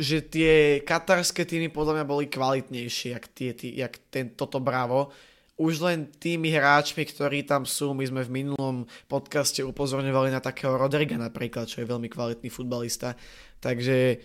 že 0.00 0.24
tie 0.24 0.80
katarské 0.80 1.44
týmy 1.44 1.68
podľa 1.68 2.00
mňa 2.00 2.06
boli 2.08 2.24
kvalitnejšie, 2.32 3.12
jak, 3.12 3.24
tie, 3.36 3.52
jak 3.52 4.00
ten, 4.08 4.32
toto 4.32 4.56
Bravo. 4.56 5.12
Už 5.60 5.84
len 5.84 6.08
tými 6.08 6.48
hráčmi, 6.48 7.04
ktorí 7.04 7.44
tam 7.44 7.68
sú, 7.68 7.92
my 7.92 8.08
sme 8.08 8.24
v 8.24 8.32
minulom 8.32 8.88
podcaste 9.12 9.60
upozorňovali 9.60 10.32
na 10.32 10.40
takého 10.40 10.80
Rodriga 10.80 11.20
napríklad, 11.20 11.68
čo 11.68 11.84
je 11.84 11.90
veľmi 11.92 12.08
kvalitný 12.08 12.48
futbalista. 12.48 13.12
Takže 13.60 14.24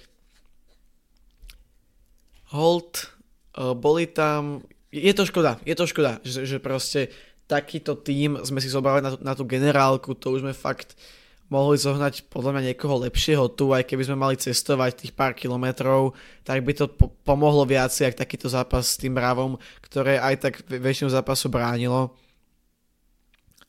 hold, 2.56 3.12
uh, 3.60 3.76
boli 3.76 4.08
tam, 4.08 4.64
je 4.96 5.12
to 5.12 5.28
škoda, 5.28 5.60
je 5.68 5.76
to 5.76 5.84
škoda, 5.92 6.24
že, 6.24 6.48
že 6.48 6.64
proste 6.64 7.12
takýto 7.52 8.00
tým 8.00 8.40
sme 8.48 8.64
si 8.64 8.72
zobrali 8.72 9.04
na, 9.04 9.12
na 9.20 9.34
tú 9.36 9.44
generálku, 9.44 10.16
to 10.16 10.32
už 10.32 10.40
sme 10.40 10.56
fakt 10.56 10.96
mohli 11.50 11.78
zohnať 11.78 12.26
podľa 12.34 12.58
mňa 12.58 12.64
niekoho 12.74 13.06
lepšieho 13.06 13.46
tu, 13.54 13.70
aj 13.70 13.86
keby 13.86 14.04
sme 14.10 14.18
mali 14.18 14.36
cestovať 14.36 15.06
tých 15.06 15.14
pár 15.14 15.38
kilometrov, 15.38 16.18
tak 16.42 16.66
by 16.66 16.74
to 16.74 16.90
po- 16.90 17.14
pomohlo 17.22 17.70
viacej, 17.70 18.10
ak 18.10 18.20
takýto 18.20 18.50
zápas 18.50 18.98
s 18.98 18.98
tým 18.98 19.14
Bravom, 19.14 19.62
ktoré 19.86 20.18
aj 20.18 20.36
tak 20.42 20.54
väčšinu 20.66 21.14
zápasu 21.14 21.54
bránilo. 21.54 22.18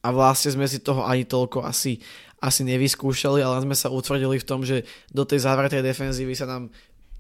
A 0.01 0.09
vlastne 0.15 0.55
sme 0.57 0.65
si 0.65 0.81
toho 0.81 1.05
ani 1.05 1.29
toľko 1.29 1.67
asi, 1.67 2.01
asi 2.41 2.65
nevyskúšali, 2.65 3.45
ale 3.45 3.61
sme 3.61 3.77
sa 3.77 3.93
utvrdili 3.93 4.41
v 4.41 4.49
tom, 4.49 4.65
že 4.65 4.87
do 5.13 5.29
tej 5.29 5.45
závratej 5.45 5.85
defenzívy 5.85 6.33
sa 6.33 6.49
nám 6.49 6.73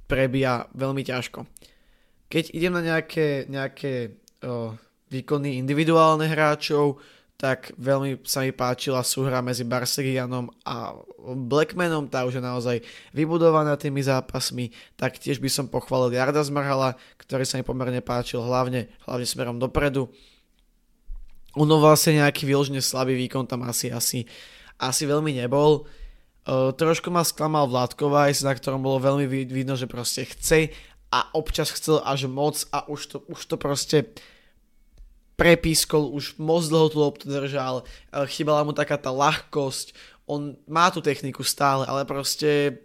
prebíja 0.06 0.70
veľmi 0.72 1.02
ťažko. 1.02 1.44
Keď 2.30 2.54
idem 2.54 2.72
na 2.74 2.82
nejaké, 2.82 3.50
nejaké 3.50 4.22
o, 4.42 4.74
výkony 5.10 5.58
individuálne 5.58 6.26
hráčov, 6.30 6.98
tak 7.36 7.76
veľmi 7.76 8.24
sa 8.24 8.48
mi 8.48 8.52
páčila 8.52 9.04
súhra 9.04 9.44
medzi 9.44 9.60
Barsegianom 9.60 10.48
a 10.64 10.96
Blackmanom, 11.20 12.08
tá 12.08 12.24
už 12.24 12.40
je 12.40 12.42
naozaj 12.42 12.76
vybudovaná 13.12 13.76
tými 13.76 14.00
zápasmi, 14.00 14.72
tak 14.96 15.20
tiež 15.20 15.36
by 15.44 15.48
som 15.52 15.68
pochválil 15.68 16.16
Jarda 16.16 16.40
Zmrhala, 16.40 16.96
ktorý 17.20 17.44
sa 17.44 17.60
mi 17.60 17.64
pomerne 17.68 18.00
páčil 18.00 18.40
hlavne, 18.40 18.88
hlavne 19.04 19.26
smerom 19.28 19.60
dopredu. 19.60 20.08
Ono 21.60 21.76
vlastne 21.76 22.24
nejaký 22.24 22.48
vyložne 22.48 22.80
slabý 22.80 23.12
výkon 23.16 23.44
tam 23.44 23.68
asi, 23.68 23.92
asi, 23.92 24.24
asi 24.80 25.04
veľmi 25.04 25.36
nebol. 25.36 25.84
Uh, 26.46 26.72
trošku 26.72 27.12
ma 27.12 27.20
sklamal 27.20 27.68
Vládkovajs, 27.68 28.48
na 28.48 28.56
ktorom 28.56 28.80
bolo 28.80 28.96
veľmi 29.02 29.28
vidno, 29.28 29.76
že 29.76 29.90
proste 29.90 30.24
chce 30.24 30.72
a 31.12 31.32
občas 31.36 31.68
chcel 31.74 32.00
až 32.00 32.32
moc 32.32 32.64
a 32.72 32.88
už 32.88 33.00
to, 33.12 33.16
už 33.28 33.40
to 33.44 33.56
proste 33.60 33.98
prepískol, 35.36 36.10
už 36.16 36.40
moc 36.40 36.64
dlho 36.64 36.88
tú 36.88 36.98
loptu 37.00 37.24
držal, 37.28 37.84
chýbala 38.32 38.64
mu 38.64 38.72
taká 38.72 38.96
tá 38.96 39.12
ľahkosť, 39.12 39.92
on 40.26 40.58
má 40.66 40.90
tú 40.90 40.98
techniku 41.04 41.46
stále, 41.46 41.86
ale 41.86 42.02
proste 42.08 42.82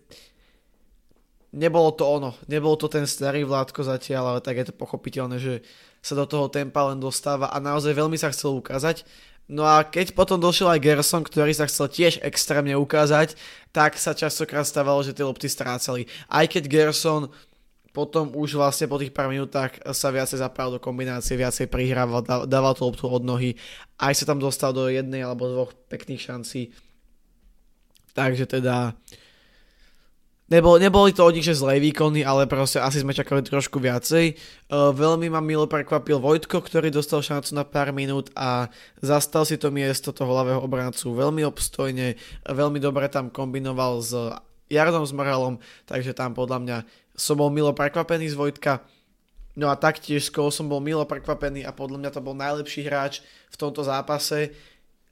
nebolo 1.51 1.91
to 1.91 2.05
ono, 2.05 2.31
nebolo 2.45 2.77
to 2.77 2.87
ten 2.87 3.07
starý 3.07 3.43
Vládko 3.43 3.83
zatiaľ, 3.83 4.35
ale 4.35 4.39
tak 4.43 4.61
je 4.61 4.69
to 4.69 4.77
pochopiteľné, 4.77 5.41
že 5.41 5.53
sa 6.03 6.13
do 6.15 6.27
toho 6.27 6.47
tempa 6.47 6.87
len 6.91 7.01
dostáva 7.01 7.49
a 7.49 7.57
naozaj 7.57 7.97
veľmi 7.97 8.15
sa 8.15 8.31
chcel 8.31 8.57
ukázať. 8.59 9.03
No 9.51 9.67
a 9.67 9.83
keď 9.83 10.15
potom 10.15 10.39
došiel 10.39 10.71
aj 10.71 10.79
Gerson, 10.79 11.27
ktorý 11.27 11.51
sa 11.51 11.67
chcel 11.67 11.91
tiež 11.91 12.23
extrémne 12.23 12.71
ukázať, 12.79 13.35
tak 13.75 13.99
sa 13.99 14.15
častokrát 14.15 14.63
stávalo, 14.63 15.03
že 15.03 15.11
tie 15.11 15.27
lopty 15.27 15.51
strácali. 15.51 16.07
Aj 16.31 16.47
keď 16.47 16.71
Gerson 16.71 17.27
potom 17.91 18.31
už 18.31 18.55
vlastne 18.55 18.87
po 18.87 18.95
tých 18.95 19.11
pár 19.11 19.27
minútach 19.27 19.75
sa 19.91 20.11
viacej 20.11 20.39
zapájal 20.39 20.75
do 20.75 20.79
kombinácie, 20.79 21.35
viacej 21.35 21.67
prihrával, 21.67 22.23
dával 22.47 22.73
tú 22.75 22.87
loptu 22.87 23.05
od 23.07 23.23
nohy, 23.23 23.59
aj 23.99 24.23
sa 24.23 24.25
tam 24.27 24.39
dostal 24.39 24.71
do 24.71 24.87
jednej 24.87 25.27
alebo 25.27 25.51
dvoch 25.51 25.71
pekných 25.91 26.31
šancí. 26.31 26.71
Takže 28.15 28.47
teda 28.47 28.95
Nebol, 30.51 30.83
neboli 30.83 31.15
to 31.15 31.23
od 31.23 31.31
nich, 31.31 31.47
že 31.47 31.55
zlé 31.55 31.79
výkony, 31.79 32.27
ale 32.27 32.43
proste 32.43 32.83
asi 32.83 32.99
sme 32.99 33.15
čakali 33.15 33.39
trošku 33.39 33.79
viacej. 33.79 34.35
Uh, 34.67 34.91
veľmi 34.91 35.31
ma 35.31 35.39
milo 35.39 35.63
prekvapil 35.63 36.19
Vojtko, 36.19 36.59
ktorý 36.59 36.91
dostal 36.91 37.23
šancu 37.23 37.55
na 37.55 37.63
pár 37.63 37.95
minút 37.95 38.27
a 38.35 38.67
zastal 38.99 39.47
si 39.47 39.55
to 39.55 39.71
miesto 39.71 40.11
toho 40.11 40.27
hlavého 40.27 40.59
obrancu 40.59 41.15
veľmi 41.15 41.47
obstojne, 41.47 42.19
veľmi 42.43 42.83
dobre 42.83 43.07
tam 43.07 43.31
kombinoval 43.31 44.03
s 44.03 44.11
Jardom 44.71 45.03
Zmrhalom, 45.03 45.59
takže 45.83 46.15
tam 46.15 46.31
podľa 46.31 46.59
mňa 46.63 46.77
som 47.11 47.35
bol 47.35 47.51
milo 47.51 47.75
prekvapený 47.75 48.31
z 48.31 48.39
Vojtka. 48.39 48.79
No 49.59 49.67
a 49.67 49.75
taktiež 49.75 50.31
skôr 50.31 50.47
som 50.47 50.71
bol 50.71 50.79
milo 50.79 51.03
prekvapený 51.03 51.67
a 51.67 51.75
podľa 51.75 51.97
mňa 51.99 52.11
to 52.15 52.23
bol 52.23 52.31
najlepší 52.31 52.87
hráč 52.87 53.19
v 53.51 53.59
tomto 53.59 53.83
zápase 53.83 54.55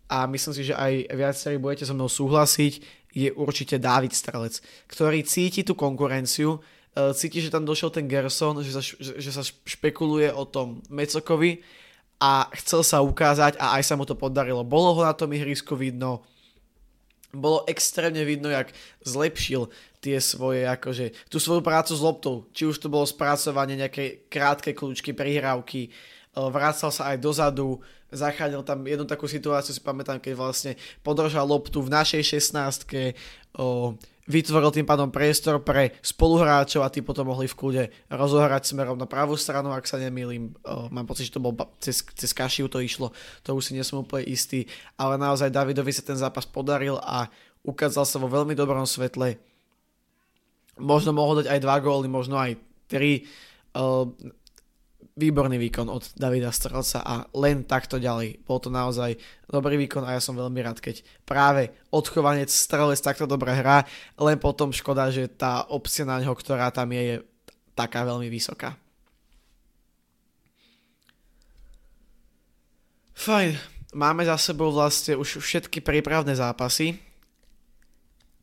a 0.07 0.26
myslím 0.26 0.53
si, 0.55 0.64
že 0.72 0.74
aj 0.74 1.12
viacerí 1.12 1.60
budete 1.60 1.84
so 1.86 1.93
mnou 1.93 2.07
súhlasiť, 2.07 2.82
je 3.14 3.30
určite 3.36 3.78
David 3.78 4.16
Strelec, 4.16 4.64
ktorý 4.89 5.22
cíti 5.22 5.62
tú 5.62 5.78
konkurenciu, 5.78 6.57
e, 6.95 7.14
cíti, 7.14 7.43
že 7.43 7.53
tam 7.53 7.68
došiel 7.68 7.93
ten 7.93 8.10
Gerson, 8.10 8.64
že 8.64 8.74
sa, 8.74 8.82
že 8.95 9.30
sa 9.30 9.43
špekuluje 9.43 10.34
o 10.34 10.47
tom 10.49 10.82
Mecokovi 10.89 11.62
a 12.18 12.47
chcel 12.57 12.82
sa 12.82 13.05
ukázať 13.05 13.60
a 13.62 13.78
aj 13.78 13.84
sa 13.86 13.93
mu 13.99 14.07
to 14.07 14.18
podarilo. 14.18 14.66
Bolo 14.66 14.97
ho 14.97 15.01
na 15.05 15.14
tom 15.14 15.30
ihrisku 15.30 15.78
vidno, 15.78 16.26
bolo 17.30 17.65
extrémne 17.69 18.25
vidno, 18.25 18.49
jak 18.49 18.73
zlepšil 19.05 19.69
tie 19.99 20.17
svoje, 20.23 20.63
akože, 20.65 21.11
tú 21.27 21.38
svoju 21.38 21.61
prácu 21.61 21.93
s 21.93 22.01
loptou. 22.01 22.36
Či 22.55 22.71
už 22.71 22.80
to 22.80 22.88
bolo 22.88 23.05
spracovanie 23.05 23.75
nejakej 23.75 24.32
krátkej 24.32 24.73
kľúčky, 24.73 25.11
prihrávky, 25.11 25.88
e, 25.88 25.89
vracal 26.34 26.89
sa 26.89 27.11
aj 27.13 27.19
dozadu, 27.19 27.84
zachránil 28.09 28.65
tam 28.65 28.82
jednu 28.88 29.05
takú 29.05 29.30
situáciu, 29.30 29.75
si 29.75 29.82
pamätám, 29.84 30.17
keď 30.17 30.34
vlastne 30.34 30.71
podržal 31.05 31.45
loptu 31.45 31.84
v 31.86 31.93
našej 31.93 32.41
16 32.41 32.89
vytvoril 34.30 34.69
tým 34.69 34.86
pádom 34.86 35.09
priestor 35.09 35.57
pre 35.65 35.97
spoluhráčov 36.05 36.86
a 36.86 36.93
tí 36.93 37.01
potom 37.01 37.25
mohli 37.34 37.49
v 37.49 37.57
kľude 37.57 37.84
rozohrať 38.13 38.69
smerom 38.69 38.93
na 38.93 39.09
pravú 39.09 39.34
stranu, 39.34 39.73
ak 39.73 39.89
sa 39.89 39.97
nemýlim. 39.97 40.53
Mám 40.93 41.09
pocit, 41.09 41.34
že 41.34 41.36
to 41.36 41.43
bol 41.43 41.57
cez, 41.82 42.05
cez 42.13 42.30
Kašiu 42.30 42.69
to 42.69 42.77
išlo, 42.77 43.09
to 43.41 43.57
už 43.57 43.65
si 43.65 43.71
nie 43.73 43.82
som 43.82 44.05
úplne 44.05 44.30
istý, 44.30 44.69
ale 45.01 45.17
naozaj 45.17 45.49
Davidovi 45.49 45.89
sa 45.89 46.05
ten 46.05 46.15
zápas 46.15 46.45
podaril 46.45 47.01
a 47.01 47.25
ukázal 47.65 48.05
sa 48.05 48.21
vo 48.21 48.30
veľmi 48.30 48.53
dobrom 48.53 48.86
svetle. 48.86 49.41
Možno 50.77 51.11
mohol 51.11 51.43
dať 51.43 51.51
aj 51.51 51.59
dva 51.65 51.82
góly, 51.82 52.07
možno 52.07 52.38
aj 52.38 52.55
tri 52.86 53.25
výborný 55.20 55.59
výkon 55.59 55.91
od 55.91 56.15
Davida 56.15 56.47
Strelca 56.55 57.03
a 57.03 57.28
len 57.36 57.67
takto 57.67 57.99
ďalej. 57.99 58.39
Bol 58.47 58.63
to 58.63 58.72
naozaj 58.72 59.20
dobrý 59.51 59.76
výkon 59.76 60.07
a 60.07 60.15
ja 60.15 60.24
som 60.24 60.39
veľmi 60.39 60.63
rád, 60.63 60.80
keď 60.80 61.03
práve 61.28 61.76
odchovanec 61.91 62.47
Strelec 62.47 63.03
takto 63.03 63.28
dobre 63.28 63.51
hrá, 63.51 63.84
len 64.15 64.39
potom 64.39 64.72
škoda, 64.72 65.11
že 65.11 65.28
tá 65.28 65.67
opcia 65.67 66.07
na 66.07 66.24
ňo, 66.24 66.32
ktorá 66.32 66.72
tam 66.72 66.95
je, 66.95 67.03
je 67.03 67.15
taká 67.76 68.07
veľmi 68.07 68.32
vysoká. 68.32 68.80
Fajn, 73.20 73.59
máme 73.91 74.24
za 74.24 74.39
sebou 74.39 74.72
vlastne 74.72 75.20
už 75.20 75.43
všetky 75.43 75.84
prípravné 75.84 76.32
zápasy. 76.39 76.95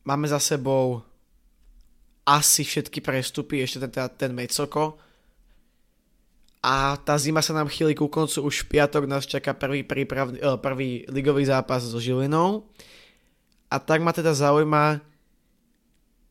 Máme 0.05 0.29
za 0.29 0.37
sebou 0.37 1.01
asi 2.27 2.67
všetky 2.67 3.01
prestupy, 3.01 3.63
ešte 3.65 3.87
teda 3.87 4.11
ten 4.13 4.35
Mecoko, 4.37 4.99
a 6.67 6.99
tá 6.99 7.15
zima 7.15 7.47
sa 7.47 7.55
nám 7.55 7.71
chýli 7.71 7.95
ku 7.95 8.11
koncu, 8.11 8.43
už 8.43 8.67
v 8.67 8.75
piatok 8.75 9.07
nás 9.07 9.23
čaká 9.23 9.55
prvý, 9.55 9.87
prípravný, 9.87 10.43
eh, 10.43 10.59
prvý 10.59 11.07
ligový 11.07 11.47
zápas 11.47 11.87
so 11.87 12.03
Žilinou. 12.03 12.67
A 13.71 13.79
tak 13.79 14.03
ma 14.03 14.11
teda 14.11 14.35
zaujíma 14.35 14.99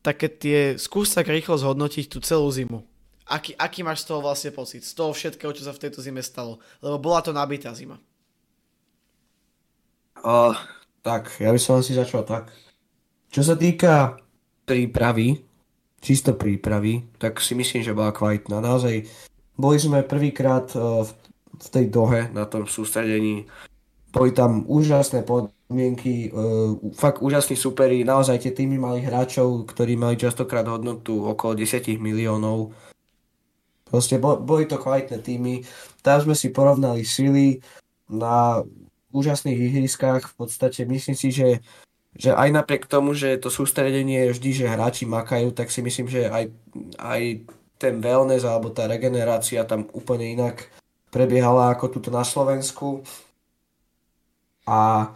také 0.04 0.28
tie, 0.28 0.60
skús 0.76 1.16
tak 1.16 1.32
rýchlo 1.32 1.56
zhodnotiť 1.56 2.12
tú 2.12 2.20
celú 2.20 2.52
zimu. 2.52 2.84
Aký, 3.26 3.56
aký 3.56 3.80
máš 3.80 4.04
z 4.04 4.12
toho 4.12 4.20
vlastne 4.20 4.52
pocit? 4.52 4.84
Z 4.84 4.92
toho 4.92 5.10
všetkého, 5.16 5.56
čo 5.56 5.64
sa 5.64 5.72
v 5.72 5.82
tejto 5.88 6.04
zime 6.04 6.20
stalo? 6.20 6.60
Lebo 6.84 7.00
bola 7.00 7.24
to 7.24 7.32
nabitá 7.32 7.72
zima. 7.72 7.96
Uh, 10.20 10.52
tak, 11.00 11.32
ja 11.40 11.48
by 11.48 11.58
som 11.58 11.80
asi 11.80 11.96
začal 11.96 12.22
tak. 12.28 12.52
Čo 13.32 13.40
sa 13.40 13.56
týka 13.56 14.20
prípravy, 14.68 15.42
čisto 15.98 16.36
prípravy, 16.36 17.08
tak 17.18 17.40
si 17.40 17.56
myslím, 17.58 17.82
že 17.82 17.96
bola 17.96 18.14
kvalitná. 18.14 18.62
Naozaj 18.62 19.10
boli 19.56 19.80
sme 19.80 20.04
prvýkrát 20.04 20.68
uh, 20.76 21.02
v, 21.56 21.66
tej 21.72 21.88
dohe 21.88 22.28
na 22.30 22.44
tom 22.44 22.68
sústredení. 22.68 23.48
Boli 24.12 24.32
tam 24.32 24.64
úžasné 24.68 25.24
podmienky, 25.24 26.30
uh, 26.30 26.76
fakt 26.92 27.24
úžasní 27.24 27.56
superi. 27.56 28.04
Naozaj 28.04 28.44
tie 28.44 28.52
týmy 28.52 28.76
mali 28.76 29.00
hráčov, 29.00 29.64
ktorí 29.72 29.96
mali 29.96 30.20
častokrát 30.20 30.68
hodnotu 30.68 31.24
okolo 31.24 31.56
10 31.56 31.96
miliónov. 31.96 32.76
Proste 33.88 34.20
bo, 34.20 34.36
boli 34.36 34.68
to 34.68 34.76
kvalitné 34.76 35.24
týmy. 35.24 35.64
Tam 36.04 36.20
sme 36.20 36.36
si 36.36 36.52
porovnali 36.52 37.06
sily 37.06 37.64
na 38.12 38.60
úžasných 39.10 39.58
ihriskách. 39.72 40.32
V 40.32 40.34
podstate 40.36 40.84
myslím 40.84 41.16
si, 41.16 41.32
že 41.32 41.64
že 42.16 42.32
aj 42.32 42.48
napriek 42.48 42.88
tomu, 42.88 43.12
že 43.12 43.36
to 43.36 43.52
sústredenie 43.52 44.28
je 44.28 44.32
vždy, 44.32 44.50
že 44.64 44.72
hráči 44.72 45.04
makajú, 45.04 45.52
tak 45.52 45.68
si 45.68 45.84
myslím, 45.84 46.08
že 46.08 46.32
aj, 46.32 46.48
aj 46.96 47.20
ten 47.76 48.00
wellness 48.00 48.44
alebo 48.44 48.72
tá 48.72 48.88
regenerácia 48.88 49.64
tam 49.68 49.88
úplne 49.92 50.32
inak 50.32 50.68
prebiehala 51.12 51.72
ako 51.72 51.96
tuto 51.96 52.10
na 52.12 52.24
Slovensku. 52.24 53.04
A 54.66 55.12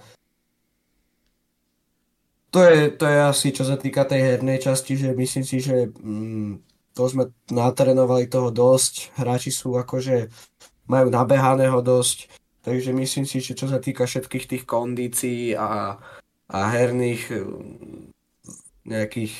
to 2.50 2.62
je, 2.66 2.90
to 2.94 3.04
je 3.06 3.18
asi 3.20 3.48
čo 3.54 3.64
sa 3.66 3.78
týka 3.78 4.04
tej 4.06 4.20
hernej 4.22 4.58
časti, 4.62 4.96
že 4.98 5.14
myslím 5.14 5.44
si, 5.44 5.62
že 5.62 5.90
mm, 5.90 6.62
to 6.94 7.02
sme 7.06 7.30
natrenovali 7.50 8.26
toho 8.26 8.50
dosť. 8.50 9.14
Hráči 9.18 9.50
sú 9.54 9.78
akože 9.78 10.30
majú 10.90 11.08
nabehaného 11.08 11.78
dosť. 11.80 12.28
Takže 12.60 12.92
myslím 12.92 13.24
si, 13.24 13.40
že 13.40 13.56
čo 13.56 13.70
sa 13.70 13.80
týka 13.80 14.04
všetkých 14.04 14.44
tých 14.44 14.64
kondícií 14.68 15.56
a, 15.56 15.96
a 16.50 16.58
herných 16.76 17.40
nejakých, 18.84 19.34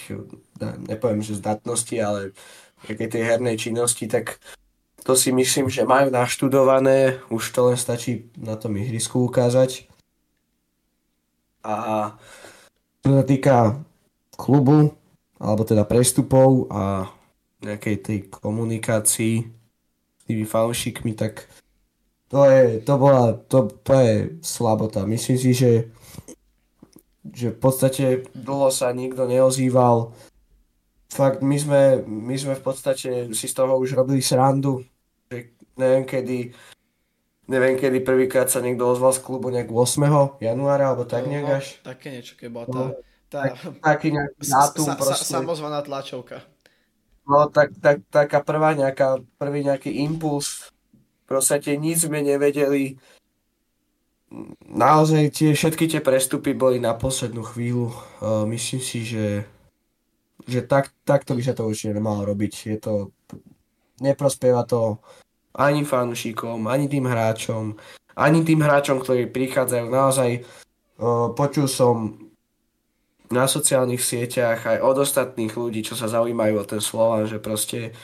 nepoviem, 0.89 1.21
že 1.25 1.41
zdatností, 1.41 1.99
ale 1.99 2.33
nejakej 2.89 3.09
tej 3.09 3.23
hernej 3.27 3.57
činnosti, 3.61 4.07
tak 4.09 4.41
to 5.05 5.17
si 5.17 5.33
myslím, 5.33 5.73
že 5.73 5.89
majú 5.89 6.13
naštudované, 6.13 7.21
už 7.33 7.53
to 7.57 7.73
len 7.73 7.79
stačí 7.81 8.29
na 8.37 8.57
tom 8.57 8.77
ihrisku 8.77 9.25
ukázať. 9.25 9.89
A 11.65 12.17
čo 13.01 13.11
sa 13.17 13.25
týka 13.25 13.57
klubu, 14.37 14.93
alebo 15.41 15.65
teda 15.65 15.89
prestupov 15.89 16.69
a 16.69 17.09
nejakej 17.65 17.97
tej 18.01 18.19
komunikácii 18.29 19.45
s 20.17 20.23
tými 20.25 20.45
fanúšikmi, 20.45 21.13
tak 21.17 21.49
to 22.29 22.45
je, 22.47 22.81
to 22.85 22.95
bola, 22.97 23.37
to, 23.49 23.69
to 23.83 23.93
je 23.97 24.15
slabota. 24.41 25.09
Myslím 25.09 25.37
si, 25.37 25.51
že, 25.53 25.73
že 27.27 27.51
v 27.53 27.59
podstate 27.59 28.05
dlho 28.33 28.71
sa 28.71 28.93
nikto 28.93 29.27
neozýval, 29.27 30.13
fakt 31.11 31.43
my 31.43 31.57
sme, 31.59 31.83
my 32.07 32.35
sme 32.39 32.55
v 32.55 32.63
podstate 32.63 33.35
si 33.35 33.47
z 33.51 33.55
toho 33.55 33.77
už 33.77 33.99
robili 33.99 34.23
srandu, 34.23 34.87
že 35.29 35.53
neviem 35.75 36.07
kedy, 36.07 36.55
neviem 37.51 37.77
kedy 37.77 37.99
prvýkrát 38.07 38.47
sa 38.47 38.63
niekto 38.63 38.87
ozval 38.87 39.11
z 39.11 39.21
klubu 39.21 39.51
nejak 39.51 39.69
8. 39.69 40.39
januára, 40.39 40.95
alebo 40.95 41.05
tak 41.05 41.27
nejak 41.27 41.61
až. 41.61 41.67
No, 41.83 41.91
také 41.91 42.07
niečo, 42.15 42.39
keď 42.39 42.49
bola 42.49 42.67
tá, 42.67 42.83
tá 43.27 43.41
tak, 43.51 43.51
taký 43.83 44.09
nejaký 44.15 44.43
dátum 44.47 44.87
sa, 44.87 44.95
proste. 44.95 45.27
Sa, 45.27 45.43
samozvaná 45.43 45.83
tlačovka. 45.83 46.47
No 47.27 47.47
tak, 47.51 47.75
tak, 47.79 48.07
taká 48.11 48.39
prvá 48.43 48.75
nejaká, 48.75 49.23
prvý 49.39 49.67
nejaký 49.67 49.91
impuls, 50.07 50.71
proste 51.27 51.75
nič 51.79 52.07
sme 52.07 52.23
nevedeli, 52.23 52.99
naozaj 54.71 55.35
tie, 55.35 55.51
všetky 55.59 55.91
tie 55.91 56.01
prestupy 56.01 56.55
boli 56.55 56.79
na 56.79 56.95
poslednú 56.95 57.43
chvíľu. 57.43 57.91
Uh, 58.23 58.47
myslím 58.47 58.79
si, 58.79 59.03
že 59.03 59.43
že 60.51 60.63
tak, 60.67 60.91
takto 61.07 61.39
by 61.39 61.43
sa 61.47 61.55
to 61.55 61.71
určite 61.71 61.95
nemalo 61.95 62.27
robiť. 62.27 62.53
Je 62.67 62.79
to, 62.83 62.95
neprospieva 64.03 64.67
to 64.67 64.99
ani 65.55 65.83
fanúšikom, 65.87 66.67
ani 66.67 66.87
tým 66.87 67.07
hráčom, 67.07 67.75
ani 68.19 68.41
tým 68.43 68.61
hráčom, 68.63 69.03
ktorí 69.03 69.31
prichádzajú. 69.31 69.87
Naozaj 69.87 70.31
uh, 70.41 71.31
počul 71.35 71.67
som 71.67 72.19
na 73.31 73.47
sociálnych 73.47 74.03
sieťach 74.03 74.67
aj 74.67 74.79
od 74.83 74.97
ostatných 75.07 75.55
ľudí, 75.55 75.87
čo 75.87 75.95
sa 75.95 76.11
zaujímajú 76.11 76.55
o 76.59 76.67
ten 76.67 76.83
Slovan, 76.83 77.31
že 77.31 77.39
proste 77.39 77.95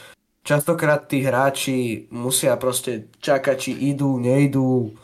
častokrát 0.47 1.11
tí 1.11 1.26
hráči 1.26 2.07
musia 2.14 2.55
proste 2.55 3.11
čakať, 3.18 3.57
či 3.59 3.72
idú, 3.90 4.22
nejdú. 4.22 4.94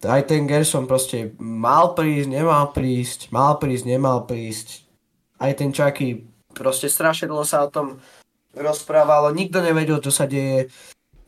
Aj 0.00 0.24
ten 0.24 0.48
Gerson 0.48 0.88
proste 0.88 1.36
mal 1.36 1.92
prísť, 1.92 2.28
nemal 2.32 2.72
prísť, 2.72 3.28
mal 3.28 3.60
prísť, 3.60 3.84
nemal 3.84 4.24
prísť. 4.24 4.88
Aj 5.38 5.52
ten 5.54 5.70
Čaky 5.70 6.27
Proste 6.58 6.90
strašne 6.90 7.30
dlho 7.30 7.46
sa 7.46 7.62
o 7.62 7.70
tom 7.70 8.02
rozprávalo, 8.50 9.30
nikto 9.30 9.62
nevedel, 9.62 10.02
čo 10.02 10.10
sa 10.10 10.26
deje. 10.26 10.66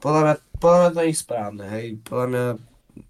Podľa 0.03 0.21
mňa, 0.27 0.35
podľa 0.59 0.79
mňa 0.83 0.91
to 0.91 1.01
je 1.07 1.15
správne, 1.15 1.65
hej. 1.71 1.87
Podľa 2.03 2.27
mňa 2.27 2.45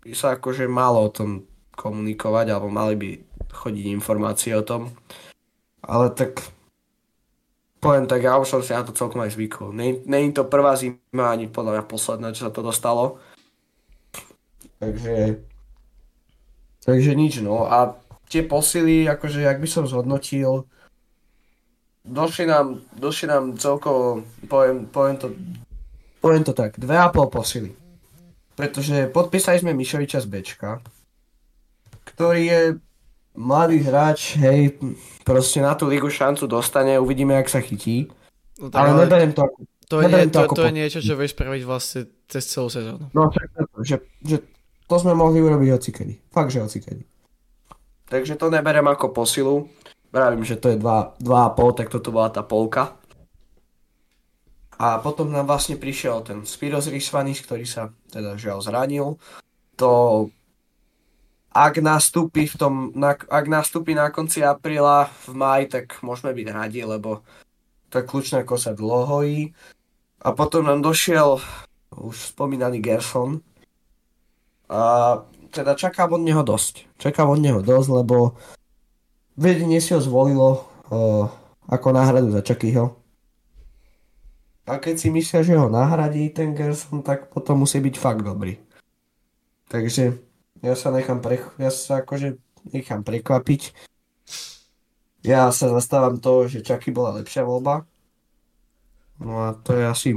by 0.04 0.12
sa 0.12 0.36
akože 0.36 0.68
malo 0.68 1.08
o 1.08 1.14
tom 1.14 1.48
komunikovať, 1.72 2.46
alebo 2.52 2.68
mali 2.68 2.94
by 3.00 3.10
chodiť 3.48 3.84
informácie 3.88 4.52
o 4.52 4.60
tom. 4.60 4.92
Ale 5.80 6.12
tak 6.12 6.44
poviem 7.80 8.04
tak, 8.04 8.20
ja 8.20 8.36
už 8.36 8.52
som 8.52 8.60
si 8.60 8.76
na 8.76 8.84
to 8.84 8.92
celkom 8.92 9.24
aj 9.24 9.32
zvykol. 9.32 9.72
Není 9.72 10.36
to 10.36 10.44
prvá 10.44 10.76
zima, 10.76 11.32
ani 11.32 11.48
podľa 11.48 11.80
mňa 11.80 11.84
posledná, 11.88 12.28
čo 12.36 12.44
sa 12.44 12.52
to 12.52 12.60
dostalo. 12.60 13.16
Takže, 14.76 15.40
takže 16.84 17.12
nič, 17.16 17.40
no. 17.40 17.64
A 17.64 17.96
tie 18.28 18.44
posily, 18.44 19.08
akože, 19.08 19.48
ak 19.48 19.56
by 19.64 19.68
som 19.68 19.88
zhodnotil, 19.88 20.68
došli 22.04 22.46
nám, 22.46 22.80
došli 22.96 23.26
nám 23.28 23.56
celkovo, 23.56 24.24
poviem, 24.48 24.86
poviem, 24.86 25.16
to, 25.16 25.26
poviem 26.20 26.44
to 26.44 26.52
tak, 26.52 26.76
dve 26.80 26.96
a 26.96 27.08
pol 27.08 27.28
posily. 27.28 27.72
Pretože 28.56 29.08
podpísali 29.08 29.60
sme 29.60 29.72
Mišoviča 29.72 30.20
z 30.20 30.26
Bčka, 30.28 30.84
ktorý 32.04 32.42
je 32.44 32.62
mladý 33.38 33.78
hráč, 33.80 34.36
hej, 34.36 34.76
proste 35.24 35.64
na 35.64 35.72
tú 35.78 35.88
ligu 35.88 36.10
šancu 36.10 36.44
dostane, 36.44 36.98
uvidíme, 37.00 37.34
jak 37.40 37.48
sa 37.48 37.60
chytí. 37.64 38.10
No 38.60 38.68
ale, 38.74 38.92
ale 38.92 39.08
neberiem 39.08 39.32
to 39.32 39.42
ako... 39.48 39.58
To, 39.90 39.96
je, 39.98 40.06
to, 40.30 40.40
to, 40.46 40.54
to 40.54 40.62
je 40.70 40.74
niečo, 40.76 40.98
čo 41.02 41.18
vieš 41.18 41.34
spraviť 41.34 41.62
vlastne 41.66 42.06
cez 42.30 42.46
celú 42.46 42.70
sezónu. 42.70 43.10
No, 43.10 43.26
že, 43.82 43.98
že 44.22 44.38
to 44.86 44.94
sme 45.02 45.18
mohli 45.18 45.42
urobiť 45.42 45.66
hocikedy. 45.74 46.14
Fakt, 46.30 46.54
že 46.54 46.62
hocikedy. 46.62 47.02
Takže 48.06 48.38
to 48.38 48.54
neberiem 48.54 48.86
ako 48.86 49.10
posilu. 49.10 49.66
Vravím, 50.10 50.42
že 50.42 50.58
to 50.58 50.74
je 50.74 50.76
2,5, 50.76 51.78
tak 51.78 51.88
toto 51.90 52.10
bola 52.10 52.30
tá 52.34 52.42
polka. 52.42 52.98
A 54.80 54.98
potom 54.98 55.30
nám 55.30 55.46
vlastne 55.46 55.76
prišiel 55.76 56.24
ten 56.24 56.42
Spiros 56.42 56.88
Rysvanis, 56.88 57.44
ktorý 57.44 57.68
sa 57.68 57.94
teda 58.10 58.34
žiaľ 58.34 58.58
zranil. 58.64 59.06
To 59.76 60.26
ak 61.50 61.82
nastúpi, 61.82 62.46
v 62.46 62.54
tom, 62.54 62.74
na, 62.94 63.18
ak 63.18 63.46
nastúpi 63.50 63.90
na 63.90 64.14
konci 64.14 64.38
apríla 64.38 65.10
v 65.26 65.34
maj, 65.34 65.66
tak 65.66 65.98
môžeme 66.06 66.30
byť 66.30 66.46
radi, 66.46 66.80
tá 67.90 68.06
kľúčná 68.06 68.46
kosa 68.46 68.70
dlho 68.70 69.04
hojí. 69.10 69.50
A 70.22 70.30
potom 70.30 70.62
nám 70.62 70.78
došiel 70.78 71.42
už 71.90 72.14
spomínaný 72.30 72.78
Gerson. 72.78 73.42
A 74.70 75.18
teda 75.50 75.74
čakám 75.74 76.14
od 76.14 76.22
neho 76.22 76.46
dosť. 76.46 76.86
Čakám 77.02 77.34
od 77.34 77.42
neho 77.42 77.60
dosť, 77.66 77.88
lebo 77.90 78.38
vedenie 79.40 79.80
si 79.80 79.96
ho 79.96 80.00
zvolilo 80.04 80.68
uh, 80.92 81.24
ako 81.72 81.88
náhradu 81.96 82.28
za 82.28 82.44
Chuckyho. 82.44 83.00
A 84.68 84.76
keď 84.76 85.00
si 85.00 85.08
myslia, 85.08 85.40
že 85.40 85.56
ho 85.56 85.72
nahradí 85.72 86.28
ten 86.30 86.52
Gerson, 86.52 87.00
tak 87.00 87.32
potom 87.32 87.64
musí 87.64 87.80
byť 87.80 87.96
fakt 87.96 88.22
dobrý. 88.22 88.60
Takže 89.72 90.20
ja 90.60 90.74
sa 90.76 90.92
nechám, 90.92 91.24
pre, 91.24 91.40
ja 91.56 91.72
sa 91.72 92.04
akože 92.04 92.36
nechám 92.70 93.00
prekvapiť. 93.00 93.72
Ja 95.24 95.48
sa 95.50 95.72
zastávam 95.72 96.20
toho, 96.20 96.46
že 96.46 96.62
Chucky 96.62 96.92
bola 96.92 97.16
lepšia 97.18 97.42
voľba. 97.42 97.88
No 99.20 99.48
a 99.48 99.56
to 99.56 99.74
je 99.76 99.84
asi 99.84 100.10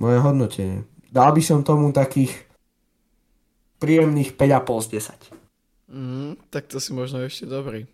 moje 0.00 0.18
hodnotenie. 0.20 0.84
Dal 1.12 1.32
by 1.34 1.42
som 1.42 1.66
tomu 1.66 1.92
takých 1.92 2.32
príjemných 3.80 4.36
5,5 4.36 4.84
z 4.84 4.86
10. 5.90 5.90
Mm, 5.90 6.32
tak 6.52 6.70
to 6.70 6.78
si 6.78 6.94
možno 6.94 7.24
ešte 7.24 7.48
dobrý. 7.48 7.88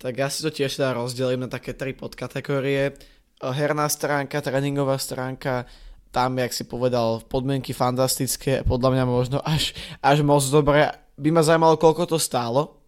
Tak 0.00 0.16
ja 0.16 0.32
si 0.32 0.40
to 0.40 0.48
tiež 0.48 0.80
teda 0.80 0.96
rozdelím 0.96 1.44
na 1.44 1.52
také 1.52 1.76
tri 1.76 1.92
podkategórie. 1.92 2.96
Herná 3.44 3.84
stránka, 3.92 4.40
tréningová 4.40 4.96
stránka, 4.96 5.68
tam, 6.08 6.40
jak 6.40 6.56
si 6.56 6.64
povedal, 6.64 7.20
podmienky 7.28 7.76
fantastické, 7.76 8.64
podľa 8.64 8.96
mňa 8.96 9.04
možno 9.04 9.38
až, 9.44 9.76
až 10.00 10.24
moc 10.24 10.40
dobré. 10.48 10.88
By 11.20 11.28
ma 11.36 11.44
zaujímalo, 11.44 11.76
koľko 11.76 12.16
to 12.16 12.16
stálo 12.16 12.80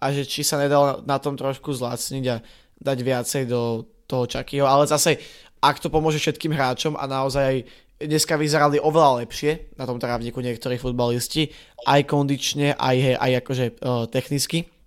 a 0.00 0.08
že 0.08 0.24
či 0.24 0.40
sa 0.40 0.56
nedalo 0.56 1.04
na 1.04 1.20
tom 1.20 1.36
trošku 1.36 1.68
zlacniť 1.76 2.24
a 2.32 2.40
dať 2.80 2.98
viacej 3.04 3.42
do 3.44 3.84
toho 4.08 4.24
Čakýho, 4.24 4.64
ale 4.64 4.88
zase, 4.88 5.20
ak 5.60 5.84
to 5.84 5.92
pomôže 5.92 6.16
všetkým 6.16 6.56
hráčom 6.56 6.96
a 6.96 7.04
naozaj 7.04 7.68
dneska 8.00 8.40
vyzerali 8.40 8.80
oveľa 8.80 9.20
lepšie 9.26 9.76
na 9.76 9.84
tom 9.84 10.00
trávniku 10.00 10.40
niektorí 10.40 10.80
futbalisti, 10.80 11.52
aj 11.84 12.08
kondične, 12.08 12.72
aj, 12.72 13.20
aj 13.20 13.32
akože 13.44 13.64
uh, 13.84 14.08
technicky. 14.08 14.77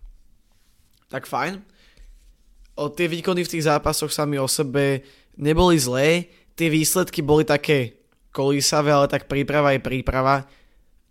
Tak 1.12 1.28
fajn. 1.28 1.60
O, 2.80 2.88
tie 2.88 3.12
výkony 3.12 3.44
v 3.44 3.52
tých 3.52 3.68
zápasoch 3.68 4.16
sami 4.16 4.40
o 4.40 4.48
sebe 4.48 5.04
neboli 5.36 5.76
zlé, 5.76 6.32
tie 6.56 6.72
výsledky 6.72 7.20
boli 7.20 7.44
také 7.44 8.00
kolísavé, 8.32 8.96
ale 8.96 9.12
tak 9.12 9.28
príprava 9.28 9.76
je 9.76 9.84
príprava. 9.84 10.48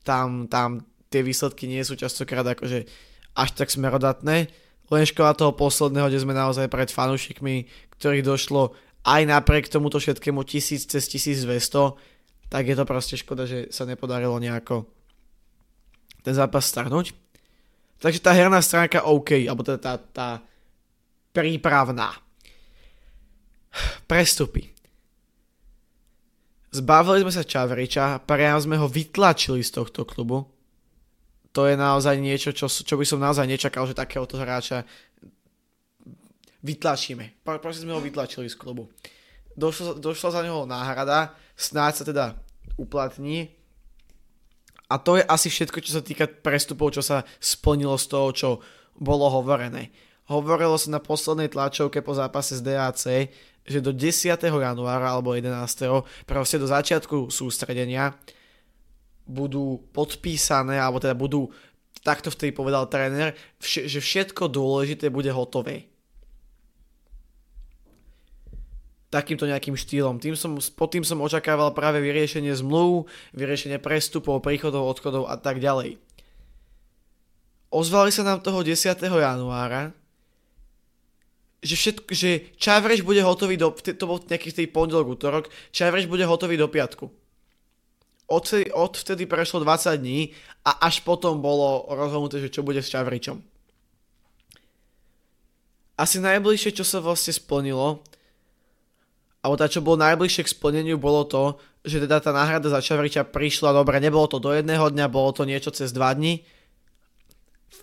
Tam, 0.01 0.49
tam 0.49 0.81
tie 1.13 1.21
výsledky 1.21 1.69
nie 1.69 1.85
sú 1.85 1.95
častokrát 2.01 2.49
akože 2.49 2.89
až 3.37 3.49
tak 3.53 3.69
smerodatné. 3.69 4.49
Len 4.91 5.05
škoda 5.07 5.37
toho 5.37 5.53
posledného, 5.55 6.11
kde 6.11 6.25
sme 6.25 6.35
naozaj 6.35 6.67
pred 6.67 6.91
fanúšikmi, 6.91 7.69
ktorých 8.01 8.27
došlo 8.27 8.75
aj 9.07 9.23
napriek 9.29 9.71
tomuto 9.71 10.01
všetkému 10.01 10.43
1000 10.43 10.91
cez 10.91 11.05
1200, 11.07 11.95
tak 12.51 12.67
je 12.67 12.75
to 12.75 12.85
proste 12.89 13.15
škoda, 13.21 13.47
že 13.47 13.71
sa 13.71 13.87
nepodarilo 13.87 14.35
nejako 14.43 14.89
ten 16.27 16.35
zápas 16.35 16.67
starnúť. 16.67 17.15
Takže 18.01 18.25
tá 18.25 18.33
herná 18.33 18.65
stránka 18.65 19.05
OK, 19.05 19.45
alebo 19.45 19.61
teda 19.61 19.77
tá, 19.77 19.95
tá 20.01 20.29
prípravná. 21.37 22.17
Prestupy. 24.09 24.73
Zbavili 26.71 27.27
sme 27.27 27.33
sa 27.35 27.45
Čavriča, 27.45 28.25
priam 28.25 28.57
sme 28.57 28.81
ho 28.81 28.87
vytlačili 28.87 29.61
z 29.61 29.71
tohto 29.75 30.09
klubu. 30.09 30.49
To 31.51 31.67
je 31.67 31.75
naozaj 31.75 32.15
niečo, 32.23 32.55
čo, 32.55 32.71
čo 32.71 32.95
by 32.95 33.05
som 33.05 33.19
naozaj 33.19 33.43
nečakal, 33.43 33.83
že 33.85 33.99
takéhoto 33.99 34.39
hráča 34.39 34.87
vytlačíme. 36.63 37.43
Proste 37.43 37.83
sme 37.83 37.99
ho 37.99 38.01
vytlačili 38.01 38.47
z 38.47 38.55
klubu. 38.55 38.87
Došlo, 39.59 39.99
došla 39.99 40.31
za 40.31 40.41
neho 40.47 40.63
náhrada, 40.63 41.35
snáď 41.59 41.93
sa 42.01 42.05
teda 42.07 42.25
uplatní. 42.79 43.51
A 44.91 44.99
to 44.99 45.23
je 45.23 45.25
asi 45.25 45.47
všetko, 45.47 45.79
čo 45.87 45.95
sa 45.95 46.03
týka 46.03 46.27
prestupov, 46.27 46.91
čo 46.91 47.03
sa 47.03 47.23
splnilo 47.39 47.95
z 47.95 48.07
toho, 48.11 48.29
čo 48.35 48.49
bolo 48.99 49.31
hovorené. 49.31 49.95
Hovorilo 50.27 50.75
sa 50.75 50.95
na 50.95 51.01
poslednej 51.03 51.51
tlačovke 51.51 52.03
po 52.03 52.15
zápase 52.15 52.59
z 52.59 52.63
DAC, 52.63 53.31
že 53.67 53.79
do 53.79 53.95
10. 53.95 54.35
januára 54.39 55.15
alebo 55.15 55.35
11. 55.35 55.51
proste 56.27 56.59
do 56.59 56.67
začiatku 56.67 57.31
sústredenia 57.31 58.19
budú 59.27 59.87
podpísané, 59.95 60.79
alebo 60.79 60.99
teda 60.99 61.15
budú, 61.15 61.51
takto 62.03 62.35
vtedy 62.35 62.51
povedal 62.51 62.91
tréner, 62.91 63.35
že 63.63 63.99
všetko 64.03 64.51
dôležité 64.51 65.07
bude 65.07 65.31
hotové. 65.31 65.90
Takýmto 69.11 69.51
nejakým 69.51 69.75
štýlom. 69.75 70.23
Tým 70.23 70.39
som, 70.39 70.55
pod 70.57 70.95
tým 70.95 71.03
som 71.03 71.19
očakával 71.19 71.75
práve 71.75 71.99
vyriešenie 71.99 72.55
zmluv, 72.55 73.11
vyriešenie 73.35 73.83
prestupov, 73.83 74.39
príchodov, 74.41 74.87
odchodov 74.87 75.27
a 75.27 75.35
tak 75.35 75.59
ďalej. 75.59 75.99
Ozvali 77.75 78.15
sa 78.15 78.23
nám 78.23 78.43
toho 78.43 78.63
10. 78.63 78.79
januára, 79.03 79.91
že, 81.61 81.77
všetko, 81.77 82.09
že 82.11 82.31
Čavreš 82.57 83.05
bude 83.05 83.21
hotový 83.21 83.61
do, 83.61 83.75
to 83.75 84.05
bol 84.09 84.23
nejaký 84.23 84.55
tej 84.55 84.71
pondelok, 84.71 85.19
útorok, 85.19 85.45
Čavreš 85.75 86.07
bude 86.07 86.25
hotový 86.25 86.57
do 86.57 86.71
piatku. 86.71 87.11
Odvtedy, 88.31 88.71
odvtedy 88.71 89.27
prešlo 89.27 89.67
20 89.67 89.99
dní 89.99 90.31
a 90.63 90.87
až 90.87 91.03
potom 91.03 91.43
bolo 91.43 91.91
rozhodnuté, 91.91 92.39
že 92.39 92.55
čo 92.55 92.63
bude 92.63 92.79
s 92.79 92.95
Čavričom. 92.95 93.43
Asi 95.99 96.17
najbližšie, 96.23 96.79
čo 96.79 96.87
sa 96.87 97.03
vlastne 97.03 97.35
splnilo, 97.35 98.01
alebo 99.41 99.57
tá, 99.57 99.67
čo 99.73 99.81
bolo 99.81 100.05
najbližšie 100.05 100.45
k 100.45 100.53
splneniu, 100.53 101.01
bolo 101.01 101.25
to, 101.25 101.57
že 101.81 102.05
teda 102.05 102.21
tá 102.21 102.29
náhrada 102.29 102.69
za 102.69 102.85
Čavriča 102.85 103.25
prišla 103.25 103.73
dobre, 103.73 103.97
nebolo 103.97 104.29
to 104.29 104.37
do 104.37 104.53
jedného 104.53 104.93
dňa, 104.93 105.09
bolo 105.09 105.33
to 105.33 105.49
niečo 105.49 105.73
cez 105.73 105.97
dva 105.97 106.13
dní. 106.13 106.45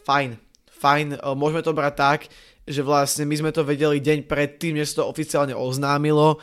Fajn, 0.05 0.37
fajn, 0.69 1.07
e, 1.17 1.19
môžeme 1.33 1.65
to 1.65 1.73
brať 1.73 1.93
tak, 1.97 2.19
že 2.69 2.85
vlastne 2.85 3.25
my 3.25 3.35
sme 3.41 3.51
to 3.55 3.65
vedeli 3.65 3.97
deň 3.97 4.29
predtým, 4.29 4.77
než 4.77 4.93
to 4.93 5.07
oficiálne 5.09 5.57
oznámilo 5.57 6.37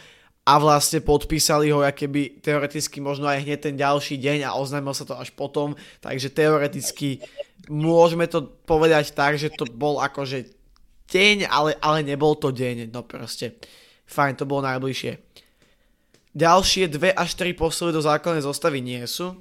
a 0.45 0.53
vlastne 0.59 0.99
podpísali 1.01 1.71
ho, 1.71 1.81
keby 1.81 2.43
teoreticky 2.43 2.99
možno 2.99 3.31
aj 3.31 3.47
hneď 3.47 3.59
ten 3.71 3.77
ďalší 3.79 4.19
deň 4.19 4.51
a 4.51 4.59
oznámil 4.59 4.93
sa 4.93 5.07
to 5.07 5.15
až 5.15 5.31
potom, 5.33 5.79
takže 6.03 6.35
teoreticky 6.35 7.23
môžeme 7.71 8.27
to 8.27 8.45
povedať 8.67 9.15
tak, 9.15 9.39
že 9.39 9.55
to 9.55 9.65
bol 9.65 10.03
akože 10.03 10.51
deň, 11.09 11.49
ale, 11.49 11.79
ale 11.81 12.03
nebol 12.03 12.37
to 12.37 12.51
deň, 12.51 12.91
no 12.91 13.07
proste 13.07 13.57
fajn, 14.07 14.35
to 14.37 14.45
bolo 14.49 14.65
najbližšie. 14.65 15.21
Ďalšie 16.35 16.91
dve 16.91 17.15
až 17.15 17.39
tri 17.39 17.55
posily 17.55 17.95
do 17.95 18.03
základnej 18.03 18.43
zostavy 18.43 18.83
nie 18.83 18.99
sú. 19.07 19.39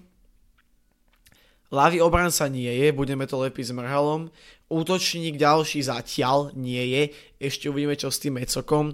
Lavý 1.73 2.05
obranca 2.05 2.45
nie 2.45 2.69
je, 2.69 2.93
budeme 2.93 3.25
to 3.25 3.41
lepiť 3.41 3.73
s 3.73 3.73
Mrhalom. 3.73 4.29
Útočník 4.69 5.41
ďalší 5.41 5.81
zatiaľ 5.81 6.53
nie 6.53 6.85
je, 6.93 7.03
ešte 7.41 7.65
uvidíme 7.65 7.97
čo 7.97 8.13
s 8.13 8.21
tým 8.21 8.37
Mecokom. 8.37 8.93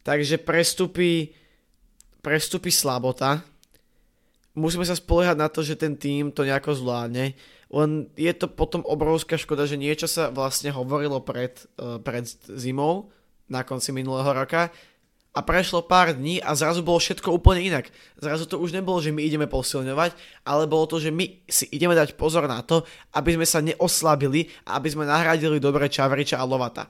Takže 0.00 0.40
prestupy, 0.40 1.36
prestupy 2.24 2.72
slabota. 2.72 3.44
Musíme 4.56 4.88
sa 4.88 4.96
spoliehať 4.96 5.36
na 5.36 5.52
to, 5.52 5.60
že 5.60 5.76
ten 5.76 5.92
tým 6.00 6.32
to 6.32 6.48
nejako 6.48 6.72
zvládne. 6.72 7.36
Len 7.68 7.90
je 8.16 8.32
to 8.32 8.48
potom 8.48 8.80
obrovská 8.88 9.36
škoda, 9.36 9.68
že 9.68 9.76
niečo 9.76 10.08
sa 10.08 10.32
vlastne 10.32 10.72
hovorilo 10.72 11.20
pred, 11.20 11.68
uh, 11.76 12.00
pred 12.00 12.24
zimou, 12.56 13.12
na 13.48 13.62
konci 13.62 13.92
minulého 13.92 14.32
roka 14.32 14.72
a 15.34 15.42
prešlo 15.42 15.82
pár 15.82 16.14
dní 16.14 16.38
a 16.38 16.54
zrazu 16.54 16.86
bolo 16.86 17.02
všetko 17.02 17.34
úplne 17.34 17.66
inak. 17.66 17.90
Zrazu 18.22 18.46
to 18.46 18.62
už 18.62 18.70
nebolo, 18.70 19.02
že 19.02 19.10
my 19.10 19.18
ideme 19.18 19.50
posilňovať, 19.50 20.14
ale 20.46 20.70
bolo 20.70 20.86
to, 20.86 21.02
že 21.02 21.10
my 21.10 21.42
si 21.50 21.66
ideme 21.74 21.98
dať 21.98 22.14
pozor 22.14 22.46
na 22.46 22.62
to, 22.62 22.86
aby 23.18 23.34
sme 23.34 23.42
sa 23.42 23.58
neoslabili 23.58 24.46
a 24.62 24.78
aby 24.78 24.94
sme 24.94 25.10
nahradili 25.10 25.58
dobre 25.58 25.90
Čavriča 25.90 26.38
a 26.38 26.46
Lovata. 26.46 26.86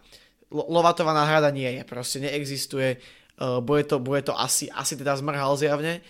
L- 0.53 0.69
Lovatová 0.69 1.17
náhrada 1.17 1.49
nie 1.49 1.73
je, 1.73 1.83
proste 1.89 2.21
neexistuje, 2.21 3.01
uh, 3.41 3.65
bude, 3.65 3.89
to, 3.89 3.97
bude 3.97 4.21
to 4.29 4.37
asi, 4.37 4.69
asi 4.69 4.93
teda 4.93 5.17
zmrhal 5.17 5.57
zjavne, 5.57 6.05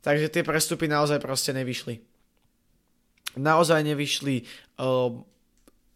takže 0.00 0.32
tie 0.32 0.40
prestupy 0.40 0.88
naozaj 0.88 1.20
proste 1.20 1.52
nevyšli. 1.52 2.00
Naozaj 3.36 3.84
nevyšli, 3.84 4.48
uh, 4.80 5.12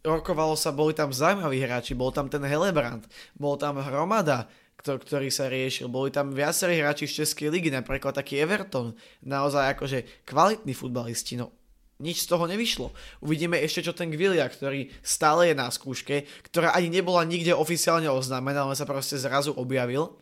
rokovalo 0.04 0.56
sa, 0.56 0.72
boli 0.72 0.96
tam 0.96 1.12
zaujímaví 1.12 1.60
hráči, 1.60 1.92
bol 1.92 2.12
tam 2.12 2.32
ten 2.32 2.40
Helebrand, 2.44 3.04
bol 3.36 3.60
tam 3.60 3.80
Hromada, 3.80 4.48
ktorý 4.80 5.28
sa 5.28 5.52
riešil. 5.52 5.92
Boli 5.92 6.08
tam 6.08 6.32
viacerí 6.32 6.80
hráči 6.80 7.04
z 7.04 7.24
Českej 7.24 7.52
ligy, 7.52 7.68
napríklad 7.68 8.16
taký 8.16 8.40
Everton. 8.40 8.96
Naozaj 9.20 9.76
akože 9.76 9.98
kvalitní 10.24 10.72
futbalisti. 10.72 11.36
No, 11.36 11.52
nič 12.00 12.24
z 12.24 12.32
toho 12.32 12.48
nevyšlo. 12.48 12.96
Uvidíme 13.20 13.60
ešte, 13.60 13.84
čo 13.84 13.92
ten 13.92 14.08
Gvilia, 14.08 14.48
ktorý 14.48 14.88
stále 15.04 15.52
je 15.52 15.54
na 15.54 15.68
skúške, 15.68 16.24
ktorá 16.48 16.72
ani 16.72 16.88
nebola 16.88 17.28
nikde 17.28 17.52
oficiálne 17.52 18.08
oznámená, 18.08 18.64
ale 18.64 18.74
sa 18.74 18.88
proste 18.88 19.20
zrazu 19.20 19.52
objavil. 19.52 20.16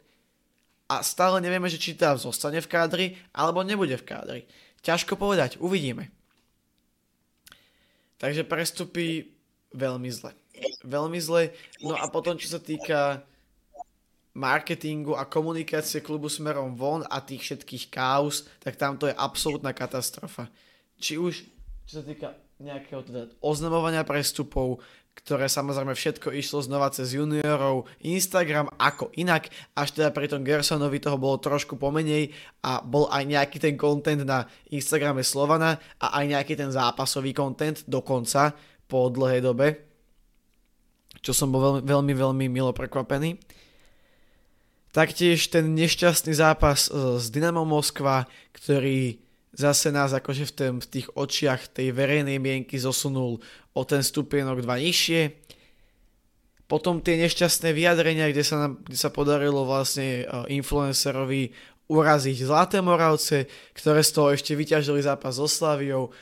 A 0.91 1.07
stále 1.07 1.39
nevieme, 1.39 1.71
že 1.71 1.79
či 1.79 1.95
tam 1.95 2.19
zostane 2.19 2.59
v 2.59 2.71
kádri, 2.71 3.07
alebo 3.31 3.63
nebude 3.63 3.95
v 3.95 4.09
kádri. 4.09 4.41
Ťažko 4.83 5.15
povedať, 5.15 5.61
uvidíme. 5.63 6.11
Takže 8.19 8.43
prestupy 8.43 9.38
veľmi 9.75 10.11
zle. 10.13 10.33
Veľmi 10.83 11.19
zle. 11.23 11.55
No 11.85 11.95
a 11.95 12.09
potom, 12.11 12.35
čo 12.35 12.51
sa 12.51 12.61
týka 12.61 13.23
marketingu 14.39 15.19
a 15.19 15.27
komunikácie 15.27 15.99
klubu 15.99 16.31
smerom 16.31 16.79
von 16.79 17.03
a 17.11 17.19
tých 17.19 17.43
všetkých 17.43 17.91
kaos, 17.91 18.47
tak 18.63 18.79
tam 18.79 18.95
to 18.95 19.11
je 19.11 19.15
absolútna 19.19 19.75
katastrofa. 19.75 20.47
Či 21.03 21.19
už, 21.19 21.35
čo 21.87 21.93
sa 21.99 22.05
týka 22.07 22.39
nejakého 22.59 23.03
teda 23.07 23.31
oznamovania 23.43 24.03
prestupov, 24.03 24.83
ktoré 25.19 25.51
samozrejme 25.51 25.95
všetko 25.99 26.31
išlo 26.31 26.63
znova 26.63 26.95
cez 26.95 27.19
juniorov, 27.19 27.91
Instagram 28.07 28.71
ako 28.79 29.11
inak, 29.19 29.51
až 29.75 29.99
teda 29.99 30.15
pri 30.15 30.31
tom 30.31 30.47
Gersonovi 30.47 31.03
toho 31.03 31.19
bolo 31.19 31.43
trošku 31.43 31.75
pomenej 31.75 32.31
a 32.63 32.79
bol 32.79 33.11
aj 33.11 33.27
nejaký 33.27 33.59
ten 33.59 33.75
content 33.75 34.23
na 34.23 34.47
Instagrame 34.71 35.27
Slovana 35.27 35.83
a 35.99 36.23
aj 36.23 36.25
nejaký 36.39 36.55
ten 36.55 36.71
zápasový 36.71 37.35
content 37.35 37.83
dokonca, 37.91 38.55
po 38.89 39.13
dlhej 39.13 39.45
dobe, 39.45 39.79
čo 41.21 41.37
som 41.37 41.53
bol 41.53 41.61
veľmi, 41.61 41.83
veľmi, 41.85 42.15
veľmi 42.17 42.47
milo 42.49 42.73
prekvapený. 42.73 43.37
Taktiež 44.89 45.53
ten 45.53 45.77
nešťastný 45.77 46.33
zápas 46.33 46.89
e, 46.89 47.21
s 47.21 47.29
Dynamo 47.29 47.69
Moskva, 47.69 48.25
ktorý 48.57 49.21
zase 49.53 49.93
nás 49.93 50.17
akože 50.17 50.49
v, 50.49 50.53
tém, 50.57 50.75
v 50.81 50.87
tých 50.89 51.07
očiach 51.13 51.69
tej 51.71 51.93
verejnej 51.93 52.41
mienky 52.41 52.81
zosunul 52.81 53.45
o 53.77 53.83
ten 53.85 54.01
stupienok 54.01 54.65
dva 54.65 54.81
nižšie. 54.81 55.35
Potom 56.69 57.01
tie 57.01 57.17
nešťastné 57.21 57.73
vyjadrenia, 57.73 58.29
kde 58.33 58.45
sa, 58.45 58.57
nám, 58.61 58.73
kde 58.85 58.99
sa 59.01 59.09
podarilo 59.09 59.65
vlastne 59.65 60.29
uh, 60.29 60.45
influencerovi 60.53 61.53
uraziť 61.89 62.37
Zlaté 62.45 62.85
Moravce, 62.85 63.49
ktoré 63.73 64.05
z 64.05 64.13
toho 64.13 64.29
ešte 64.37 64.53
vyťažili 64.53 65.01
zápas 65.01 65.41
so 65.41 65.49
Slaviou, 65.49 66.13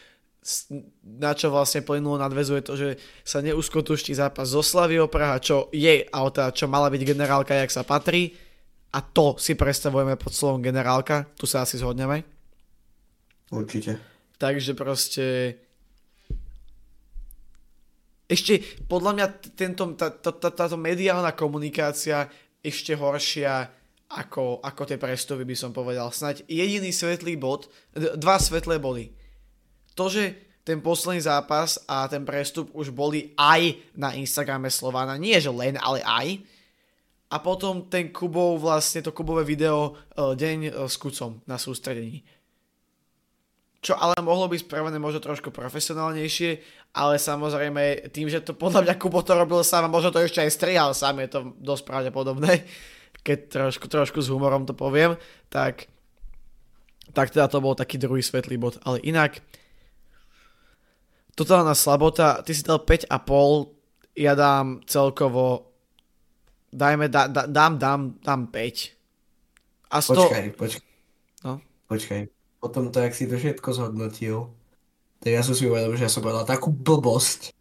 na 1.02 1.34
čo 1.34 1.50
vlastne 1.50 1.82
plynulo 1.82 2.16
nadvezuje 2.22 2.60
to, 2.62 2.74
že 2.78 2.88
sa 3.26 3.42
neuskutoční 3.42 4.14
zápas 4.14 4.50
so 4.54 4.62
Slaviou 4.62 5.10
Praha, 5.10 5.42
čo 5.42 5.66
je, 5.74 6.06
ale 6.06 6.28
teda 6.30 6.54
čo 6.54 6.70
mala 6.70 6.86
byť 6.88 7.02
generálka, 7.02 7.54
jak 7.54 7.74
sa 7.74 7.82
patrí. 7.82 8.34
A 8.94 9.02
to 9.02 9.36
si 9.36 9.58
predstavujeme 9.58 10.16
pod 10.16 10.32
slovom 10.32 10.62
generálka, 10.62 11.26
tu 11.36 11.44
sa 11.44 11.66
asi 11.66 11.76
zhodneme. 11.76 12.24
Určite. 13.50 13.98
Takže 14.38 14.72
proste 14.72 15.56
ešte 18.26 18.58
podľa 18.90 19.12
mňa 19.14 19.26
tento, 19.54 19.82
tá, 19.94 20.10
tá, 20.10 20.34
tá, 20.34 20.50
táto 20.50 20.74
mediálna 20.74 21.30
komunikácia 21.34 22.26
ešte 22.58 22.98
horšia 22.98 23.70
ako, 24.06 24.62
ako 24.62 24.82
tie 24.86 24.98
prestupy 24.98 25.42
by 25.46 25.56
som 25.58 25.70
povedal. 25.70 26.10
Snaď 26.10 26.46
jediný 26.46 26.90
svetlý 26.90 27.38
bod, 27.38 27.70
dva 27.94 28.38
svetlé 28.38 28.78
body. 28.78 29.25
To, 29.96 30.12
že 30.12 30.36
ten 30.66 30.82
posledný 30.82 31.22
zápas 31.22 31.80
a 31.86 32.04
ten 32.10 32.26
prestup 32.26 32.74
už 32.74 32.90
boli 32.90 33.32
aj 33.38 33.80
na 33.94 34.12
Instagrame 34.18 34.68
Slovana. 34.68 35.14
Nie, 35.16 35.38
že 35.38 35.48
len, 35.48 35.78
ale 35.78 36.02
aj. 36.02 36.42
A 37.30 37.36
potom 37.42 37.86
ten 37.86 38.10
Kubov, 38.10 38.62
vlastne 38.62 39.02
to 39.02 39.14
Kubové 39.14 39.46
video 39.46 39.94
uh, 39.94 40.34
deň 40.34 40.58
uh, 40.70 40.90
s 40.90 40.98
Kucom 40.98 41.42
na 41.46 41.58
sústredení. 41.58 42.22
Čo 43.82 43.94
ale 43.94 44.18
mohlo 44.18 44.50
byť 44.50 44.66
spravené 44.66 44.98
možno 44.98 45.22
trošku 45.22 45.54
profesionálnejšie, 45.54 46.50
ale 46.98 47.22
samozrejme 47.22 48.10
tým, 48.10 48.26
že 48.26 48.42
to 48.42 48.54
podľa 48.54 48.82
mňa 48.86 48.94
Kubo 48.98 49.22
to 49.22 49.38
robil 49.38 49.62
sám 49.62 49.86
a 49.86 49.94
možno 49.94 50.10
to 50.10 50.22
ešte 50.22 50.42
aj 50.42 50.50
strihal 50.50 50.90
sám, 50.90 51.22
je 51.22 51.30
to 51.30 51.40
dosť 51.62 51.82
pravdepodobné 51.86 52.62
keď 53.26 53.38
trošku, 53.50 53.86
trošku 53.90 54.18
s 54.22 54.30
humorom 54.30 54.62
to 54.62 54.74
poviem, 54.78 55.18
tak, 55.50 55.90
tak 57.10 57.34
teda 57.34 57.50
to 57.50 57.58
bol 57.58 57.74
taký 57.74 57.98
druhý 57.98 58.22
svetlý 58.22 58.54
bod. 58.54 58.78
Ale 58.86 59.02
inak, 59.02 59.42
totálna 61.36 61.76
slabota, 61.76 62.40
ty 62.40 62.56
si 62.56 62.64
dal 62.64 62.80
5,5, 62.80 63.12
ja 64.16 64.32
dám 64.32 64.80
celkovo, 64.88 65.68
dajme, 66.72 67.12
da, 67.12 67.28
da, 67.28 67.44
dám, 67.44 67.76
dám, 67.76 68.00
dám 68.24 68.42
5. 68.48 69.92
A 69.92 69.96
sto... 70.00 70.16
Počkaj, 70.16 70.44
počkaj. 70.56 70.88
No? 71.44 71.60
Počkaj. 71.86 72.20
Potom 72.58 72.88
to, 72.88 72.98
jak 73.04 73.14
si 73.14 73.28
to 73.28 73.36
všetko 73.36 73.68
zhodnotil, 73.76 74.56
tak 75.20 75.36
ja 75.36 75.44
som 75.44 75.52
si 75.52 75.68
uvedomil, 75.68 76.00
že 76.00 76.08
ja 76.08 76.12
som 76.12 76.24
povedal 76.24 76.48
takú 76.48 76.72
blbosť. 76.72 77.52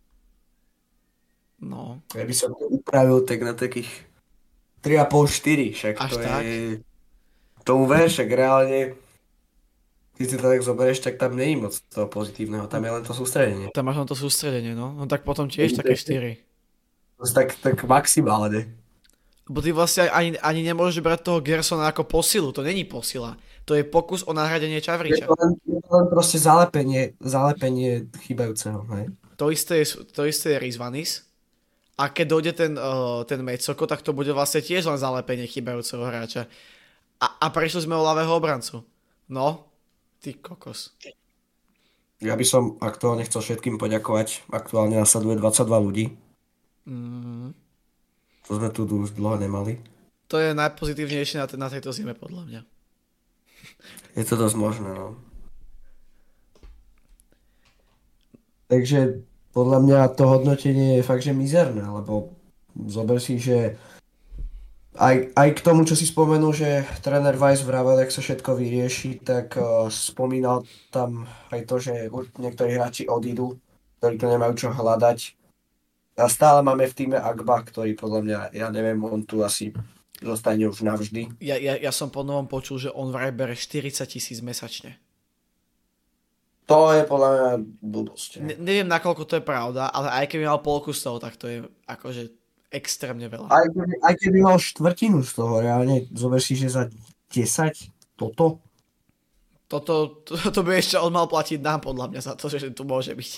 No. 1.59 1.99
Ja 2.15 2.23
by 2.23 2.33
som 2.33 2.55
to 2.55 2.71
upravil 2.71 3.27
tak 3.27 3.43
na 3.43 3.51
takých 3.51 3.91
3,5-4, 4.79 5.75
však 5.75 5.93
Až 5.99 6.09
to 6.09 6.17
tak? 6.23 6.41
je... 6.47 6.79
To 7.65 7.71
uver, 7.81 8.07
však 8.07 8.29
reálne 8.29 8.93
keď 10.15 10.25
si 10.31 10.35
to 10.39 10.47
tak 10.47 10.63
zoberieš, 10.63 10.99
tak 11.03 11.19
tam 11.19 11.35
nie 11.35 11.51
je 11.51 11.55
moc 11.59 11.73
toho 11.91 12.07
pozitívneho, 12.07 12.71
tam 12.71 12.87
je 12.87 12.91
len 12.95 13.03
to 13.03 13.11
sústredenie. 13.11 13.67
Tam 13.75 13.83
máš 13.83 13.99
len 13.99 14.07
to 14.07 14.15
sústredenie, 14.15 14.71
no. 14.71 14.95
No 14.95 15.03
tak 15.11 15.27
potom 15.27 15.51
tiež 15.51 15.75
také 15.75 15.99
4. 15.99 16.39
Tak, 17.35 17.59
tak 17.59 17.75
maximálne. 17.83 18.71
Lebo 19.45 19.59
ty 19.61 19.69
vlastne 19.75 20.09
ani, 20.09 20.39
ani 20.41 20.65
nemôžeš 20.65 21.03
brať 21.03 21.19
toho 21.21 21.43
Gersona 21.43 21.91
ako 21.91 22.07
posilu, 22.07 22.49
to 22.55 22.63
není 22.63 22.87
posila. 22.87 23.37
To 23.67 23.75
je 23.75 23.83
pokus 23.83 24.23
o 24.25 24.33
nahradenie 24.33 24.79
Je 24.79 24.87
Čavriča. 24.87 25.25
to 25.27 25.35
len, 25.37 25.51
je 25.67 25.79
to 25.83 25.91
len 25.91 26.05
proste 26.09 26.37
zalepenie, 26.41 27.13
zalepenie 27.21 28.07
chýbajúceho, 28.25 28.87
hej. 28.97 29.11
To 29.35 29.51
isté 29.51 29.83
je, 29.83 29.99
to 30.15 30.23
isté 30.23 30.55
je 30.55 30.63
Rizvanis. 30.63 31.27
A 31.95 32.11
keď 32.11 32.25
dojde 32.27 32.51
ten, 32.55 32.73
uh, 32.75 33.23
ten 33.27 33.39
Mecoko, 33.43 33.83
tak 33.87 34.03
to 34.03 34.11
bude 34.15 34.31
vlastne 34.31 34.63
tiež 34.63 34.87
len 34.87 34.99
zalepenie 34.99 35.47
chýbajúceho 35.47 36.03
hráča. 36.03 36.47
A, 37.19 37.27
a 37.39 37.47
prešli 37.51 37.83
sme 37.83 37.95
o 37.95 38.03
ľavého 38.03 38.31
obrancu. 38.31 38.83
No, 39.31 39.74
ty 40.17 40.33
kokos. 40.33 40.93
Ja 42.17 42.33
by 42.33 42.43
som 42.43 42.63
aktuálne 42.79 43.23
chcel 43.23 43.41
všetkým 43.41 43.75
poďakovať. 43.75 44.47
Aktuálne 44.49 44.95
nasleduje 44.95 45.35
22 45.35 45.67
ľudí. 45.79 46.05
Mm, 46.85 47.51
To 48.45 48.51
sme 48.55 48.69
tu 48.69 48.85
už 48.85 49.13
dlho 49.13 49.35
nemali. 49.37 49.81
to 50.25 50.37
je 50.37 50.53
najpozitívnejšie 50.53 51.37
na, 51.37 51.45
te- 51.45 51.57
na 51.57 51.67
tejto 51.67 51.89
zime, 51.89 52.13
podľa 52.13 52.43
mňa. 52.45 52.61
Je 54.13 54.23
to 54.23 54.35
dosť 54.35 54.55
možné, 54.55 54.89
no. 54.89 55.17
Takže 58.65 59.21
podľa 59.51 59.79
mňa 59.81 59.99
to 60.11 60.23
hodnotenie 60.25 60.97
je 60.97 61.03
fakt, 61.03 61.21
že 61.21 61.31
mizerné, 61.31 61.81
lebo 61.83 62.33
zober 62.87 63.21
si, 63.21 63.37
že 63.37 63.77
aj, 64.95 65.35
aj 65.35 65.49
k 65.55 65.63
tomu, 65.63 65.83
čo 65.83 65.95
si 65.95 66.07
spomenul, 66.07 66.55
že 66.55 66.87
tréner 67.03 67.35
Weiss 67.35 67.63
vravel, 67.63 67.99
jak 68.03 68.11
sa 68.15 68.21
všetko 68.23 68.55
vyrieši, 68.55 69.19
tak 69.21 69.59
uh, 69.59 69.91
spomínal 69.91 70.63
tam 70.91 71.27
aj 71.51 71.61
to, 71.67 71.75
že 71.79 71.93
niektorí 72.39 72.75
hráči 72.75 73.03
odídu, 73.05 73.59
ktorí 73.99 74.15
to 74.15 74.27
nemajú 74.31 74.53
čo 74.55 74.67
hľadať. 74.71 75.35
A 76.15 76.31
stále 76.31 76.63
máme 76.63 76.87
v 76.87 76.95
týme 76.95 77.17
Agba, 77.19 77.59
ktorý 77.59 77.91
podľa 77.99 78.21
mňa, 78.23 78.39
ja 78.55 78.67
neviem, 78.71 79.03
on 79.03 79.27
tu 79.27 79.43
asi 79.43 79.75
zostane 80.23 80.63
už 80.63 80.87
navždy. 80.87 81.43
Ja, 81.43 81.59
ja, 81.59 81.75
ja 81.75 81.91
som 81.91 82.07
po 82.07 82.23
novom 82.23 82.47
počul, 82.47 82.79
že 82.79 82.89
on 82.95 83.11
vraj 83.11 83.35
bere 83.35 83.51
40 83.51 84.07
tisíc 84.07 84.39
mesačne. 84.39 84.95
To 86.65 86.95
je 86.95 87.03
podľa 87.05 87.29
mňa 87.29 87.49
blbosť. 87.83 88.29
Ne, 88.41 88.55
neviem, 88.57 88.89
nakoľko 88.89 89.27
to 89.27 89.37
je 89.37 89.45
pravda, 89.45 89.91
ale 89.91 90.23
aj 90.23 90.25
keby 90.31 90.49
mal 90.49 90.63
polku 90.65 90.95
z 90.95 91.03
toho, 91.05 91.17
tak 91.21 91.37
to 91.37 91.45
je 91.45 91.57
akože 91.85 92.44
extrémne 92.75 93.25
veľa. 93.25 93.47
Aj 93.47 93.65
keby, 93.65 93.93
aj 94.03 94.15
keby 94.19 94.39
mal 94.39 94.57
štvrtinu 94.57 95.23
z 95.23 95.31
toho, 95.31 95.63
reálne, 95.63 96.05
zober 96.11 96.37
si, 96.37 96.53
že 96.53 96.67
za 96.67 96.91
10 97.31 97.71
toto, 98.15 98.59
Toto, 99.65 100.21
to, 100.21 100.37
to 100.53 100.61
by 100.61 100.77
ešte 100.77 100.93
on 100.95 101.09
mal 101.09 101.25
platiť 101.25 101.57
nám, 101.57 101.81
podľa 101.81 102.13
mňa, 102.13 102.21
za 102.21 102.33
to, 102.37 102.45
že 102.47 102.69
tu 102.69 102.85
môže 102.85 103.11
byť. 103.11 103.31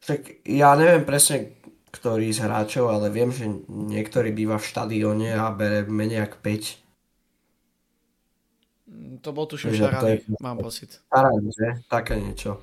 tak 0.00 0.20
ja 0.42 0.72
neviem 0.74 1.04
presne, 1.04 1.52
ktorý 1.92 2.32
z 2.32 2.40
hráčov, 2.40 2.88
ale 2.88 3.12
viem, 3.12 3.28
že 3.28 3.44
niektorý 3.68 4.32
býva 4.32 4.56
v 4.56 4.64
štadióne 4.64 5.36
a 5.36 5.52
bere 5.52 5.84
menej 5.84 6.24
ako 6.24 6.36
5. 6.40 6.78
Mm, 8.88 9.20
To 9.20 9.30
bol 9.30 9.44
tuším 9.44 9.76
Šarany, 9.76 10.18
je- 10.18 10.40
mám 10.40 10.58
pocit. 10.58 10.98
Parád, 11.06 11.44
že? 11.44 11.84
Také 11.86 12.16
niečo. 12.16 12.58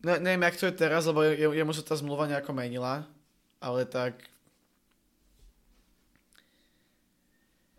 Ne, 0.00 0.16
neviem, 0.16 0.42
jak 0.42 0.56
to 0.56 0.66
je 0.68 0.74
teraz, 0.74 1.04
lebo 1.04 1.24
je, 1.24 1.32
jemu 1.38 1.72
sa 1.72 1.80
tá 1.80 1.96
zmluva 1.96 2.28
nejako 2.28 2.52
menila, 2.52 3.04
ale 3.64 3.88
tak... 3.88 4.20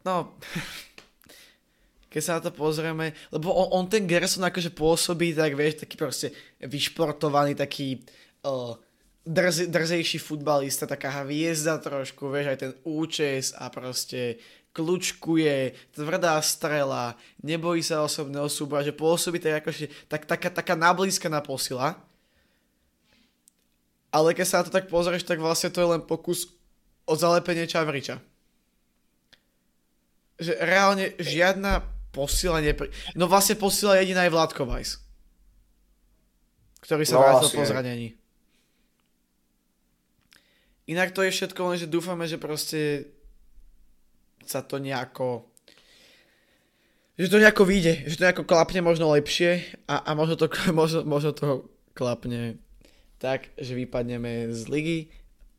No, 0.01 0.33
keď 2.13 2.21
sa 2.21 2.35
na 2.37 2.49
to 2.49 2.51
pozrieme, 2.53 3.13
lebo 3.29 3.53
on, 3.53 3.83
on 3.83 3.85
ten 3.85 4.09
Gerson 4.09 4.41
akože 4.41 4.73
pôsobí, 4.73 5.37
tak 5.37 5.53
vieš, 5.53 5.85
taký 5.85 5.95
proste 5.99 6.27
vyšportovaný, 6.63 7.53
taký 7.53 8.01
uh, 8.47 8.73
drze, 9.25 9.67
drzejší 9.67 10.17
futbalista, 10.21 10.89
taká 10.89 11.25
hviezda 11.25 11.77
trošku, 11.81 12.29
vieš, 12.31 12.47
aj 12.55 12.59
ten 12.61 12.73
účes 12.85 13.51
a 13.57 13.67
proste 13.67 14.39
kľúčkuje, 14.75 15.75
tvrdá 15.95 16.39
strela, 16.43 17.15
nebojí 17.41 17.79
sa 17.81 18.03
osobného 18.03 18.51
súboja, 18.51 18.91
že 18.91 18.93
pôsobí 18.93 19.39
tak 19.39 19.63
akože, 19.63 19.87
tak, 20.11 20.27
taká, 20.27 20.49
taká 20.51 20.75
nablízkaná 20.75 21.39
posila. 21.41 21.95
Ale 24.15 24.31
keď 24.31 24.45
sa 24.47 24.57
na 24.63 24.71
to 24.71 24.71
tak 24.71 24.87
pozrieš, 24.87 25.27
tak 25.27 25.43
vlastne 25.43 25.67
to 25.75 25.83
je 25.83 25.91
len 25.91 25.99
pokus 25.99 26.55
o 27.03 27.19
zalepenie 27.19 27.67
Čavriča. 27.67 28.23
Že 30.39 30.55
reálne 30.63 31.11
žiadna 31.19 31.83
posila 32.15 32.63
nepri... 32.63 32.87
No 33.19 33.27
vlastne 33.27 33.59
posila 33.59 33.99
jediná 33.99 34.23
je 34.23 34.31
Vládko 34.31 34.63
Weiss. 34.71 35.03
Ktorý 36.79 37.03
sa 37.03 37.19
No, 37.19 37.27
vrátil 37.27 37.51
po 37.51 37.67
zranení. 37.67 38.15
Inak 40.87 41.11
to 41.11 41.19
je 41.27 41.35
všetko 41.35 41.75
len, 41.75 41.77
že 41.81 41.91
dúfame, 41.91 42.23
že 42.23 42.39
proste 42.39 43.11
sa 44.47 44.63
to 44.63 44.79
nejako 44.79 45.43
že 47.15 47.31
to 47.31 47.39
nejako 47.39 47.63
vyjde, 47.63 48.11
že 48.11 48.19
to 48.19 48.25
nejako 48.27 48.43
klapne 48.43 48.83
možno 48.83 49.07
lepšie 49.15 49.63
a, 49.87 50.03
a 50.03 50.09
možno, 50.15 50.35
to, 50.35 50.47
možno, 50.79 51.03
možno 51.03 51.31
to 51.35 51.67
klapne 51.95 52.59
tak, 53.25 53.49
že 53.57 53.73
vypadneme 53.73 54.53
z 54.53 54.61
ligy, 54.69 54.99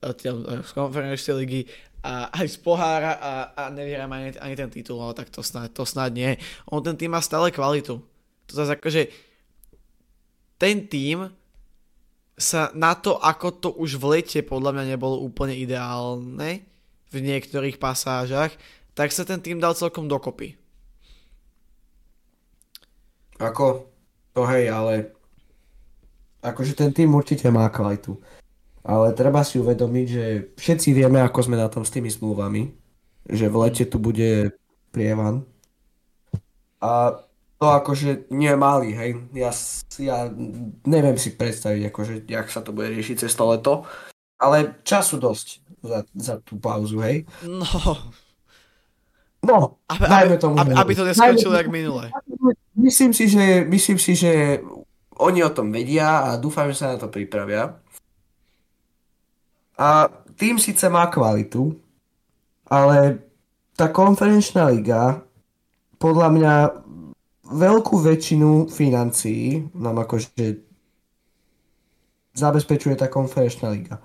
eh, 0.07 0.63
z 0.63 0.71
konferenčnej 0.71 1.37
ligy 1.43 1.61
a 2.07 2.31
aj 2.31 2.47
z 2.55 2.57
pohára 2.63 3.19
a, 3.19 3.33
a 3.59 3.63
nevyhráme 3.75 4.15
ani, 4.15 4.31
ani 4.39 4.55
ten 4.55 4.71
titul, 4.71 5.03
ale 5.03 5.19
tak 5.19 5.35
to 5.35 5.43
snáď, 5.43 5.75
to 5.75 5.83
snáď 5.83 6.11
nie. 6.15 6.31
On 6.71 6.79
ten 6.79 6.95
tým 6.95 7.11
má 7.11 7.19
stále 7.19 7.51
kvalitu. 7.51 7.99
To 8.47 8.53
zase 8.55 8.79
akože 8.79 9.11
ten 10.55 10.87
tým 10.87 11.27
sa 12.39 12.71
na 12.79 12.95
to, 12.95 13.19
ako 13.19 13.49
to 13.59 13.69
už 13.75 13.99
v 13.99 14.21
lete 14.21 14.41
podľa 14.47 14.77
mňa 14.77 14.85
nebolo 14.95 15.19
úplne 15.25 15.57
ideálne 15.57 16.63
v 17.11 17.17
niektorých 17.19 17.81
pasážach, 17.83 18.55
tak 18.95 19.11
sa 19.11 19.27
ten 19.27 19.43
tým 19.43 19.59
dal 19.59 19.75
celkom 19.75 20.07
dokopy. 20.07 20.55
Ako, 23.41 23.89
to 24.33 24.47
hej, 24.49 24.69
ale 24.73 25.16
akože 26.47 26.79
ten 26.79 26.91
tým 26.95 27.11
určite 27.15 27.51
má 27.51 27.67
kvalitu. 27.69 28.19
Ale 28.87 29.11
treba 29.19 29.43
si 29.43 29.59
uvedomiť, 29.59 30.07
že 30.07 30.25
všetci 30.55 30.95
vieme, 30.95 31.19
ako 31.19 31.51
sme 31.51 31.59
na 31.59 31.67
tom 31.67 31.83
s 31.83 31.91
tými 31.91 32.07
zmluvami. 32.07 32.71
Že 33.27 33.47
v 33.51 33.57
lete 33.67 33.85
tu 33.91 33.99
bude 33.99 34.55
prievan. 34.95 35.43
A 36.79 37.19
to 37.59 37.67
akože 37.67 38.31
nie 38.31 38.55
malý, 38.55 38.95
hej. 38.95 39.11
Ja, 39.35 39.51
ja 39.99 40.31
neviem 40.87 41.19
si 41.19 41.35
predstaviť, 41.35 41.91
akože, 41.91 42.15
jak 42.31 42.47
sa 42.47 42.63
to 42.63 42.71
bude 42.71 42.95
riešiť 42.95 43.27
cez 43.27 43.35
to 43.35 43.45
leto. 43.51 43.83
Ale 44.39 44.79
času 44.87 45.19
dosť 45.19 45.47
za, 45.83 45.99
za 46.15 46.35
tú 46.47 46.55
pauzu, 46.61 47.03
hej. 47.03 47.27
No, 47.43 47.67
No, 49.47 49.79
aby, 49.89 50.05
aby, 50.05 50.39
tomu. 50.39 50.59
aby, 50.59 50.73
aby 50.75 50.93
to 50.97 51.05
neskončilo 51.07 51.55
jak 51.55 51.71
minule. 51.71 52.11
Myslím 52.75 53.15
si, 53.15 53.29
že, 53.31 53.63
myslím 53.69 53.99
si, 53.99 54.19
že 54.19 54.61
oni 55.17 55.41
o 55.45 55.51
tom 55.51 55.73
vedia 55.73 56.33
a 56.33 56.41
dúfam, 56.41 56.69
že 56.69 56.81
sa 56.81 56.93
na 56.95 57.01
to 57.01 57.09
pripravia. 57.09 57.77
A 59.77 60.09
tým 60.37 60.57
síce 60.61 60.89
má 60.89 61.09
kvalitu, 61.09 61.77
ale 62.69 63.21
tá 63.77 63.93
konferenčná 63.93 64.73
liga 64.73 65.21
podľa 65.97 66.29
mňa 66.33 66.55
veľkú 67.47 67.97
väčšinu 68.01 68.69
financií 68.69 69.69
nám 69.77 70.05
akože 70.05 70.61
zabezpečuje 72.37 72.97
tá 73.01 73.09
konferenčná 73.09 73.73
liga. 73.73 73.97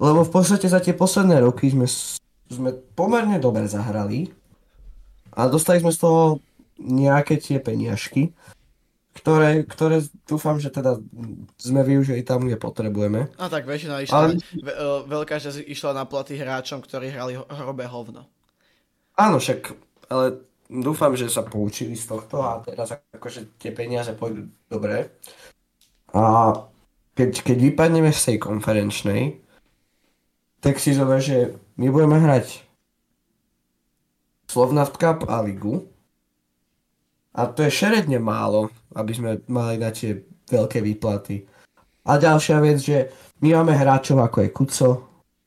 Lebo 0.00 0.24
v 0.24 0.32
podstate 0.32 0.68
za 0.68 0.80
tie 0.80 0.96
posledné 0.96 1.40
roky 1.44 1.72
sme, 1.72 1.88
sme 2.48 2.70
pomerne 2.96 3.40
dobre 3.40 3.64
zahrali 3.68 4.32
a 5.32 5.48
dostali 5.48 5.80
sme 5.80 5.92
z 5.92 6.00
toho 6.00 6.22
nejaké 6.80 7.36
tie 7.36 7.60
peniažky, 7.60 8.32
ktoré, 9.10 9.66
ktoré 9.66 10.06
dúfam, 10.22 10.62
že 10.62 10.70
teda 10.70 11.02
sme 11.58 11.82
využili 11.82 12.22
tam, 12.22 12.46
kde 12.46 12.54
potrebujeme. 12.54 13.26
No 13.34 13.46
tak 13.50 13.66
väčšina 13.66 14.06
išla, 14.06 14.16
Ale... 14.16 14.38
ve, 14.38 14.72
e, 14.72 14.86
veľká 15.10 15.36
časť 15.42 15.66
išla 15.66 15.90
na 15.98 16.06
platy 16.06 16.38
hráčom, 16.38 16.78
ktorí 16.78 17.10
hrali 17.10 17.34
hrobé 17.36 17.90
hovno. 17.90 18.30
Áno, 19.18 19.42
však, 19.42 19.74
ale 20.08 20.46
dúfam, 20.70 21.12
že 21.18 21.26
sa 21.26 21.42
poučili 21.42 21.98
z 21.98 22.06
tohto 22.06 22.40
a 22.40 22.62
teraz 22.62 22.94
akože 23.10 23.58
tie 23.58 23.74
peniaze 23.74 24.14
pôjdu 24.14 24.46
dobre. 24.70 25.10
A 26.14 26.54
keď, 27.18 27.42
keď 27.42 27.58
vypadneme 27.74 28.14
z 28.14 28.22
tej 28.32 28.36
konferenčnej, 28.38 29.42
tak 30.62 30.78
si 30.78 30.94
zober, 30.94 31.18
že 31.18 31.58
my 31.76 31.90
budeme 31.90 32.16
hrať 32.20 32.62
Slovnaft 34.46 34.96
Cup 34.96 35.26
a 35.26 35.42
Ligu. 35.42 35.88
A 37.34 37.46
to 37.46 37.62
je 37.62 37.70
šeredne 37.70 38.18
málo, 38.18 38.70
aby 38.94 39.12
sme 39.14 39.30
mali 39.46 39.78
na 39.78 39.90
tie 39.94 40.18
veľké 40.50 40.82
výplaty. 40.82 41.46
A 42.06 42.18
ďalšia 42.18 42.58
vec, 42.58 42.78
že 42.80 43.12
my 43.44 43.54
máme 43.60 43.76
hráčov 43.76 44.18
ako 44.18 44.38
je 44.42 44.48
Kuco, 44.50 44.90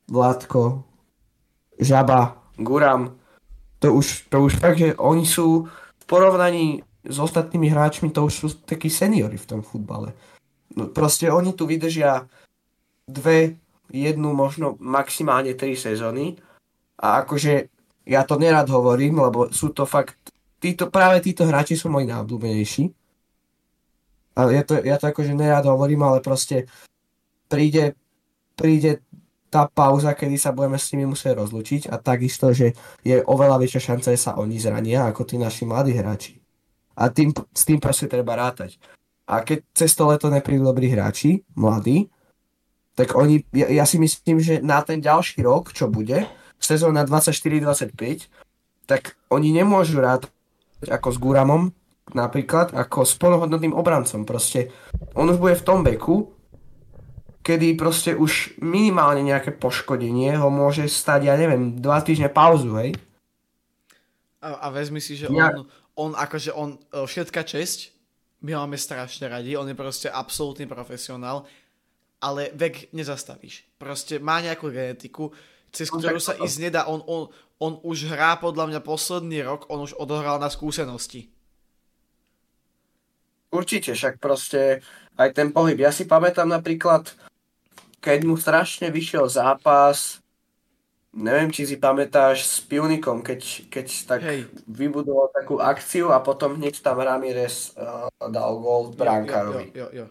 Vládko, 0.07 0.61
Žaba, 1.79 2.51
Guram. 2.57 3.19
To 3.83 3.99
už, 3.99 4.31
to 4.31 4.47
už 4.47 4.55
fakt, 4.55 4.79
že 4.79 4.95
oni 4.95 5.27
sú 5.27 5.67
v 5.67 6.03
porovnaní 6.07 6.83
s 7.03 7.17
ostatnými 7.19 7.67
hráčmi, 7.67 8.15
to 8.15 8.23
už 8.23 8.33
sú 8.33 8.47
takí 8.63 8.87
seniory 8.87 9.35
v 9.35 9.49
tom 9.49 9.59
futbale. 9.59 10.15
No, 10.73 10.87
proste 10.87 11.27
oni 11.27 11.51
tu 11.51 11.67
vydržia 11.67 12.23
dve, 13.03 13.59
jednu, 13.91 14.31
možno 14.31 14.79
maximálne 14.79 15.53
tri 15.53 15.75
sezóny 15.75 16.39
a 16.97 17.27
akože 17.27 17.67
ja 18.07 18.23
to 18.23 18.39
nerad 18.39 18.67
hovorím, 18.71 19.19
lebo 19.19 19.51
sú 19.51 19.75
to 19.75 19.83
fakt, 19.83 20.15
títo, 20.59 20.87
práve 20.87 21.19
títo 21.23 21.43
hráči 21.43 21.75
sú 21.75 21.91
moji 21.91 22.07
najobľúbenejší. 22.07 22.83
Ale 24.33 24.57
ja 24.57 24.63
to, 24.65 24.81
ja 24.81 24.97
to 24.97 25.09
akože 25.13 25.37
nerad 25.37 25.65
hovorím, 25.69 26.05
ale 26.05 26.19
proste 26.25 26.65
príde, 27.45 27.93
príde 28.57 29.05
tá 29.53 29.69
pauza, 29.69 30.17
kedy 30.17 30.41
sa 30.41 30.49
budeme 30.49 30.81
s 30.81 30.89
nimi 30.89 31.05
musieť 31.05 31.37
rozlučiť 31.37 31.81
a 31.93 32.01
takisto, 32.01 32.49
že 32.49 32.73
je 33.05 33.21
oveľa 33.21 33.61
väčšia 33.61 33.93
šanca, 33.93 34.09
že 34.09 34.17
sa 34.17 34.33
oni 34.41 34.57
zrania 34.57 35.05
ako 35.05 35.29
tí 35.29 35.37
naši 35.37 35.69
mladí 35.69 35.93
hráči. 35.93 36.41
A 36.97 37.13
tým, 37.13 37.29
s 37.53 37.61
tým 37.61 37.77
proste 37.77 38.09
treba 38.09 38.33
rátať. 38.33 38.81
A 39.29 39.45
keď 39.45 39.61
cez 39.77 39.93
to 39.93 40.09
leto 40.09 40.33
neprídu 40.33 40.65
dobrí 40.65 40.89
hráči, 40.89 41.45
mladí, 41.53 42.09
tak 42.97 43.13
oni, 43.13 43.45
ja, 43.53 43.69
ja 43.69 43.85
si 43.85 44.01
myslím, 44.01 44.41
že 44.41 44.61
na 44.61 44.81
ten 44.81 45.01
ďalší 45.01 45.45
rok, 45.45 45.69
čo 45.73 45.85
bude, 45.89 46.25
sezóna 46.57 47.05
24-25, 47.05 47.93
tak 48.89 49.13
oni 49.29 49.53
nemôžu 49.53 50.01
rád 50.01 50.29
ako 50.85 51.09
s 51.13 51.17
Guramom, 51.21 51.73
napríklad, 52.13 52.73
ako 52.73 53.05
s 53.05 53.13
plnohodnotným 53.19 53.75
obrancom. 53.75 54.25
Proste 54.25 54.73
on 55.13 55.29
už 55.29 55.37
bude 55.37 55.57
v 55.57 55.65
tom 55.65 55.85
veku, 55.85 56.33
kedy 57.43 57.75
proste 57.75 58.15
už 58.15 58.57
minimálne 58.63 59.19
nejaké 59.21 59.51
poškodenie 59.51 60.39
ho 60.39 60.47
môže 60.47 60.87
stať, 60.87 61.27
ja 61.27 61.35
neviem, 61.35 61.75
dva 61.77 61.99
týždne 61.99 62.31
pauzu, 62.31 62.71
hej? 62.79 62.95
A, 64.39 64.67
a 64.67 64.67
vezmi 64.71 65.03
si, 65.03 65.19
že 65.19 65.27
ja... 65.27 65.51
on, 65.51 65.67
on 65.99 66.11
akože 66.15 66.55
on, 66.55 66.79
e, 66.79 67.03
všetka 67.03 67.43
česť, 67.43 67.91
my 68.43 68.59
máme 68.59 68.79
strašne 68.79 69.27
radi, 69.27 69.55
on 69.55 69.67
je 69.67 69.75
proste 69.75 70.07
absolútny 70.07 70.67
profesionál, 70.67 71.47
ale 72.23 72.55
vek 72.55 72.95
nezastavíš. 72.95 73.67
Proste 73.75 74.23
má 74.23 74.39
nejakú 74.39 74.71
genetiku, 74.71 75.35
cez 75.73 75.91
ktorú 75.91 76.21
sa 76.21 76.39
ísť 76.39 76.57
nedá. 76.63 76.87
On, 76.87 77.03
on, 77.03 77.27
on 77.59 77.81
už 77.83 78.07
hrá 78.07 78.39
podľa 78.39 78.71
mňa 78.71 78.79
posledný 78.85 79.43
rok, 79.43 79.67
on 79.67 79.83
už 79.83 79.97
odohral 79.99 80.39
na 80.39 80.47
skúsenosti. 80.47 81.32
Určite, 83.53 83.93
však 83.93 84.17
proste 84.17 84.81
aj 85.13 85.29
ten 85.37 85.53
pohyb. 85.53 85.77
Ja 85.77 85.93
si 85.93 86.09
pamätám 86.09 86.49
napríklad, 86.49 87.13
keď 88.01 88.25
mu 88.25 88.33
strašne 88.33 88.89
vyšiel 88.89 89.29
zápas, 89.29 90.17
neviem, 91.13 91.53
či 91.53 91.69
si 91.69 91.77
pamätáš 91.77 92.49
s 92.49 92.57
Pionikom, 92.65 93.21
keď, 93.21 93.69
keď 93.69 93.87
tak 94.09 94.21
Hej. 94.25 94.49
vybudoval 94.65 95.29
takú 95.29 95.61
akciu 95.61 96.09
a 96.09 96.17
potom 96.17 96.57
hneď 96.57 96.81
tam 96.81 96.97
Ramirez 96.97 97.77
uh, 97.77 98.09
dal 98.33 98.57
gol 98.57 98.97
Brankárovi. 98.97 99.69
Jo, 99.77 99.87
jo, 99.87 99.89
jo, 99.93 99.97
jo 100.01 100.07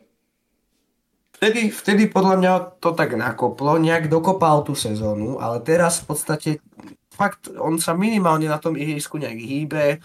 vtedy, 1.42 1.74
vtedy 1.74 2.02
podľa 2.06 2.34
mňa 2.38 2.52
to 2.78 2.94
tak 2.94 3.18
nakoplo, 3.18 3.74
nejak 3.74 4.06
dokopal 4.06 4.62
tú 4.62 4.78
sezónu, 4.78 5.42
ale 5.42 5.58
teraz 5.66 5.98
v 5.98 6.14
podstate 6.14 6.50
fakt 7.10 7.50
on 7.58 7.82
sa 7.82 7.98
minimálne 7.98 8.46
na 8.46 8.62
tom 8.62 8.78
ihrisku 8.78 9.18
nejak 9.18 9.42
hýbe, 9.42 9.98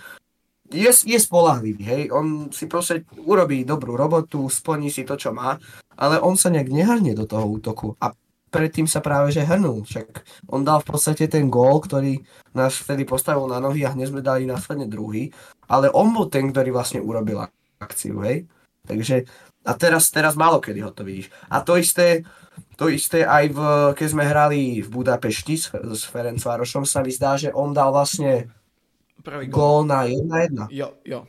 je, 0.71 0.91
je 0.91 1.19
spolahlivý, 1.19 1.83
hej, 1.83 2.03
on 2.11 2.51
si 2.51 2.67
proste 2.67 3.07
urobí 3.23 3.63
dobrú 3.63 3.95
robotu, 3.95 4.51
splní 4.51 4.91
si 4.91 5.07
to, 5.07 5.15
čo 5.15 5.31
má, 5.31 5.55
ale 5.95 6.19
on 6.19 6.35
sa 6.35 6.51
nejak 6.51 6.67
nehrnie 6.67 7.15
do 7.15 7.23
toho 7.23 7.47
útoku. 7.47 7.95
A 8.03 8.11
predtým 8.47 8.87
sa 8.87 9.03
práve 9.03 9.31
že 9.31 9.43
hrnul, 9.43 9.83
však 9.83 10.23
on 10.51 10.63
dal 10.63 10.79
v 10.83 10.89
podstate 10.91 11.27
ten 11.27 11.51
gól, 11.51 11.83
ktorý 11.83 12.19
nás 12.55 12.79
vtedy 12.79 13.03
postavil 13.03 13.47
na 13.47 13.59
nohy 13.59 13.83
a 13.83 13.91
hneď 13.91 14.07
sme 14.11 14.21
dali 14.23 14.47
následne 14.47 14.87
druhý, 14.87 15.31
ale 15.67 15.91
on 15.91 16.11
bol 16.15 16.27
ten, 16.31 16.51
ktorý 16.51 16.71
vlastne 16.71 17.03
urobil 17.03 17.43
akciu, 17.79 18.23
hej, 18.23 18.47
takže 18.87 19.27
a 19.67 19.75
teraz, 19.75 20.07
teraz 20.15 20.39
málo 20.39 20.63
kedy 20.63 20.79
ho 20.79 20.95
to 20.95 21.03
vidíš. 21.03 21.27
A 21.51 21.59
to 21.59 21.75
isté, 21.75 22.23
to 22.79 22.87
isté 22.87 23.27
aj 23.27 23.51
v, 23.51 23.59
keď 23.99 24.07
sme 24.07 24.23
hrali 24.23 24.79
v 24.79 24.87
Budapešti 24.87 25.59
s, 25.59 25.75
s 25.75 26.43
Várošom, 26.47 26.87
sa 26.87 27.03
mi 27.03 27.11
zdá, 27.11 27.35
že 27.35 27.51
on 27.51 27.75
dal 27.75 27.91
vlastne 27.91 28.47
Prvý 29.23 29.47
gól 29.47 29.85
na 29.85 30.03
1-1. 30.05 30.67
Jo, 30.71 30.93
jo. 31.05 31.27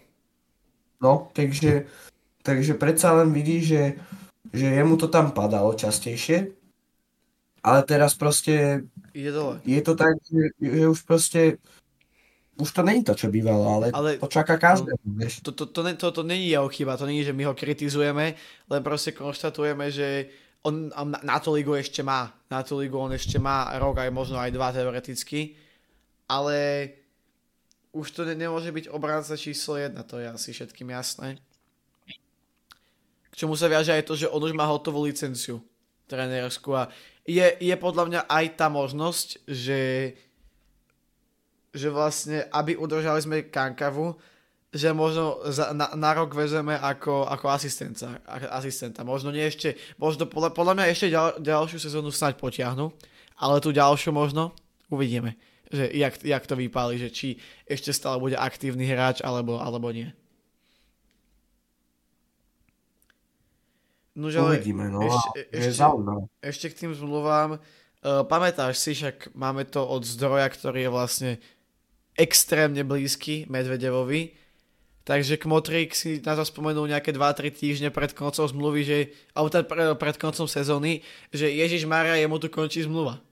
No, 1.03 1.30
takže, 1.32 1.86
takže 2.43 2.74
predsa 2.74 3.14
len 3.22 3.30
vidí, 3.30 3.62
že, 3.62 3.95
že 4.51 4.66
jemu 4.66 4.99
to 4.99 5.07
tam 5.07 5.30
padalo 5.30 5.74
častejšie, 5.74 6.51
ale 7.62 7.80
teraz 7.86 8.14
proste 8.14 8.86
Ide 9.14 9.30
dole. 9.30 9.62
je 9.62 9.80
to 9.82 9.95
tak, 9.95 10.14
že, 10.26 10.55
že 10.59 10.84
už 10.89 11.01
proste 11.07 11.41
už 12.59 12.74
to 12.74 12.82
není 12.82 13.07
to, 13.07 13.14
čo 13.14 13.30
bývalo, 13.30 13.62
ale, 13.70 13.86
ale 13.95 14.18
to 14.18 14.26
čaká 14.26 14.59
každého, 14.59 14.99
no, 15.07 15.14
vieš. 15.14 15.47
To, 15.47 15.55
to, 15.55 15.70
to, 15.70 15.86
to, 15.95 16.09
to 16.11 16.22
není 16.26 16.51
jeho 16.51 16.66
chyba, 16.66 16.99
to 16.99 17.07
není, 17.07 17.22
že 17.22 17.30
my 17.30 17.47
ho 17.47 17.55
kritizujeme, 17.55 18.34
len 18.66 18.82
proste 18.82 19.14
konštatujeme, 19.14 19.86
že 19.95 20.26
on 20.66 20.91
na, 20.91 21.22
na 21.22 21.36
tú 21.39 21.55
ligu 21.55 21.70
ešte 21.78 22.03
má. 22.03 22.34
Na 22.51 22.66
tú 22.66 22.82
ligu 22.82 22.99
on 22.99 23.14
ešte 23.14 23.39
má 23.39 23.70
rok, 23.78 24.03
aj 24.03 24.11
možno 24.11 24.43
aj 24.43 24.51
dva 24.51 24.74
teoreticky, 24.74 25.55
ale 26.26 26.91
už 27.93 28.07
to 28.12 28.22
ne, 28.28 28.34
nemôže 28.36 28.68
byť 28.68 28.93
obranca 28.93 29.34
číslo 29.36 29.80
jedna, 29.80 30.05
to 30.05 30.20
je 30.20 30.28
asi 30.28 30.51
všetkým 30.53 30.93
jasné. 30.93 31.41
K 33.32 33.34
čomu 33.34 33.55
sa 33.55 33.70
viaže 33.70 33.95
aj 33.95 34.05
to, 34.09 34.14
že 34.18 34.30
on 34.30 34.43
už 34.43 34.53
má 34.53 34.66
hotovú 34.66 35.07
licenciu 35.07 35.62
trénersku 36.09 36.72
a 36.72 36.89
je, 37.28 37.45
je 37.61 37.74
podľa 37.76 38.05
mňa 38.09 38.20
aj 38.26 38.45
tá 38.57 38.66
možnosť, 38.72 39.28
že 39.45 39.80
že 41.68 41.93
vlastne, 41.93 42.49
aby 42.49 42.74
udržali 42.74 43.20
sme 43.20 43.47
Kankavu, 43.53 44.16
že 44.68 44.93
možno 44.93 45.41
za, 45.49 45.72
na, 45.72 45.93
na 45.97 46.11
rok 46.12 46.36
vezeme 46.36 46.76
ako, 46.76 47.24
ako 47.24 47.47
asistenta, 47.49 48.20
asistenta. 48.53 49.01
Možno 49.01 49.32
nie 49.32 49.45
ešte, 49.45 49.76
možno 49.97 50.28
podľa, 50.28 50.53
podľa 50.53 50.74
mňa 50.76 50.84
ešte 50.93 51.07
ďal, 51.09 51.41
ďalšiu 51.41 51.78
sezónu 51.80 52.12
snáď 52.12 52.36
potiahnu, 52.36 52.93
ale 53.41 53.64
tú 53.64 53.72
ďalšiu 53.72 54.12
možno 54.12 54.53
uvidíme, 54.93 55.41
že 55.68 55.90
jak, 55.92 56.14
jak 56.24 56.44
to 56.46 56.56
vypáli, 56.56 56.96
že 56.96 57.08
či 57.12 57.28
ešte 57.68 57.92
stále 57.92 58.16
bude 58.16 58.36
aktívny 58.36 58.88
hráč 58.88 59.20
alebo, 59.20 59.60
alebo 59.60 59.92
nie. 59.92 60.08
No, 64.18 64.26
ale 64.26 64.58
Uvidíme, 64.58 64.90
no. 64.90 64.98
ešte, 64.98 65.38
ešte, 65.54 65.84
ešte 66.42 66.66
k 66.74 66.78
tým 66.84 66.92
zmluvám. 66.96 67.62
Uh, 68.02 68.26
pamätáš 68.26 68.82
si, 68.82 68.90
však 68.98 69.30
máme 69.38 69.62
to 69.62 69.78
od 69.86 70.02
zdroja, 70.02 70.50
ktorý 70.50 70.86
je 70.86 70.90
vlastne 70.90 71.32
extrémne 72.18 72.82
blízky 72.82 73.46
Medvedevovi. 73.46 74.34
Takže 75.06 75.38
Kmotrik 75.38 75.94
si 75.94 76.20
na 76.20 76.34
to 76.34 76.44
spomenul 76.44 76.90
nejaké 76.90 77.14
2-3 77.14 77.48
týždne 77.54 77.88
pred 77.88 78.12
koncom 78.12 78.44
zmluvy, 78.44 78.80
že, 78.84 78.98
alebo 79.32 79.48
teda 79.48 79.64
pre, 79.64 79.82
pred 79.94 80.16
koncom 80.18 80.44
sezóny, 80.50 81.00
že 81.30 81.48
Ježiš 81.48 81.86
Maria, 81.86 82.18
jemu 82.18 82.36
tu 82.42 82.50
končí 82.50 82.84
zmluva. 82.84 83.22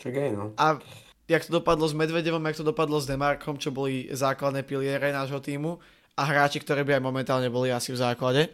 Hm, 0.00 0.02
čakaj, 0.02 0.28
no. 0.32 0.56
A 0.56 0.80
jak 1.28 1.44
to 1.44 1.60
dopadlo 1.60 1.84
s 1.84 1.92
Medvedevom, 1.92 2.40
jak 2.48 2.56
to 2.56 2.64
dopadlo 2.64 2.96
s 2.96 3.06
Demarkom, 3.06 3.60
čo 3.60 3.68
boli 3.68 4.08
základné 4.08 4.64
piliere 4.64 5.12
nášho 5.12 5.44
týmu 5.44 5.76
a 6.16 6.22
hráči, 6.24 6.58
ktorí 6.64 6.82
by 6.88 6.96
aj 6.96 7.04
momentálne 7.04 7.52
boli 7.52 7.68
asi 7.68 7.92
v 7.92 8.00
základe. 8.00 8.48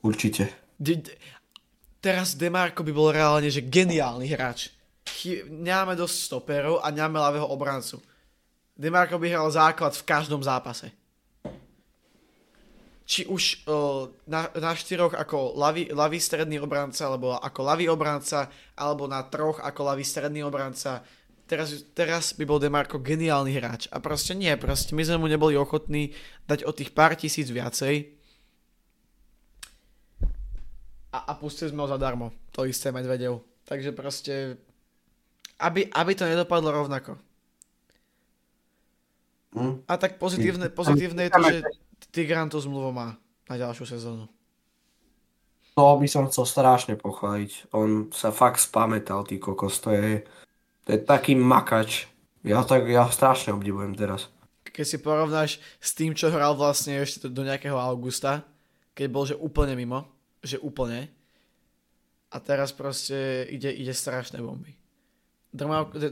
Určite. 0.00 0.54
D- 0.78 1.02
d- 1.02 1.18
teraz 1.98 2.38
Demarko 2.38 2.86
by 2.86 2.92
bol 2.94 3.10
reálne, 3.10 3.50
že 3.50 3.66
geniálny 3.66 4.30
hráč. 4.30 4.70
Chy- 5.02 5.42
nemáme 5.50 5.98
dosť 5.98 6.16
stoperov 6.30 6.78
a 6.78 6.94
nemáme 6.94 7.18
ľavého 7.18 7.46
obrancu. 7.50 7.98
Demarko 8.76 9.18
by 9.18 9.26
hral 9.34 9.50
základ 9.50 9.92
v 9.98 10.06
každom 10.06 10.44
zápase. 10.46 10.92
Či 13.06 13.30
už 13.30 13.70
uh, 13.70 14.10
na, 14.26 14.50
na 14.58 14.74
štyroch 14.74 15.14
ako 15.14 15.54
ľavý, 15.54 15.94
ľavý 15.94 16.18
stredný 16.18 16.58
obranca, 16.58 17.06
alebo 17.06 17.38
ako 17.38 17.60
ľavý 17.62 17.86
obranca, 17.86 18.50
alebo 18.74 19.06
na 19.06 19.22
troch 19.30 19.62
ako 19.62 19.94
ľavý 19.94 20.02
stredný 20.02 20.42
obranca. 20.42 21.06
Teraz, 21.46 21.70
teraz 21.94 22.34
by 22.34 22.42
bol 22.42 22.58
Demarko 22.58 22.98
geniálny 22.98 23.54
hráč. 23.54 23.86
A 23.94 24.02
proste 24.02 24.34
nie, 24.34 24.50
proste 24.58 24.98
my 24.98 25.06
sme 25.06 25.22
mu 25.22 25.30
neboli 25.30 25.54
ochotní 25.54 26.10
dať 26.50 26.66
o 26.66 26.74
tých 26.74 26.90
pár 26.90 27.14
tisíc 27.14 27.46
viacej. 27.46 28.10
A, 31.14 31.18
a 31.30 31.32
pustili 31.38 31.70
sme 31.70 31.86
ho 31.86 31.88
zadarmo. 31.88 32.34
To 32.58 32.66
isté 32.66 32.90
Medvedev. 32.90 33.38
Takže 33.62 33.94
proste, 33.94 34.58
aby, 35.62 35.86
aby 35.94 36.12
to 36.18 36.26
nedopadlo 36.26 36.74
rovnako. 36.74 37.14
Hm? 39.54 39.86
A 39.86 39.94
tak 39.94 40.18
pozitívne, 40.18 40.66
pozitívne 40.74 41.30
je 41.30 41.32
to, 41.32 41.42
že 41.46 41.56
Tigran 42.12 42.48
tú 42.48 42.60
zmluvu 42.60 42.92
má 42.92 43.16
na 43.46 43.54
ďalšiu 43.60 43.84
sezónu. 43.84 44.26
To 45.76 46.00
by 46.00 46.08
som 46.08 46.24
chcel 46.32 46.48
strašne 46.48 46.94
pochváliť. 46.96 47.76
On 47.76 48.08
sa 48.08 48.32
fakt 48.32 48.64
spamätal, 48.64 49.28
ty 49.28 49.36
kokos. 49.36 49.76
To 49.84 49.92
je, 49.92 50.24
to 50.88 50.96
je 50.96 51.00
taký 51.04 51.36
makač. 51.36 52.08
Ja, 52.40 52.64
tak, 52.64 52.88
ja 52.88 53.04
strašne 53.12 53.52
obdivujem 53.52 53.92
teraz. 53.92 54.32
Keď 54.64 54.86
si 54.88 54.96
porovnáš 55.00 55.50
s 55.76 55.92
tým, 55.92 56.16
čo 56.16 56.32
hral 56.32 56.56
vlastne 56.56 56.96
ešte 57.04 57.28
do 57.28 57.44
nejakého 57.44 57.76
augusta, 57.76 58.40
keď 58.96 59.06
bol 59.12 59.24
že 59.28 59.36
úplne 59.36 59.76
mimo, 59.76 60.08
že 60.40 60.56
úplne. 60.56 61.12
A 62.32 62.40
teraz 62.40 62.72
proste 62.72 63.44
ide, 63.52 63.68
ide 63.68 63.92
strašné 63.92 64.40
bomby. 64.40 64.72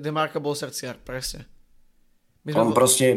Demarko 0.00 0.44
bol 0.44 0.52
srdciar, 0.52 1.00
presne. 1.00 1.48
My 2.44 2.52
sme 2.52 2.60
on 2.60 2.68
bol... 2.72 2.84
proste, 2.84 3.16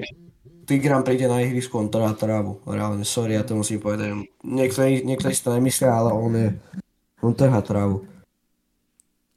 Tigran 0.68 1.08
príde 1.08 1.32
na 1.32 1.40
ihrisku, 1.40 1.80
on 1.80 1.88
trhá 1.88 2.12
trávu. 2.12 2.60
Reálne, 2.68 3.08
sorry, 3.08 3.40
ja 3.40 3.48
to 3.48 3.56
musím 3.56 3.80
povedať. 3.80 4.20
Niektorí, 4.44 5.08
niektorí 5.08 5.32
si 5.32 5.40
to 5.40 5.56
nemyslia, 5.56 5.96
ale 5.96 6.12
on 6.12 6.32
je, 6.36 6.50
on 7.24 7.32
trhá 7.32 7.64
trávu. 7.64 8.04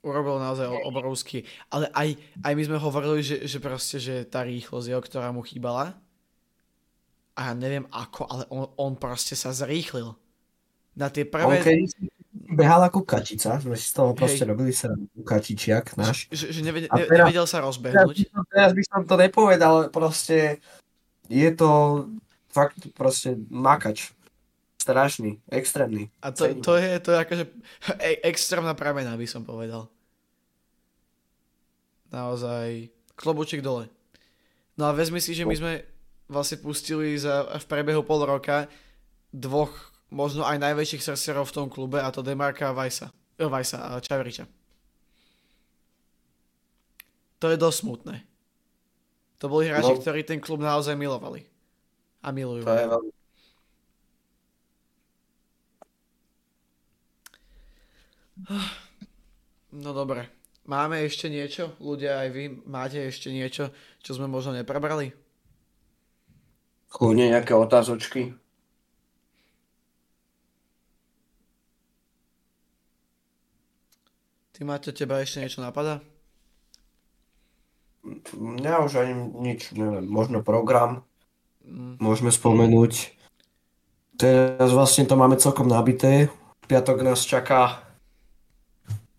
Urobil 0.03 0.43
naozaj 0.43 0.67
obrovský. 0.83 1.47
Ale 1.71 1.87
aj, 1.95 2.19
aj 2.43 2.53
my 2.57 2.63
sme 2.67 2.77
hovorili, 2.83 3.23
že, 3.23 3.47
že 3.47 3.63
proste, 3.63 3.95
že 4.03 4.27
tá 4.27 4.43
rýchlosť 4.43 4.91
je, 4.91 4.97
ktorá 4.99 5.31
mu 5.31 5.39
chýbala. 5.39 5.95
A 7.39 7.39
ja 7.47 7.53
neviem 7.55 7.87
ako, 7.87 8.27
ale 8.27 8.43
on, 8.51 8.67
on 8.75 8.99
proste 8.99 9.39
sa 9.39 9.55
zrýchlil. 9.55 10.11
Na 10.99 11.07
tie 11.07 11.23
prvé... 11.23 11.47
On 11.47 11.63
keď 11.63 11.95
behal 12.51 12.83
ako 12.83 13.07
kačica, 13.07 13.55
sme 13.63 13.79
si 13.79 13.87
z 13.87 13.95
toho 13.95 14.11
proste 14.11 14.43
Hej. 14.43 14.49
robili 14.51 14.75
sa 14.75 14.91
kačičiak 15.23 15.95
náš. 15.95 16.27
Že, 16.27 16.45
že 16.51 16.59
nevedel, 16.59 16.89
nevedel 16.91 17.47
sa 17.47 17.63
rozbehnúť. 17.63 18.27
Teraz, 18.27 18.47
teraz 18.51 18.71
by 18.75 18.83
som 18.83 19.01
to 19.07 19.15
nepovedal, 19.15 19.87
proste 19.87 20.59
je 21.31 21.49
to 21.55 21.71
fakt 22.51 22.91
proste 22.91 23.39
makač. 23.47 24.11
Strašný, 24.81 25.37
extrémny. 25.47 26.09
A 26.25 26.33
to, 26.33 26.49
to 26.57 26.73
je, 26.73 26.97
to 26.99 27.13
je 27.13 27.17
akože 27.21 27.43
e- 28.11 28.21
extrémna 28.25 28.73
pramena, 28.73 29.13
by 29.13 29.29
som 29.29 29.45
povedal. 29.45 29.87
Naozaj, 32.11 32.91
klobučík 33.15 33.61
dole. 33.63 33.87
No 34.75 34.89
a 34.89 34.91
vezmi 34.91 35.21
si, 35.21 35.37
že 35.37 35.45
my 35.45 35.53
sme 35.53 35.85
vlastne 36.25 36.57
pustili 36.59 37.13
za, 37.15 37.45
v 37.61 37.65
prebehu 37.69 38.01
pol 38.01 38.25
roka 38.25 38.65
dvoch 39.29 39.93
možno 40.11 40.43
aj 40.43 40.59
najväčších 40.59 41.05
srdcerov 41.07 41.47
v 41.47 41.55
tom 41.55 41.67
klube 41.71 42.01
a 42.01 42.09
to 42.11 42.25
Demarka 42.25 42.73
a 42.73 42.75
Vajsa. 42.75 43.13
Vajsa 43.37 43.77
a 43.79 44.01
Čavriča. 44.01 44.49
To 47.41 47.49
je 47.49 47.57
dosť 47.57 47.77
smutné. 47.85 48.15
To 49.41 49.49
boli 49.49 49.73
hráči, 49.73 49.97
no. 49.97 50.01
ktorí 50.01 50.21
ten 50.21 50.37
klub 50.37 50.61
naozaj 50.61 50.93
milovali. 50.93 51.41
A 52.21 52.29
milujú. 52.29 52.61
To 52.61 52.77
je 52.77 52.85
veľmi... 52.85 53.11
No 59.73 59.97
dobre. 59.97 60.29
Máme 60.69 61.01
ešte 61.01 61.25
niečo? 61.25 61.73
Ľudia, 61.81 62.21
aj 62.21 62.29
vy 62.29 62.43
máte 62.69 63.01
ešte 63.01 63.33
niečo, 63.33 63.73
čo 64.05 64.13
sme 64.13 64.29
možno 64.29 64.53
neprebrali? 64.53 65.09
Kľudne 66.93 67.33
nejaké 67.33 67.57
otázočky. 67.57 68.37
Ty 74.53 74.61
máte, 74.69 74.93
teba 74.93 75.17
ešte 75.17 75.41
niečo 75.41 75.65
napadá? 75.65 75.97
Mňa 78.33 78.73
už 78.81 78.91
ani 78.97 79.13
nič, 79.37 79.77
neviem, 79.77 80.05
možno 80.05 80.41
program. 80.41 81.05
Mm. 81.61 82.01
Môžeme 82.01 82.33
spomenúť. 82.33 83.13
Teraz 84.17 84.69
vlastne 84.73 85.05
to 85.05 85.13
máme 85.17 85.37
celkom 85.37 85.69
nabité. 85.69 86.29
V 86.61 86.65
piatok 86.65 87.05
nás 87.05 87.21
čaká 87.21 87.85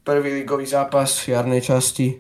prvý 0.03 0.43
ligový 0.43 0.67
zápas 0.67 1.23
v 1.23 1.35
jarnej 1.35 1.63
časti. 1.63 2.19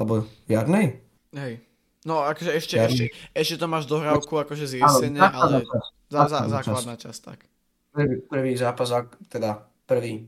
Alebo 0.00 0.24
jarnej? 0.48 1.04
Hej. 1.36 1.60
No 2.08 2.24
akože 2.24 2.56
ešte, 2.56 2.80
ešte, 2.80 3.04
ešte 3.36 3.56
to 3.60 3.66
máš 3.68 3.84
dohrávku 3.84 4.40
akože 4.40 4.64
z 4.64 4.80
jesene, 4.80 5.20
ale 5.20 5.66
za, 6.08 6.24
za, 6.30 6.40
základná 6.48 6.96
časť, 6.96 7.20
tak. 7.20 7.44
Prvý, 7.92 8.22
prvý 8.24 8.52
zápas, 8.56 8.88
teda 9.28 9.66
prvý 9.84 10.24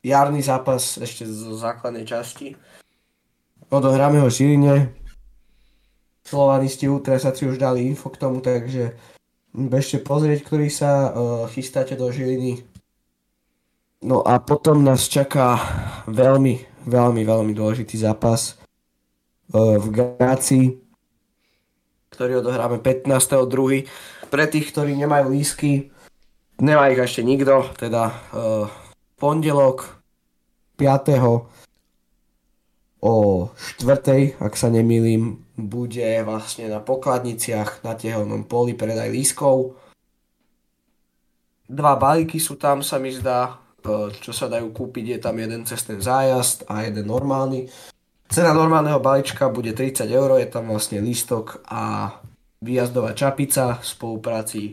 jarný 0.00 0.40
zápas 0.40 0.96
ešte 0.96 1.28
zo 1.28 1.58
základnej 1.58 2.08
časti. 2.08 2.56
Odohráme 3.72 4.20
ho 4.20 4.28
Žiline. 4.28 4.92
Slovanisti 6.24 6.88
si 6.88 7.44
už 7.44 7.56
dali 7.60 7.84
info 7.84 8.08
k 8.08 8.20
tomu, 8.20 8.40
takže 8.40 8.96
bežte 9.52 10.00
pozrieť, 10.00 10.40
ktorý 10.44 10.68
sa 10.72 10.90
uh, 10.90 11.12
chystáte 11.52 11.94
do 11.94 12.08
Žiliny. 12.08 12.64
No 14.04 14.20
a 14.20 14.40
potom 14.40 14.84
nás 14.84 15.08
čaká 15.08 15.56
veľmi, 16.08 16.84
veľmi, 16.84 17.22
veľmi 17.24 17.52
dôležitý 17.56 17.96
zápas 18.00 18.56
uh, 19.52 19.80
v 19.80 19.86
Gácii, 20.20 20.66
ktorý 22.12 22.44
odohráme 22.44 22.80
15.2. 22.80 23.88
Pre 24.28 24.44
tých, 24.50 24.66
ktorí 24.72 24.96
nemajú 24.98 25.32
lísky, 25.32 25.94
nemá 26.60 26.90
ich 26.90 27.00
ešte 27.00 27.24
nikto, 27.24 27.68
teda 27.78 28.12
uh, 28.34 28.66
pondelok 29.16 30.02
5. 30.76 31.63
o 33.04 33.52
4. 33.84 34.40
ak 34.40 34.56
sa 34.56 34.72
nemýlim, 34.72 35.44
bude 35.60 36.24
vlastne 36.24 36.72
na 36.72 36.80
pokladniciach 36.80 37.84
na 37.84 37.92
tehelnom 37.92 38.48
poli 38.48 38.72
predaj 38.72 39.12
lískov. 39.12 39.76
Dva 41.68 42.00
balíky 42.00 42.40
sú 42.40 42.56
tam, 42.56 42.80
sa 42.80 42.96
mi 42.96 43.12
zdá, 43.12 43.60
čo 44.24 44.32
sa 44.32 44.48
dajú 44.48 44.72
kúpiť, 44.72 45.04
je 45.16 45.18
tam 45.20 45.36
jeden 45.36 45.68
cez 45.68 45.84
ten 45.84 46.00
zájazd 46.00 46.64
a 46.64 46.88
jeden 46.88 47.04
normálny. 47.04 47.68
Cena 48.24 48.56
normálneho 48.56 48.96
balíčka 49.04 49.52
bude 49.52 49.76
30 49.76 50.08
eur, 50.08 50.40
je 50.40 50.48
tam 50.48 50.72
vlastne 50.72 51.04
lístok 51.04 51.60
a 51.68 52.08
výjazdová 52.64 53.12
čapica 53.12 53.76
v 53.76 53.84
spolupráci 53.84 54.62
e, 54.64 54.72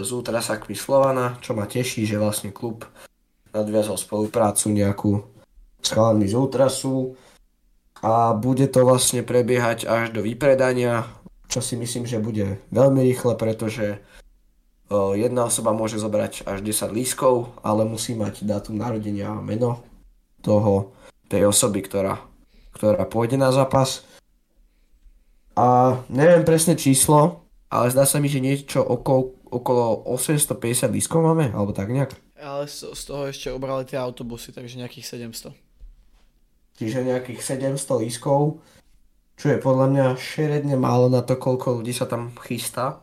s 0.00 0.08
Ultrasakmi 0.08 0.72
Slovana, 0.72 1.36
čo 1.44 1.52
ma 1.52 1.68
teší, 1.68 2.08
že 2.08 2.16
vlastne 2.16 2.56
klub 2.56 2.88
nadviazal 3.52 4.00
spoluprácu 4.00 4.72
nejakú 4.72 5.12
s 5.84 5.92
chalami 5.92 6.24
z 6.24 6.34
Ultrasu 6.34 7.12
a 8.04 8.36
bude 8.36 8.68
to 8.68 8.84
vlastne 8.84 9.24
prebiehať 9.24 9.88
až 9.88 10.12
do 10.12 10.20
vypredania, 10.20 11.08
čo 11.48 11.64
si 11.64 11.72
myslím, 11.80 12.04
že 12.04 12.20
bude 12.20 12.60
veľmi 12.68 13.00
rýchle, 13.00 13.32
pretože 13.40 14.04
jedna 15.16 15.48
osoba 15.48 15.72
môže 15.72 15.96
zobrať 15.96 16.44
až 16.44 16.60
10 16.60 16.92
lískov, 16.92 17.56
ale 17.64 17.88
musí 17.88 18.12
mať 18.12 18.44
dátum 18.44 18.76
narodenia 18.76 19.32
a 19.32 19.40
meno 19.40 19.80
toho, 20.44 20.92
tej 21.32 21.48
osoby, 21.48 21.80
ktorá, 21.80 22.20
ktorá 22.76 23.08
pôjde 23.08 23.40
na 23.40 23.48
zápas. 23.48 24.04
A 25.56 25.96
neviem 26.12 26.44
presne 26.44 26.76
číslo, 26.76 27.48
ale 27.72 27.88
zdá 27.88 28.04
sa 28.04 28.20
mi, 28.20 28.28
že 28.28 28.44
niečo 28.44 28.84
okolo, 28.84 29.32
okolo 29.48 30.04
850 30.12 30.92
lístkov 30.92 31.24
máme, 31.24 31.56
alebo 31.56 31.72
tak 31.72 31.88
nejak. 31.88 32.12
Ale 32.36 32.68
z, 32.68 32.92
z 32.92 33.02
toho 33.08 33.24
ešte 33.32 33.48
obrali 33.48 33.88
tie 33.88 33.96
autobusy, 33.96 34.52
takže 34.52 34.76
nejakých 34.76 35.32
700. 35.32 35.64
Čiže 36.74 37.06
nejakých 37.06 37.40
700 37.78 38.02
lístkov, 38.02 38.58
čo 39.34 39.46
je 39.50 39.58
podľa 39.58 39.86
mňa 39.90 40.06
šeredne 40.18 40.74
málo 40.78 41.10
na 41.10 41.22
to, 41.22 41.38
koľko 41.38 41.82
ľudí 41.82 41.94
sa 41.94 42.06
tam 42.06 42.34
chystá. 42.42 43.02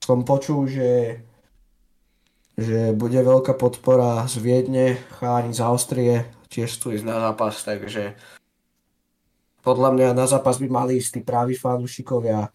Som 0.00 0.24
počul, 0.24 0.68
že, 0.68 1.20
že 2.56 2.96
bude 2.96 3.20
veľká 3.20 3.56
podpora 3.56 4.24
z 4.28 4.40
Viedne, 4.40 5.00
chalani 5.20 5.52
z 5.52 5.60
Austrie, 5.64 6.14
tiež 6.48 6.70
tu 6.80 6.92
ísť 6.92 7.04
na 7.04 7.20
zápas, 7.20 7.60
takže 7.60 8.16
podľa 9.66 9.90
mňa 9.98 10.08
na 10.14 10.30
zápas 10.30 10.62
by 10.62 10.68
mali 10.70 11.02
ísť 11.02 11.18
tí 11.18 11.20
právi 11.26 11.58
fanúšikovia, 11.58 12.54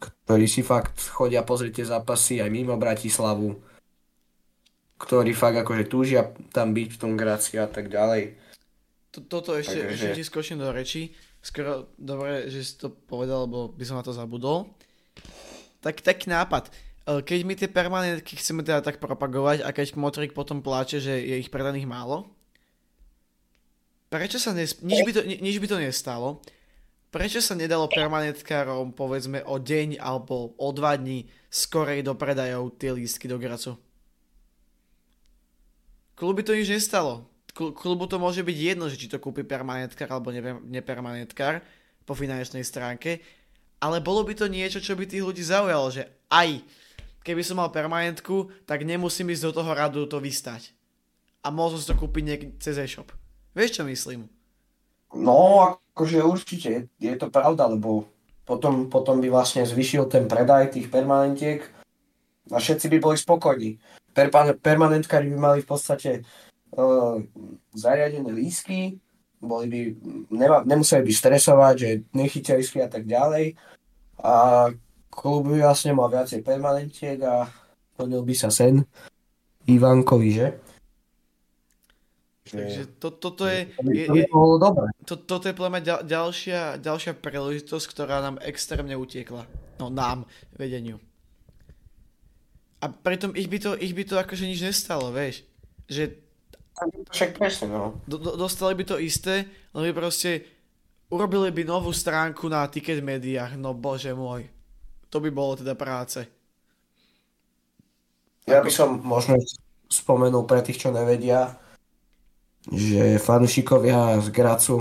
ktorí 0.00 0.48
si 0.48 0.64
fakt 0.64 0.96
chodia 1.12 1.44
pozrieť 1.44 1.72
tie 1.84 1.86
zápasy 1.92 2.40
aj 2.40 2.48
mimo 2.48 2.80
Bratislavu, 2.80 3.60
ktorí 4.96 5.36
fakt 5.36 5.60
akože 5.60 5.84
túžia 5.84 6.32
tam 6.48 6.72
byť 6.72 6.88
v 6.96 7.00
tom 7.00 7.12
Gráci 7.20 7.60
a 7.60 7.68
tak 7.68 7.92
ďalej. 7.92 8.49
Toto 9.10 9.58
ešte, 9.58 9.82
Takže... 9.82 9.90
ešte 9.90 10.08
ti 10.14 10.22
skočím 10.22 10.62
do 10.62 10.70
reči. 10.70 11.10
Skoro 11.42 11.90
dobre, 11.98 12.46
že 12.46 12.62
si 12.62 12.78
to 12.78 12.94
povedal, 12.94 13.50
lebo 13.50 13.74
by 13.74 13.84
som 13.84 13.98
na 13.98 14.06
to 14.06 14.14
zabudol. 14.14 14.70
Tak 15.82 16.04
taký 16.04 16.30
nápad. 16.30 16.70
E, 16.70 16.72
keď 17.24 17.38
my 17.42 17.54
tie 17.58 17.66
permanentky 17.66 18.38
chceme 18.38 18.62
teda 18.62 18.84
tak 18.84 19.02
propagovať 19.02 19.66
a 19.66 19.74
keď 19.74 19.98
Motrik 19.98 20.30
potom 20.36 20.62
pláče, 20.62 21.02
že 21.02 21.16
je 21.16 21.42
ich 21.42 21.50
predaných 21.50 21.90
málo, 21.90 22.30
prečo 24.12 24.38
sa 24.38 24.54
nes... 24.54 24.78
nič, 24.84 25.00
by 25.02 25.12
to, 25.16 25.22
nič 25.26 25.56
by 25.58 25.66
to 25.66 25.78
nestalo, 25.80 26.44
prečo 27.10 27.42
sa 27.42 27.58
nedalo 27.58 27.90
permanentkárom 27.90 28.94
povedzme 28.94 29.42
o 29.42 29.58
deň 29.58 29.98
alebo 29.98 30.54
o 30.54 30.68
dva 30.70 30.94
dní 30.94 31.26
skorej 31.50 32.06
dopredajov 32.06 32.78
tie 32.78 32.94
lístky 32.94 33.26
do 33.26 33.40
Gracu? 33.40 33.74
Kluby 36.14 36.44
to 36.44 36.52
nič 36.52 36.68
nestalo. 36.68 37.29
Klubu 37.54 38.06
to 38.06 38.16
môže 38.22 38.46
byť 38.46 38.56
jedno, 38.56 38.86
že 38.86 38.96
či 38.96 39.10
to 39.10 39.18
kúpi 39.18 39.42
permanentkár 39.42 40.06
alebo 40.10 40.30
nepermanentkár 40.64 41.60
po 42.06 42.14
finančnej 42.14 42.62
stránke, 42.62 43.20
ale 43.80 43.98
bolo 43.98 44.22
by 44.22 44.36
to 44.36 44.46
niečo, 44.46 44.78
čo 44.78 44.94
by 44.94 45.08
tých 45.08 45.24
ľudí 45.24 45.42
zaujalo, 45.42 45.88
že 45.90 46.06
aj 46.30 46.62
keby 47.24 47.42
som 47.44 47.60
mal 47.60 47.72
permanentku, 47.72 48.48
tak 48.64 48.84
nemusím 48.84 49.32
ísť 49.32 49.50
do 49.50 49.52
toho 49.60 49.70
radu 49.76 50.04
to 50.08 50.20
vystať. 50.20 50.72
A 51.40 51.48
som 51.48 51.78
si 51.80 51.88
to 51.88 51.96
kúpiť 51.96 52.22
niek- 52.24 52.52
cez 52.60 52.76
e-shop. 52.76 53.12
Vieš, 53.56 53.80
čo 53.80 53.82
myslím? 53.88 54.28
No, 55.16 55.80
akože 55.96 56.22
určite, 56.22 56.92
je 57.00 57.14
to 57.16 57.32
pravda, 57.32 57.66
lebo 57.66 58.06
potom, 58.44 58.86
potom 58.86 59.18
by 59.18 59.28
vlastne 59.32 59.66
zvyšil 59.66 60.06
ten 60.06 60.28
predaj 60.28 60.76
tých 60.76 60.90
permanentiek 60.92 61.64
a 62.52 62.56
všetci 62.58 62.86
by 62.94 62.98
boli 62.98 63.16
spokojní. 63.18 63.70
Per, 64.10 64.26
permanentkári 64.58 65.30
by 65.30 65.38
mali 65.38 65.58
v 65.62 65.70
podstate 65.70 66.10
zariadené 67.74 68.30
lísky, 68.30 68.98
boli 69.40 69.66
by, 69.66 69.80
nema, 70.30 70.58
nemuseli 70.68 71.02
by 71.06 71.12
stresovať, 71.12 71.74
že 71.78 71.88
nechytia 72.12 72.60
lísky 72.60 72.84
a 72.84 72.88
tak 72.92 73.08
ďalej. 73.08 73.56
A 74.20 74.68
klub 75.08 75.48
by 75.48 75.64
vlastne 75.64 75.96
mal 75.96 76.12
viacej 76.12 76.44
permanentiek 76.44 77.18
a 77.24 77.48
plnil 77.96 78.20
by 78.20 78.34
sa 78.36 78.52
sen 78.52 78.84
Ivankovi, 79.64 80.30
že? 80.30 80.48
Takže 82.50 82.98
to, 82.98 83.14
toto 83.14 83.46
je, 83.46 83.70
je, 83.94 84.04
je, 84.10 84.24
to, 85.06 85.14
toto 85.22 85.46
je 85.46 85.54
podľa 85.54 85.80
ďal, 85.86 86.00
ďalšia, 86.02 86.82
ďalšia 86.82 87.14
príležitosť, 87.14 87.86
ktorá 87.86 88.18
nám 88.18 88.42
extrémne 88.42 88.98
utiekla. 88.98 89.46
No 89.78 89.86
nám, 89.86 90.26
vedeniu. 90.58 90.98
A 92.82 92.90
pritom 92.90 93.38
ich 93.38 93.46
by 93.46 93.58
to, 93.62 93.70
ich 93.78 93.94
by 93.94 94.02
to 94.02 94.18
akože 94.18 94.50
nič 94.50 94.66
nestalo, 94.66 95.14
vieš. 95.14 95.46
Že... 95.86 96.18
Však 97.10 97.36
presne, 97.36 97.68
no. 97.68 98.00
Do, 98.08 98.16
do, 98.16 98.30
dostali 98.40 98.72
by 98.78 98.84
to 98.84 98.96
isté, 98.96 99.44
len 99.76 99.84
by 99.90 99.92
proste 99.92 100.44
urobili 101.12 101.50
by 101.52 101.62
novú 101.66 101.92
stránku 101.92 102.48
na 102.48 102.64
ticket 102.70 103.04
médiách, 103.04 103.58
no 103.58 103.76
bože 103.76 104.14
môj. 104.14 104.48
To 105.10 105.18
by 105.18 105.28
bolo 105.28 105.58
teda 105.58 105.74
práce. 105.74 106.24
Ja 108.46 108.62
by 108.62 108.70
som 108.70 109.02
možno 109.02 109.36
spomenul 109.90 110.46
pre 110.46 110.62
tých, 110.62 110.86
čo 110.86 110.94
nevedia, 110.94 111.58
že 112.70 113.18
fanúšikovia 113.18 114.22
z 114.22 114.28
Gracu 114.30 114.76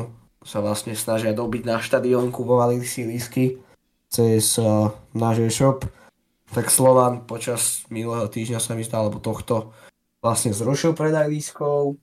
sa 0.45 0.63
vlastne 0.63 0.95
snažia 0.95 1.35
dobiť 1.35 1.67
na 1.67 1.81
štadión, 1.81 2.31
kupovali 2.31 2.79
si 2.85 3.03
lísky 3.03 3.59
cez 4.07 4.55
uh, 4.61 4.93
náš 5.13 5.43
e-shop. 5.43 5.85
Tak 6.49 6.71
Slovan 6.73 7.29
počas 7.29 7.85
minulého 7.93 8.25
týždňa 8.25 8.57
sa 8.57 8.73
mi 8.73 8.81
zdá, 8.81 9.01
alebo 9.05 9.21
tohto 9.21 9.73
vlastne 10.19 10.51
zrušil 10.51 10.95
predaj 10.95 11.27
lískov. 11.31 11.95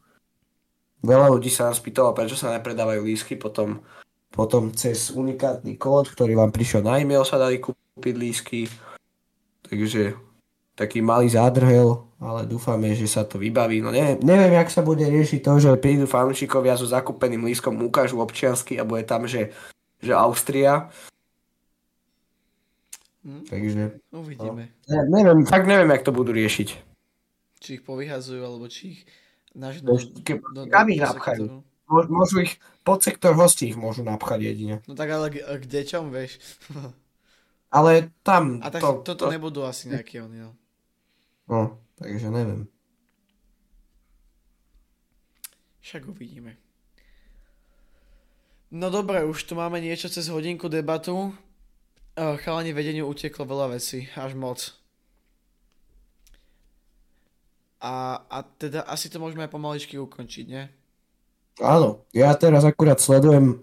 Veľa 1.04 1.28
ľudí 1.30 1.52
sa 1.52 1.70
nás 1.70 1.78
pýtalo, 1.78 2.16
prečo 2.16 2.34
sa 2.34 2.52
nepredávajú 2.56 3.04
lísky, 3.04 3.36
potom, 3.36 3.84
potom 4.32 4.72
cez 4.72 5.12
unikátny 5.12 5.76
kód, 5.76 6.10
ktorý 6.10 6.34
vám 6.34 6.50
prišiel 6.50 6.82
na 6.82 6.98
e-mail, 6.98 7.22
sa 7.22 7.38
dali 7.38 7.60
kúpiť 7.60 8.14
lísky. 8.16 8.60
Takže 9.68 10.16
taký 10.74 11.04
malý 11.04 11.30
zádrhel, 11.32 12.04
ale 12.20 12.48
dúfame, 12.48 12.96
že 12.96 13.06
sa 13.08 13.24
to 13.24 13.40
vybaví. 13.40 13.84
No 13.84 13.92
neviem, 13.92 14.20
neviem, 14.24 14.56
jak 14.56 14.72
sa 14.72 14.80
bude 14.84 15.04
riešiť 15.04 15.40
to, 15.44 15.52
že 15.60 15.80
prídu 15.80 16.08
fanúšikovia 16.08 16.76
so 16.76 16.88
zakúpeným 16.88 17.44
lístkom, 17.44 17.76
ukážu 17.84 18.20
občiansky 18.20 18.80
a 18.80 18.88
bude 18.88 19.04
tam, 19.04 19.28
že, 19.28 19.52
že 20.00 20.12
Austria. 20.16 20.88
Hm? 23.24 23.42
Takže... 23.52 23.82
Uvidíme. 24.16 24.62
No, 24.88 24.96
ne, 24.96 25.00
neviem, 25.12 25.44
fakt 25.44 25.68
neviem, 25.68 25.92
jak 25.92 26.06
to 26.06 26.12
budú 26.12 26.32
riešiť. 26.32 26.95
Či 27.60 27.80
ich 27.80 27.82
povyhazujú, 27.82 28.42
alebo 28.44 28.68
či 28.68 28.96
ich 28.96 29.00
nažnú... 29.56 29.96
Kam 30.68 30.86
ich 30.92 31.00
napchajú? 31.00 31.64
Môžu 31.86 32.42
ich, 32.42 32.58
podsektor 32.82 33.38
hostí 33.38 33.70
ich 33.70 33.78
môžu 33.78 34.02
napchať 34.02 34.42
jedine. 34.42 34.74
No 34.90 34.98
tak 34.98 35.08
ale 35.08 35.30
k, 35.30 35.40
k 35.40 35.64
deťom, 35.64 36.04
vieš. 36.10 36.42
ale 37.70 38.10
tam... 38.26 38.58
A 38.66 38.68
tak 38.68 38.82
to, 38.82 39.06
toto 39.06 39.26
to... 39.26 39.32
nebudú 39.32 39.62
asi 39.62 39.88
nejaké 39.88 40.18
oni, 40.20 40.50
no. 40.50 40.52
No, 41.46 41.78
takže 41.96 42.28
neviem. 42.28 42.66
Však 45.86 46.10
uvidíme. 46.10 46.58
No 48.74 48.90
dobre, 48.90 49.22
už 49.22 49.46
tu 49.46 49.54
máme 49.54 49.78
niečo 49.78 50.10
cez 50.10 50.26
hodinku 50.26 50.66
debatu. 50.66 51.30
Chalani 52.18 52.74
vedeniu 52.74 53.06
uteklo 53.06 53.46
veľa 53.46 53.78
veci, 53.78 54.10
až 54.18 54.34
moc. 54.34 54.58
A, 57.86 58.18
a 58.26 58.42
teda 58.42 58.82
asi 58.90 59.06
to 59.06 59.22
môžeme 59.22 59.46
aj 59.46 59.54
pomaličky 59.54 59.94
ukončiť, 59.94 60.44
nie? 60.50 60.66
Áno, 61.62 62.02
ja 62.10 62.34
teraz 62.34 62.66
akurát 62.66 62.98
sledujem 62.98 63.62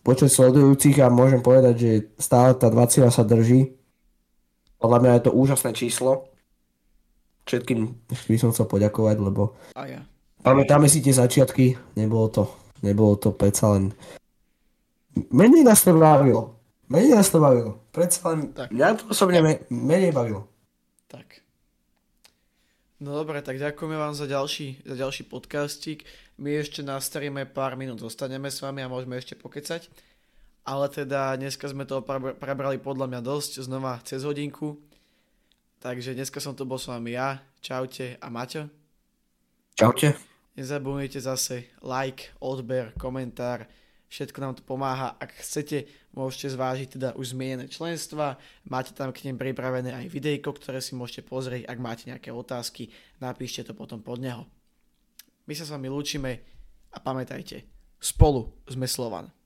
počet 0.00 0.32
sledujúcich 0.32 0.96
a 1.04 1.12
môžem 1.12 1.44
povedať, 1.44 1.74
že 1.76 1.90
stále 2.16 2.56
tá 2.56 2.72
20 2.72 3.12
sa 3.12 3.22
drží. 3.28 3.76
Podľa 4.80 4.98
mňa 5.04 5.12
je 5.12 5.22
to 5.28 5.36
úžasné 5.36 5.70
číslo 5.76 6.32
všetkým 7.48 7.80
by 8.28 8.36
som 8.36 8.52
chcel 8.52 8.68
poďakovať, 8.68 9.16
lebo 9.24 9.56
a 9.72 9.88
ja. 9.88 10.00
pamätáme 10.44 10.84
si 10.84 11.00
tie 11.00 11.16
začiatky, 11.16 11.96
nebolo 11.96 12.28
to, 12.28 12.44
nebolo 12.84 13.16
to 13.16 13.32
predsa 13.32 13.72
len 13.72 13.96
menej 15.32 15.64
nás 15.64 15.80
to 15.80 15.96
bavilo. 15.96 16.60
Menej 16.92 17.16
nás 17.16 17.28
to 17.32 17.40
bavilo. 17.40 17.84
Predsa 17.92 18.32
len 18.32 18.52
tak. 18.52 18.72
mňa 18.72 18.96
to 19.00 19.02
osobne 19.12 19.40
me, 19.44 19.52
menej 19.72 20.12
bavilo. 20.12 20.48
Tak. 21.08 21.40
No 22.98 23.14
dobre, 23.14 23.38
tak 23.46 23.62
ďakujeme 23.62 23.94
vám 23.94 24.10
za 24.10 24.26
ďalší, 24.26 24.82
za 24.82 24.98
ďalší 24.98 25.30
podcastík. 25.30 26.02
My 26.42 26.58
ešte 26.58 26.82
nastavíme 26.82 27.46
pár 27.46 27.78
minút, 27.78 28.02
zostaneme 28.02 28.50
s 28.50 28.58
vami 28.58 28.82
a 28.82 28.90
môžeme 28.90 29.14
ešte 29.14 29.38
pokecať. 29.38 29.86
Ale 30.66 30.90
teda 30.90 31.38
dneska 31.38 31.70
sme 31.70 31.86
to 31.86 32.02
prebrali 32.42 32.82
podľa 32.82 33.06
mňa 33.06 33.20
dosť, 33.22 33.62
znova 33.62 34.02
cez 34.02 34.26
hodinku. 34.26 34.82
Takže 35.78 36.18
dneska 36.18 36.42
som 36.42 36.58
tu 36.58 36.66
bol 36.66 36.74
s 36.74 36.90
vami 36.90 37.14
ja. 37.14 37.38
Čaute 37.62 38.18
a 38.18 38.26
Maťo. 38.26 38.66
Čaute. 39.78 40.18
Nezabudnite 40.58 41.22
zase 41.22 41.70
like, 41.78 42.34
odber, 42.42 42.90
komentár. 42.98 43.70
Všetko 44.08 44.38
nám 44.40 44.54
to 44.56 44.64
pomáha. 44.64 45.14
Ak 45.20 45.36
chcete, 45.36 45.84
môžete 46.16 46.56
zvážiť 46.56 46.88
teda 46.96 47.08
už 47.14 47.36
zmienené 47.36 47.68
členstva. 47.68 48.40
Máte 48.64 48.96
tam 48.96 49.12
k 49.12 49.28
nim 49.28 49.36
pripravené 49.36 49.92
aj 49.92 50.08
videjko, 50.08 50.56
ktoré 50.56 50.80
si 50.80 50.96
môžete 50.96 51.28
pozrieť. 51.28 51.68
Ak 51.68 51.78
máte 51.78 52.08
nejaké 52.08 52.32
otázky, 52.32 52.88
napíšte 53.20 53.68
to 53.68 53.72
potom 53.76 54.00
pod 54.00 54.18
neho. 54.18 54.48
My 55.44 55.52
sa 55.52 55.68
s 55.68 55.72
vami 55.72 55.92
lúčime 55.92 56.40
a 56.92 56.98
pamätajte, 57.00 57.68
spolu 58.00 58.52
sme 58.64 58.88
Slovan. 58.88 59.37